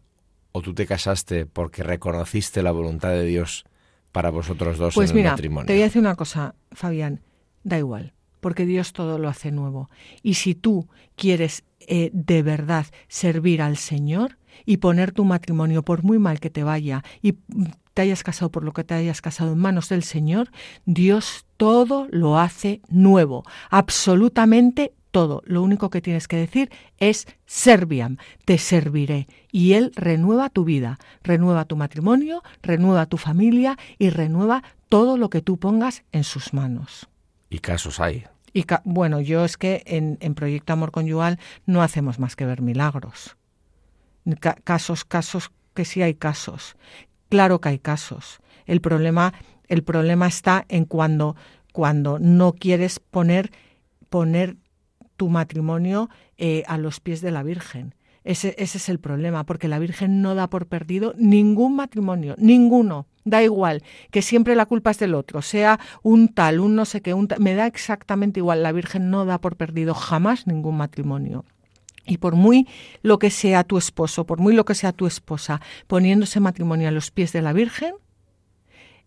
o 0.53 0.63
tú 0.63 0.73
te 0.73 0.87
casaste 0.87 1.47
porque 1.47 1.83
reconociste 1.83 2.63
la 2.63 2.71
voluntad 2.71 3.09
de 3.09 3.25
Dios 3.25 3.65
para 4.13 4.31
vosotros 4.31 4.79
dos 4.79 4.95
pues 4.95 5.11
en 5.11 5.17
mira, 5.17 5.31
el 5.31 5.33
matrimonio. 5.33 5.67
Te 5.67 5.73
voy 5.73 5.83
a 5.83 5.87
decir 5.87 6.01
una 6.01 6.15
cosa, 6.15 6.55
Fabián, 6.71 7.23
da 7.65 7.77
igual, 7.77 8.13
porque 8.39 8.65
Dios 8.67 8.93
todo 8.93 9.19
lo 9.19 9.29
hace 9.29 9.51
nuevo. 9.51 9.91
Y 10.23 10.35
si 10.35 10.55
tú 10.55 10.89
quieres 11.17 11.65
eh, 11.81 12.11
de 12.13 12.45
verdad 12.45 12.87
servir 13.09 13.63
al 13.63 13.79
Señor 13.79 14.39
y 14.67 14.79
poner 14.79 15.13
tu 15.13 15.25
matrimonio, 15.25 15.83
por 15.83 16.03
muy 16.03 16.19
mal 16.19 16.41
que 16.41 16.51
te 16.51 16.65
vaya, 16.65 17.03
y 17.23 17.37
te 17.95 18.03
hayas 18.03 18.23
casado 18.23 18.51
por 18.51 18.63
lo 18.63 18.75
que 18.75 18.85
te 18.85 18.93
hayas 18.93 19.23
casado 19.23 19.55
en 19.55 19.59
manos 19.59 19.89
del 19.89 20.03
Señor, 20.03 20.51
Dios 20.85 21.47
todo 21.57 22.07
lo 22.11 22.39
hace 22.39 22.83
nuevo, 22.89 23.45
absolutamente 23.71 24.93
todo. 25.13 25.43
Lo 25.47 25.63
único 25.63 25.89
que 25.89 26.03
tienes 26.03 26.29
que 26.29 26.37
decir 26.37 26.71
es 26.99 27.27
serviam, 27.47 28.19
te 28.45 28.59
serviré. 28.59 29.29
Y 29.51 29.73
Él 29.73 29.93
renueva 29.97 30.51
tu 30.51 30.65
vida, 30.67 30.99
renueva 31.23 31.65
tu 31.65 31.75
matrimonio, 31.75 32.43
renueva 32.61 33.07
tu 33.07 33.17
familia 33.17 33.79
y 33.99 34.11
renueva 34.11 34.63
todo 34.91 35.17
lo 35.17 35.31
que 35.31 35.41
tú 35.41 35.57
pongas 35.57 36.05
en 36.13 36.23
sus 36.23 36.53
manos. 36.53 37.09
Y 37.49 37.61
casos 37.61 37.99
hay. 37.99 38.25
Y 38.53 38.67
bueno, 38.85 39.23
yo 39.23 39.47
es 39.47 39.57
que 39.57 39.83
en, 39.87 40.19
en, 40.21 40.35
Proyecto 40.35 40.75
Amor 40.75 40.91
Conyugal 40.91 41.39
no 41.65 41.83
hacemos 41.83 42.19
más 42.19 42.37
que 42.37 42.45
ver 42.45 42.61
milagros. 42.61 43.39
Casos, 44.65 45.05
casos, 45.05 45.51
que 45.75 45.85
sí 45.85 46.03
hay 46.03 46.15
casos. 46.15 46.77
Claro 47.29 47.61
que 47.61 47.71
hay 47.71 47.79
casos. 47.79 48.41
El 48.67 48.81
problema, 48.81 49.35
el 49.69 49.83
problema 49.83 50.27
está 50.27 50.65
en 50.69 50.85
cuando, 50.85 51.37
cuando 51.73 52.19
no 52.19 52.53
quieres 52.53 52.99
poner, 52.99 53.53
poner 54.11 54.57
tu 55.17 55.29
matrimonio 55.29 56.09
eh, 56.37 56.63
a 56.67 56.79
los 56.79 57.01
pies 57.01 57.21
de 57.21 57.31
la 57.31 57.43
Virgen. 57.43 57.95
Ese, 58.25 58.57
ese, 58.59 58.79
es 58.79 58.89
el 58.89 58.99
problema, 58.99 59.45
porque 59.45 59.69
la 59.69 59.79
Virgen 59.79 60.21
no 60.21 60.35
da 60.35 60.51
por 60.51 60.67
perdido 60.67 61.15
ningún 61.17 61.77
matrimonio, 61.77 62.35
ninguno. 62.39 63.07
Da 63.25 63.43
igual, 63.43 63.83
que 64.11 64.23
siempre 64.23 64.55
la 64.55 64.67
culpa 64.67 64.91
es 64.91 64.99
del 64.99 65.15
otro, 65.15 65.43
sea 65.43 65.81
un 66.03 66.29
tal, 66.29 66.61
un 66.61 66.77
no 66.77 66.85
sé 66.85 67.03
qué, 67.03 67.15
un 67.15 67.29
tal, 67.29 67.41
me 67.41 67.55
da 67.55 67.67
exactamente 67.67 68.41
igual. 68.41 68.63
La 68.63 68.73
Virgen 68.73 69.11
no 69.11 69.25
da 69.25 69.41
por 69.41 69.57
perdido 69.57 69.95
jamás 69.95 70.47
ningún 70.47 70.77
matrimonio. 70.77 71.45
Y 72.07 72.19
por 72.19 72.35
muy 72.35 72.69
lo 73.03 73.19
que 73.19 73.31
sea 73.31 73.65
tu 73.65 73.79
esposo, 73.79 74.25
por 74.25 74.39
muy 74.39 74.55
lo 74.55 74.65
que 74.65 74.75
sea 74.75 74.93
tu 74.93 75.07
esposa, 75.07 75.61
poniéndose 75.87 76.41
matrimonio 76.41 76.89
a 76.89 76.93
los 76.93 77.11
pies 77.11 77.33
de 77.33 77.43
la 77.43 77.53
Virgen, 77.53 77.95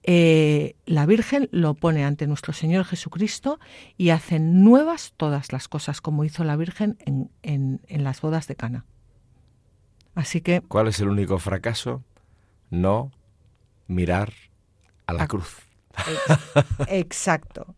eh, 0.04 0.76
la 0.86 1.06
Virgen 1.06 1.50
lo 1.52 1.74
pone 1.74 2.06
ante 2.06 2.26
nuestro 2.26 2.54
Señor 2.54 2.86
Jesucristo 2.86 3.60
y 3.97 4.10
hace 4.10 4.39
nuevas 4.39 5.14
todas 5.18 5.52
las 5.52 5.68
cosas 5.68 6.02
como 6.02 6.24
hizo 6.24 6.43
la 6.43 6.56
Virgen 6.56 6.97
en, 7.00 7.30
en, 7.43 8.04
las 8.04 8.22
bodas 8.22 8.47
de 8.47 8.56
Cana. 8.56 8.86
Así 10.16 10.41
que. 10.41 10.62
¿Cuál 10.62 10.88
es 10.88 11.00
el 11.00 11.10
único 11.10 11.38
fracaso? 11.38 12.04
No 12.70 13.12
mirar 13.88 14.34
a 15.06 15.14
la 15.14 15.28
cruz. 15.28 15.58
Exacto. 16.88 17.76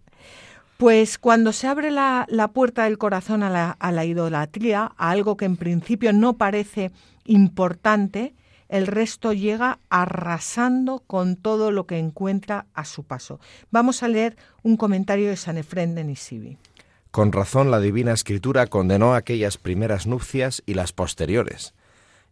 Pues 0.81 1.19
cuando 1.19 1.53
se 1.53 1.67
abre 1.67 1.91
la, 1.91 2.25
la 2.27 2.47
puerta 2.47 2.85
del 2.85 2.97
corazón 2.97 3.43
a 3.43 3.51
la, 3.51 3.69
a 3.69 3.91
la 3.91 4.03
idolatría, 4.03 4.91
a 4.97 5.11
algo 5.11 5.37
que 5.37 5.45
en 5.45 5.55
principio 5.55 6.11
no 6.11 6.37
parece 6.37 6.89
importante, 7.23 8.33
el 8.67 8.87
resto 8.87 9.31
llega 9.31 9.77
arrasando 9.91 11.03
con 11.05 11.35
todo 11.35 11.69
lo 11.69 11.85
que 11.85 11.99
encuentra 11.99 12.65
a 12.73 12.83
su 12.83 13.03
paso. 13.03 13.39
Vamos 13.69 14.01
a 14.01 14.07
leer 14.07 14.37
un 14.63 14.75
comentario 14.75 15.29
de 15.29 15.37
San 15.37 15.59
Efrén 15.59 15.93
de 15.93 16.03
Nisibi. 16.03 16.57
Con 17.11 17.31
razón 17.31 17.69
la 17.69 17.79
Divina 17.79 18.13
Escritura 18.13 18.65
condenó 18.65 19.13
aquellas 19.13 19.59
primeras 19.59 20.07
nupcias 20.07 20.63
y 20.65 20.73
las 20.73 20.93
posteriores, 20.93 21.75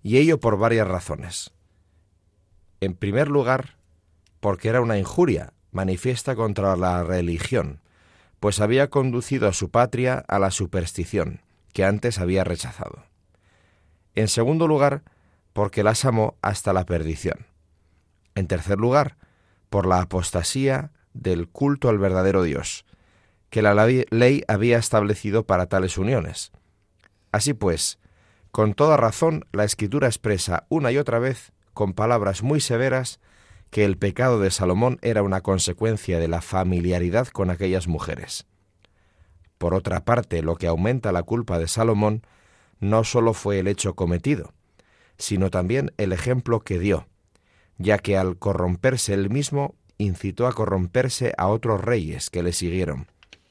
y 0.01 0.17
ello 0.17 0.39
por 0.39 0.57
varias 0.57 0.87
razones. 0.87 1.51
En 2.81 2.95
primer 2.95 3.27
lugar, 3.27 3.75
porque 4.39 4.69
era 4.69 4.81
una 4.81 4.97
injuria 4.97 5.53
manifiesta 5.71 6.35
contra 6.35 6.75
la 6.75 7.03
religión, 7.03 7.79
pues 8.39 8.59
había 8.59 8.89
conducido 8.89 9.47
a 9.47 9.53
su 9.53 9.69
patria 9.69 10.23
a 10.27 10.39
la 10.39 10.51
superstición, 10.51 11.41
que 11.73 11.83
antes 11.83 12.19
había 12.19 12.43
rechazado. 12.43 13.03
En 14.15 14.27
segundo 14.27 14.67
lugar, 14.67 15.03
porque 15.53 15.83
las 15.83 16.05
amó 16.05 16.37
hasta 16.41 16.73
la 16.73 16.85
perdición. 16.85 17.45
En 18.35 18.47
tercer 18.47 18.77
lugar, 18.77 19.17
por 19.69 19.85
la 19.85 20.01
apostasía 20.01 20.91
del 21.13 21.47
culto 21.47 21.89
al 21.89 21.97
verdadero 21.97 22.43
Dios, 22.43 22.85
que 23.49 23.61
la 23.61 23.73
ley 23.75 24.43
había 24.47 24.77
establecido 24.77 25.45
para 25.45 25.65
tales 25.67 25.97
uniones. 25.97 26.51
Así 27.31 27.53
pues, 27.53 27.99
con 28.51 28.73
toda 28.73 28.97
razón, 28.97 29.45
la 29.51 29.63
Escritura 29.63 30.07
expresa 30.07 30.65
una 30.69 30.91
y 30.91 30.97
otra 30.97 31.19
vez, 31.19 31.51
con 31.73 31.93
palabras 31.93 32.41
muy 32.41 32.61
severas, 32.61 33.19
que 33.69 33.85
el 33.85 33.97
pecado 33.97 34.39
de 34.39 34.51
Salomón 34.51 34.97
era 35.01 35.21
una 35.21 35.41
consecuencia 35.41 36.19
de 36.19 36.27
la 36.27 36.41
familiaridad 36.41 37.27
con 37.27 37.49
aquellas 37.49 37.87
mujeres. 37.87 38.47
Por 39.57 39.73
otra 39.73 40.05
parte, 40.05 40.41
lo 40.41 40.55
que 40.55 40.67
aumenta 40.67 41.11
la 41.11 41.23
culpa 41.23 41.59
de 41.59 41.67
Salomón 41.67 42.23
no 42.79 43.03
sólo 43.03 43.33
fue 43.33 43.59
el 43.59 43.67
hecho 43.67 43.93
cometido, 43.93 44.53
sino 45.17 45.49
también 45.49 45.91
el 45.97 46.13
ejemplo 46.13 46.61
que 46.61 46.79
dio, 46.79 47.07
ya 47.77 47.97
que 47.97 48.17
al 48.17 48.37
corromperse 48.37 49.13
él 49.13 49.29
mismo 49.29 49.75
incitó 49.97 50.47
a 50.47 50.53
corromperse 50.53 51.33
a 51.37 51.47
otros 51.47 51.81
reyes 51.81 52.29
que 52.29 52.41
le 52.41 52.53
siguieron, 52.53 53.07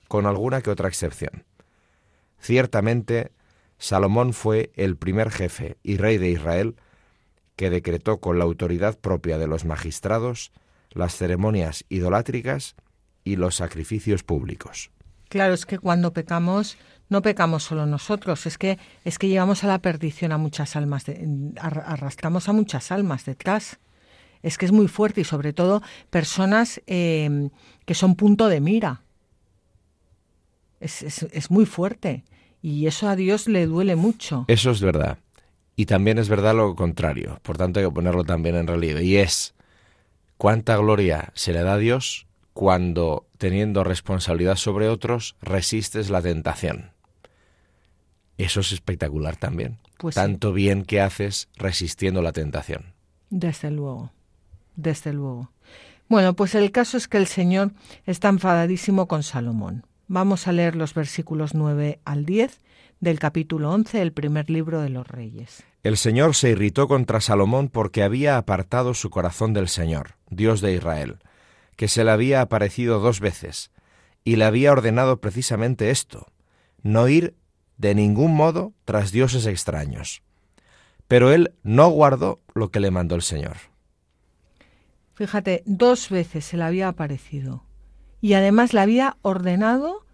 con 0.09 0.27
alguna 0.27 0.62
que 0.62 0.71
otra 0.71 0.89
excepción. 0.89 1.45
Ciertamente, 2.41 3.33
Salomón 3.79 4.33
fue 4.33 4.73
el 4.75 4.97
primer 4.97 5.31
jefe 5.31 5.77
y 5.83 5.99
rey 5.99 6.16
de 6.19 6.31
Israel 6.31 6.77
que 7.59 7.71
decretó 7.71 8.21
con 8.21 8.39
la 8.39 8.45
autoridad 8.45 8.97
propia 8.97 9.37
de 9.37 9.49
los 9.49 9.65
magistrados 9.65 10.53
las 10.93 11.17
ceremonias 11.17 11.85
idolátricas 11.89 12.77
y 13.25 13.35
los 13.35 13.57
sacrificios 13.57 14.23
públicos. 14.23 14.93
Claro, 15.29 15.55
es 15.55 15.67
que 15.67 15.81
cuando 15.81 16.13
pecamos 16.13 16.79
no 17.09 17.21
pecamos 17.21 17.65
solo 17.65 17.85
nosotros, 17.85 18.47
es 18.47 18.59
que 18.59 18.79
es 19.05 19.19
que 19.19 19.27
llevamos 19.27 19.65
a 19.65 19.67
la 19.67 19.81
perdición 19.81 20.31
a 20.31 20.39
muchas 20.39 20.77
almas, 20.77 21.05
arrastramos 21.59 22.49
a 22.49 22.53
muchas 22.53 22.93
almas 22.93 23.25
detrás. 23.25 23.81
Es 24.41 24.57
que 24.57 24.67
es 24.67 24.73
muy 24.73 24.87
fuerte 24.87 25.23
y 25.23 25.25
sobre 25.25 25.53
todo 25.53 25.83
personas 26.11 26.81
em, 26.87 27.51
que 27.87 27.95
son 27.95 28.15
punto 28.15 28.49
de 28.49 28.61
mira. 28.61 29.03
Es, 30.79 31.03
es, 31.03 31.51
muy 31.51 31.67
fuerte. 31.67 32.23
Y 32.63 32.87
eso 32.87 33.09
a 33.09 33.17
Dios 33.17 33.49
le 33.49 33.67
duele 33.67 33.97
mucho. 33.97 34.45
Eso 34.47 34.71
es 34.71 34.81
verdad. 34.81 35.19
Y 35.79 35.87
también 35.87 36.18
es 36.18 36.29
verdad 36.29 36.57
lo 36.57 36.74
contrario. 36.74 37.39
Por 37.45 37.57
tanto, 37.57 37.79
hay 37.79 37.87
que 37.87 37.93
ponerlo 37.93 38.24
también 38.24 38.57
en 38.57 38.66
relieve. 38.66 39.05
Y 39.05 39.18
es 39.18 39.55
cuánta 40.37 40.76
gloria 40.76 41.31
se 41.35 41.53
le 41.53 41.62
da 41.62 41.74
a 41.74 41.79
Dios 41.79 42.26
cuando, 42.53 43.29
teniendo 43.39 43.85
responsabilidad 43.85 44.57
sobre 44.57 44.89
otros, 44.89 45.37
resistes 45.41 46.11
la 46.11 46.20
tentación. 46.20 46.91
Eso 48.39 48.59
es 48.59 48.72
espectacular 48.72 49.37
también. 49.37 49.79
Pues 49.99 50.16
sí. 50.16 50.20
Tanto 50.20 50.53
bien 50.53 50.83
que 50.83 51.01
haces 51.01 51.49
resistiendo 51.55 52.22
la 52.22 52.33
tentación. 52.33 52.95
Desde 53.31 53.70
luego, 53.70 54.11
desde 54.74 55.12
luego. 55.12 55.53
Bueno, 56.09 56.35
pues 56.35 56.57
el 56.57 56.72
caso 56.72 56.97
es 56.97 57.07
que 57.07 57.18
el 57.18 57.29
Señor 57.29 57.70
está 58.05 58.31
enfadadísimo 58.31 59.07
con 59.07 59.22
Salomón. 59.22 59.87
Vamos 60.09 60.49
a 60.49 60.53
leer 60.53 60.74
los 60.74 60.93
versículos 60.93 61.55
9 61.55 62.01
al 62.05 62.26
10 62.26 62.62
del 62.99 63.20
capítulo 63.20 63.70
11 63.70 63.99
del 63.99 64.12
primer 64.12 64.51
libro 64.51 64.81
de 64.81 64.89
los 64.89 65.07
Reyes. 65.07 65.68
El 65.83 65.97
Señor 65.97 66.35
se 66.35 66.51
irritó 66.51 66.89
contra 66.89 67.20
Salomón 67.20 67.68
porque 67.68 68.03
había 68.03 68.37
apartado 68.37 68.95
su 68.95 69.11
corazón 69.11 69.53
del 69.53 69.68
Señor, 69.68 70.16
Dios 70.29 70.61
de 70.61 70.74
Israel, 70.74 71.18
que 71.76 71.89
se 71.89 72.05
le 72.05 72.11
había 72.11 72.41
aparecido 72.41 72.99
dos 72.99 73.20
veces, 73.20 73.70
y 74.24 74.37
le 74.37 74.45
había 74.45 74.72
ordenado 74.72 75.20
precisamente 75.20 75.91
esto, 75.91 76.26
no 76.83 77.09
ir 77.09 77.37
de 77.76 77.95
ningún 77.95 78.35
modo 78.35 78.72
tras 78.85 79.12
dioses 79.12 79.47
extraños. 79.47 80.22
Pero 81.07 81.33
él 81.33 81.55
no 81.62 81.89
guardó 81.89 82.41
lo 82.55 82.70
que 82.70 82.81
le 82.81 82.91
mandó 82.91 83.14
el 83.14 83.22
Señor. 83.22 83.57
Fíjate, 85.14 85.62
dos 85.64 86.11
veces 86.11 86.45
se 86.45 86.57
le 86.57 86.64
había 86.64 86.89
aparecido 86.89 87.64
y 88.20 88.35
además 88.35 88.72
le 88.72 88.81
había 88.81 89.16
ordenado 89.22 90.05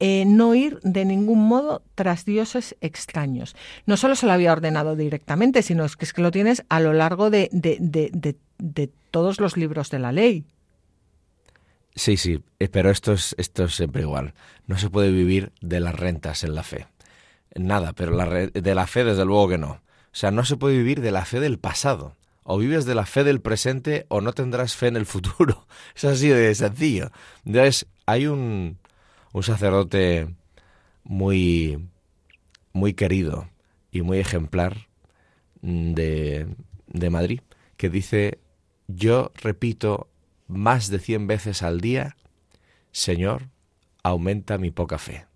eh, 0.00 0.24
no 0.26 0.54
ir 0.54 0.78
de 0.82 1.04
ningún 1.04 1.46
modo 1.48 1.82
tras 1.94 2.24
dioses 2.24 2.76
extraños. 2.80 3.56
No 3.86 3.96
solo 3.96 4.14
se 4.16 4.26
lo 4.26 4.32
había 4.32 4.52
ordenado 4.52 4.96
directamente, 4.96 5.62
sino 5.62 5.84
es 5.84 5.96
que, 5.96 6.04
es 6.04 6.12
que 6.12 6.22
lo 6.22 6.30
tienes 6.30 6.64
a 6.68 6.80
lo 6.80 6.92
largo 6.92 7.30
de, 7.30 7.48
de, 7.52 7.78
de, 7.80 8.10
de, 8.58 8.90
todos 9.10 9.40
los 9.40 9.56
libros 9.56 9.90
de 9.90 9.98
la 9.98 10.12
ley. 10.12 10.44
Sí, 11.94 12.16
sí, 12.18 12.42
eh, 12.58 12.68
pero 12.68 12.90
esto 12.90 13.12
es, 13.12 13.34
esto 13.38 13.64
es 13.64 13.74
siempre 13.74 14.02
igual. 14.02 14.34
No 14.66 14.76
se 14.78 14.90
puede 14.90 15.10
vivir 15.10 15.52
de 15.62 15.80
las 15.80 15.94
rentas 15.94 16.44
en 16.44 16.54
la 16.54 16.62
fe. 16.62 16.86
Nada, 17.54 17.92
pero 17.94 18.12
la 18.12 18.26
re- 18.26 18.48
de 18.48 18.74
la 18.74 18.86
fe 18.86 19.04
desde 19.04 19.24
luego 19.24 19.48
que 19.48 19.58
no. 19.58 19.70
O 19.70 19.80
sea, 20.18 20.30
no 20.30 20.44
se 20.44 20.56
puede 20.56 20.76
vivir 20.76 21.00
de 21.00 21.12
la 21.12 21.24
fe 21.24 21.40
del 21.40 21.58
pasado. 21.58 22.14
O 22.44 22.58
vives 22.58 22.84
de 22.84 22.94
la 22.94 23.06
fe 23.06 23.24
del 23.24 23.40
presente 23.40 24.06
o 24.08 24.20
no 24.20 24.32
tendrás 24.32 24.76
fe 24.76 24.88
en 24.88 24.96
el 24.96 25.06
futuro. 25.06 25.66
Es 25.96 26.04
así 26.04 26.28
de 26.28 26.54
sencillo. 26.54 27.10
Entonces, 27.46 27.86
hay 28.06 28.26
un, 28.26 28.78
un 29.36 29.42
sacerdote 29.42 30.34
muy, 31.04 31.90
muy 32.72 32.94
querido 32.94 33.50
y 33.90 34.00
muy 34.00 34.18
ejemplar 34.18 34.88
mm, 35.60 35.92
de, 35.92 36.46
de 36.86 37.10
Madrid 37.10 37.40
que 37.76 37.90
dice, 37.90 38.38
yo 38.88 39.32
repito 39.34 40.08
más 40.48 40.88
de 40.88 41.00
cien 41.00 41.26
veces 41.26 41.62
al 41.62 41.82
día, 41.82 42.16
Señor, 42.92 43.50
aumenta 44.02 44.56
mi 44.56 44.70
poca 44.70 44.96
fe. 44.96 45.26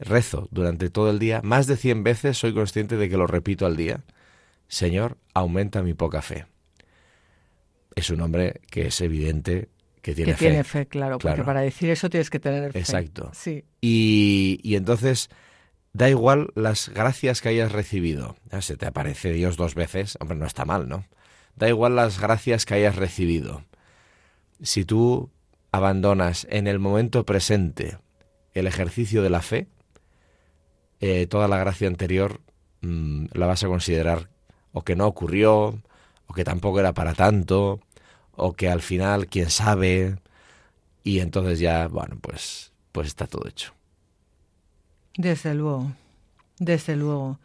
Rezo 0.00 0.48
durante 0.50 0.90
todo 0.90 1.08
el 1.10 1.20
día, 1.20 1.42
más 1.44 1.68
de 1.68 1.76
cien 1.76 2.02
veces 2.02 2.36
soy 2.36 2.54
consciente 2.54 2.96
de 2.96 3.08
que 3.08 3.16
lo 3.16 3.28
repito 3.28 3.66
al 3.66 3.76
día, 3.76 4.02
Señor, 4.66 5.16
aumenta 5.32 5.84
mi 5.84 5.94
poca 5.94 6.22
fe. 6.22 6.46
Es 7.94 8.10
un 8.10 8.20
hombre 8.20 8.62
que 8.68 8.88
es 8.88 9.00
evidente 9.00 9.68
que 10.06 10.14
tiene 10.14 10.30
que 10.30 10.38
fe. 10.38 10.46
tiene 10.46 10.62
fe, 10.62 10.86
claro, 10.86 11.18
porque 11.18 11.42
para 11.42 11.62
decir 11.62 11.90
eso 11.90 12.08
tienes 12.08 12.30
que 12.30 12.38
tener 12.38 12.70
fe. 12.70 12.78
Exacto. 12.78 13.32
Sí. 13.34 13.64
Y, 13.80 14.60
y 14.62 14.76
entonces 14.76 15.30
da 15.94 16.08
igual 16.08 16.52
las 16.54 16.90
gracias 16.90 17.40
que 17.40 17.48
hayas 17.48 17.72
recibido. 17.72 18.36
Ya 18.52 18.62
Se 18.62 18.76
te 18.76 18.86
aparece 18.86 19.32
Dios 19.32 19.56
dos 19.56 19.74
veces, 19.74 20.16
hombre, 20.20 20.38
no 20.38 20.46
está 20.46 20.64
mal, 20.64 20.88
¿no? 20.88 21.06
Da 21.56 21.68
igual 21.68 21.96
las 21.96 22.20
gracias 22.20 22.66
que 22.66 22.74
hayas 22.74 22.94
recibido. 22.94 23.64
Si 24.62 24.84
tú 24.84 25.28
abandonas 25.72 26.46
en 26.50 26.68
el 26.68 26.78
momento 26.78 27.26
presente 27.26 27.98
el 28.54 28.68
ejercicio 28.68 29.24
de 29.24 29.30
la 29.30 29.42
fe, 29.42 29.66
eh, 31.00 31.26
toda 31.26 31.48
la 31.48 31.58
gracia 31.58 31.88
anterior 31.88 32.42
mm, 32.82 33.26
la 33.32 33.46
vas 33.46 33.64
a 33.64 33.66
considerar 33.66 34.30
o 34.70 34.82
que 34.82 34.94
no 34.94 35.08
ocurrió, 35.08 35.82
o 36.28 36.32
que 36.32 36.44
tampoco 36.44 36.78
era 36.78 36.94
para 36.94 37.14
tanto, 37.14 37.80
o 38.36 38.52
que 38.52 38.68
al 38.68 38.80
final, 38.82 39.26
quién 39.28 39.50
sabe, 39.50 40.18
y 41.04 41.20
entonces 41.20 41.58
ya, 41.58 41.88
bueno, 41.88 42.16
pues, 42.20 42.72
pues 42.92 43.08
está 43.08 43.26
todo 43.26 43.48
hecho. 43.48 43.72
Desde 45.16 45.54
luego, 45.54 45.92
desde 46.58 46.96
luego. 46.96 47.38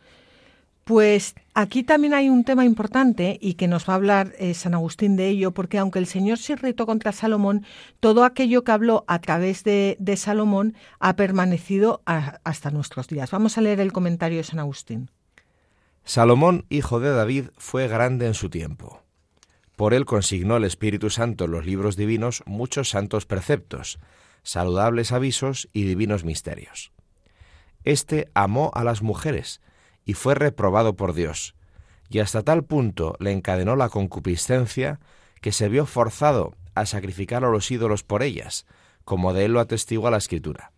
Pues 0.83 1.35
aquí 1.53 1.83
también 1.83 2.13
hay 2.13 2.27
un 2.27 2.43
tema 2.43 2.65
importante 2.65 3.37
y 3.39 3.53
que 3.53 3.67
nos 3.67 3.87
va 3.87 3.93
a 3.93 3.95
hablar 3.97 4.33
eh, 4.39 4.53
San 4.55 4.73
Agustín 4.73 5.15
de 5.15 5.27
ello, 5.29 5.51
porque 5.51 5.77
aunque 5.77 5.99
el 5.99 6.07
Señor 6.07 6.37
se 6.39 6.53
irritó 6.53 6.85
contra 6.85 7.11
Salomón, 7.11 7.65
todo 7.99 8.25
aquello 8.25 8.63
que 8.63 8.71
habló 8.71 9.05
a 9.07 9.19
través 9.19 9.63
de, 9.63 9.95
de 9.99 10.17
Salomón 10.17 10.73
ha 10.99 11.15
permanecido 11.15 12.01
a- 12.05 12.39
hasta 12.43 12.71
nuestros 12.71 13.07
días. 13.07 13.31
Vamos 13.31 13.57
a 13.57 13.61
leer 13.61 13.79
el 13.79 13.93
comentario 13.93 14.39
de 14.39 14.43
San 14.43 14.59
Agustín. 14.59 15.09
Salomón, 16.03 16.65
hijo 16.69 16.99
de 16.99 17.11
David, 17.11 17.45
fue 17.57 17.87
grande 17.87 18.25
en 18.25 18.33
su 18.33 18.49
tiempo. 18.49 19.01
Por 19.81 19.95
él 19.95 20.05
consignó 20.05 20.57
el 20.57 20.63
Espíritu 20.63 21.09
Santo 21.09 21.45
en 21.45 21.51
los 21.53 21.65
libros 21.65 21.95
divinos 21.95 22.43
muchos 22.45 22.89
santos 22.89 23.25
preceptos, 23.25 23.97
saludables 24.43 25.11
avisos 25.11 25.69
y 25.73 25.85
divinos 25.85 26.23
misterios. 26.23 26.91
Este 27.83 28.29
amó 28.35 28.69
a 28.75 28.83
las 28.83 29.01
mujeres 29.01 29.59
y 30.05 30.13
fue 30.13 30.35
reprobado 30.35 30.95
por 30.95 31.15
Dios, 31.15 31.55
y 32.09 32.19
hasta 32.19 32.43
tal 32.43 32.63
punto 32.63 33.15
le 33.19 33.31
encadenó 33.31 33.75
la 33.75 33.89
concupiscencia 33.89 34.99
que 35.41 35.51
se 35.51 35.67
vio 35.67 35.87
forzado 35.87 36.53
a 36.75 36.85
sacrificar 36.85 37.43
a 37.43 37.49
los 37.49 37.71
ídolos 37.71 38.03
por 38.03 38.21
ellas, 38.21 38.67
como 39.03 39.33
de 39.33 39.45
él 39.45 39.53
lo 39.53 39.61
atestigua 39.61 40.11
la 40.11 40.17
Escritura. 40.17 40.73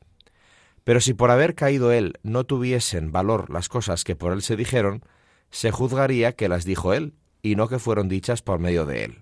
Pero 0.86 1.01
si 1.01 1.14
por 1.14 1.30
haber 1.30 1.56
caído 1.56 1.91
él 1.91 2.14
no 2.24 2.45
tuviesen 2.45 3.12
valor 3.12 3.49
las 3.49 3.68
cosas 3.68 4.06
que 4.06 4.16
por 4.16 4.32
él 4.32 4.41
se 4.41 4.56
dijeron, 4.56 5.04
se 5.51 5.72
juzgaría 5.72 6.32
que 6.38 6.47
las 6.47 6.64
dijo 6.64 6.93
él, 6.93 7.16
y 7.44 7.56
no 7.56 7.68
que 7.68 7.78
fueron 7.78 8.10
dichas 8.10 8.41
por 8.41 8.58
medio 8.58 8.88
de 8.88 9.04
él. 9.04 9.22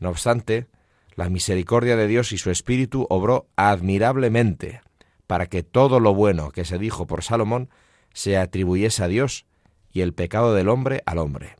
No 0.00 0.08
obstante, 0.08 0.66
la 1.14 1.28
misericordia 1.28 1.94
de 1.94 2.08
Dios 2.08 2.32
y 2.32 2.38
su 2.38 2.50
Espíritu 2.50 3.06
obró 3.10 3.46
admirablemente 3.54 4.80
para 5.26 5.46
que 5.46 5.62
todo 5.62 6.00
lo 6.00 6.14
bueno 6.14 6.50
que 6.50 6.64
se 6.64 6.78
dijo 6.78 7.06
por 7.06 7.22
Salomón 7.22 7.68
se 8.12 8.36
atribuyese 8.38 9.04
a 9.04 9.08
Dios 9.08 9.46
y 9.92 10.00
el 10.00 10.14
pecado 10.14 10.54
del 10.54 10.68
hombre 10.68 11.02
al 11.06 11.18
hombre. 11.18 11.56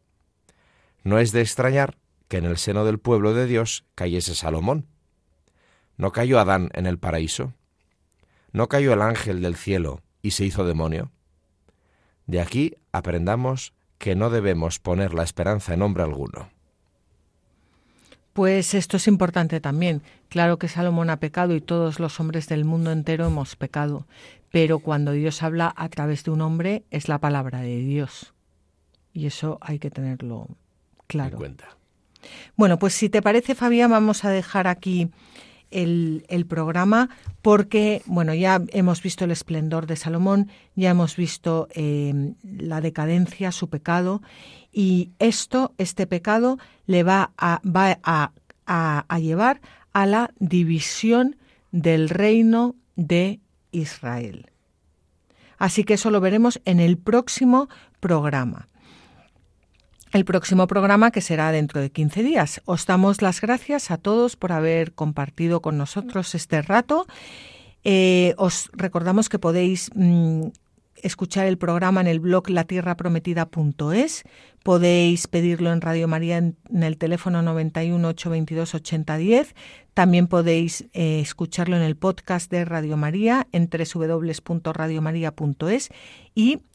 No 1.05 1.19
es 1.19 1.31
de 1.31 1.43
extrañar 1.43 1.99
que 2.27 2.39
en 2.39 2.47
el 2.47 2.57
seno 2.57 2.85
del 2.85 2.99
pueblo 2.99 3.35
de 3.35 3.47
Dios 3.47 3.85
cayese 3.95 4.35
Salomón. 4.35 4.87
¿No 5.97 6.13
cayó 6.13 6.41
Adán 6.41 6.71
en 6.73 6.87
el 6.87 6.99
paraíso? 6.99 7.53
¿No 8.53 8.69
cayó 8.69 8.95
el 8.95 9.03
ángel 9.03 9.43
del 9.43 9.57
cielo 9.57 10.03
y 10.23 10.31
se 10.31 10.45
hizo 10.45 10.65
demonio? 10.65 11.13
De 12.27 12.41
aquí 12.41 12.77
aprendamos 12.93 13.75
que 14.01 14.17
no 14.17 14.31
debemos 14.31 14.79
poner 14.79 15.13
la 15.13 15.23
esperanza 15.23 15.75
en 15.75 15.83
hombre 15.83 16.03
alguno. 16.03 16.49
Pues 18.33 18.73
esto 18.73 18.97
es 18.97 19.07
importante 19.07 19.61
también. 19.61 20.01
Claro 20.31 20.59
que 20.59 20.69
Salomón 20.69 21.11
ha 21.11 21.19
pecado 21.19 21.55
y 21.55 21.61
todos 21.61 22.01
los 22.01 22.19
hombres 22.19 22.49
del 22.49 22.65
mundo 22.65 22.93
entero 22.93 23.27
hemos 23.27 23.57
pecado, 23.57 24.07
pero 24.51 24.79
cuando 24.79 25.13
Dios 25.13 25.43
habla 25.43 25.75
a 25.77 25.91
través 25.91 26.25
de 26.25 26.31
un 26.31 26.41
hombre 26.41 26.85
es 26.91 27.09
la 27.09 27.19
palabra 27.19 27.61
de 27.61 27.77
Dios. 27.77 28.33
Y 29.13 29.27
eso 29.27 29.59
hay 29.61 29.79
que 29.79 29.91
tenerlo 29.91 30.47
En 30.49 30.57
claro. 31.07 31.37
cuenta. 31.37 31.77
Bueno, 32.57 32.79
pues 32.79 32.95
si 32.95 33.11
te 33.11 33.21
parece, 33.21 33.55
Fabián, 33.55 33.91
vamos 33.91 34.25
a 34.25 34.31
dejar 34.31 34.67
aquí 34.67 35.11
el, 35.71 36.47
programa 36.49 37.09
porque, 37.43 38.03
bueno, 38.07 38.35
ya 38.35 38.63
hemos 38.69 39.03
visto 39.03 39.25
el 39.25 39.31
esplendor 39.31 39.87
de 39.87 39.97
Salomón, 39.97 40.51
ya 40.75 40.91
hemos 40.91 41.17
visto 41.17 41.69
eh, 41.73 42.35
la 42.43 42.81
decadencia, 42.81 43.53
su 43.53 43.69
pecado, 43.69 44.23
y 44.73 45.11
esto, 45.19 45.75
este 45.79 46.07
pecado, 46.07 46.59
le 46.87 47.03
va 47.03 47.33
a, 47.37 47.61
va 47.65 47.99
a 48.67 49.19
llevar 49.19 49.61
a 49.93 50.07
la 50.07 50.31
división 50.39 51.37
del 51.73 52.09
reino 52.09 52.75
de 52.97 53.41
Israel. 53.73 54.47
Así 55.59 55.85
que 55.85 55.95
eso 55.95 56.11
lo 56.11 56.21
veremos 56.21 56.61
en 56.65 56.81
el 56.81 56.97
próximo 56.97 57.69
programa 58.01 58.69
el 60.13 60.25
próximo 60.25 60.67
programa 60.67 61.11
que 61.11 61.21
será 61.21 61.53
dentro 61.53 61.81
de 61.81 61.91
15 61.91 62.23
días. 62.23 62.61
Os 62.65 62.87
damos 62.87 63.23
las 63.23 63.41
gracias 63.41 63.91
a 63.91 63.99
todos 63.99 64.37
por 64.37 64.53
haber 64.53 64.93
compartido 64.93 65.63
con 65.63 65.79
nosotros 65.79 66.35
este 66.35 66.63
rato. 66.63 67.07
Eh, 67.85 68.35
os 68.37 68.71
recordamos 68.73 69.29
que 69.29 69.39
podéis 69.39 69.91
mm, 69.95 70.49
escuchar 71.03 71.47
el 71.47 71.59
programa 71.59 72.01
en 72.01 72.07
el 72.09 72.19
blog 72.21 72.49
latierraprometida.es. 72.51 74.25
Podéis 74.63 75.27
pedirlo 75.27 75.73
en 75.73 75.81
Radio 75.81 76.07
María 76.09 76.37
en, 76.39 76.57
el 76.83 76.99
teléfono 76.99 77.41
91 77.43 78.09
822 78.09 78.75
8010. 78.75 79.55
También 79.95 80.27
podéis 80.27 80.85
eh, 80.93 81.21
escucharlo 81.21 81.77
en 81.77 81.83
el 81.83 81.97
podcast 81.97 82.51
de 82.51 82.65
Radio 82.65 82.97
María 82.97 83.47
en 83.53 83.71
www.radiomaria.es 83.71 85.91
y 86.35 86.59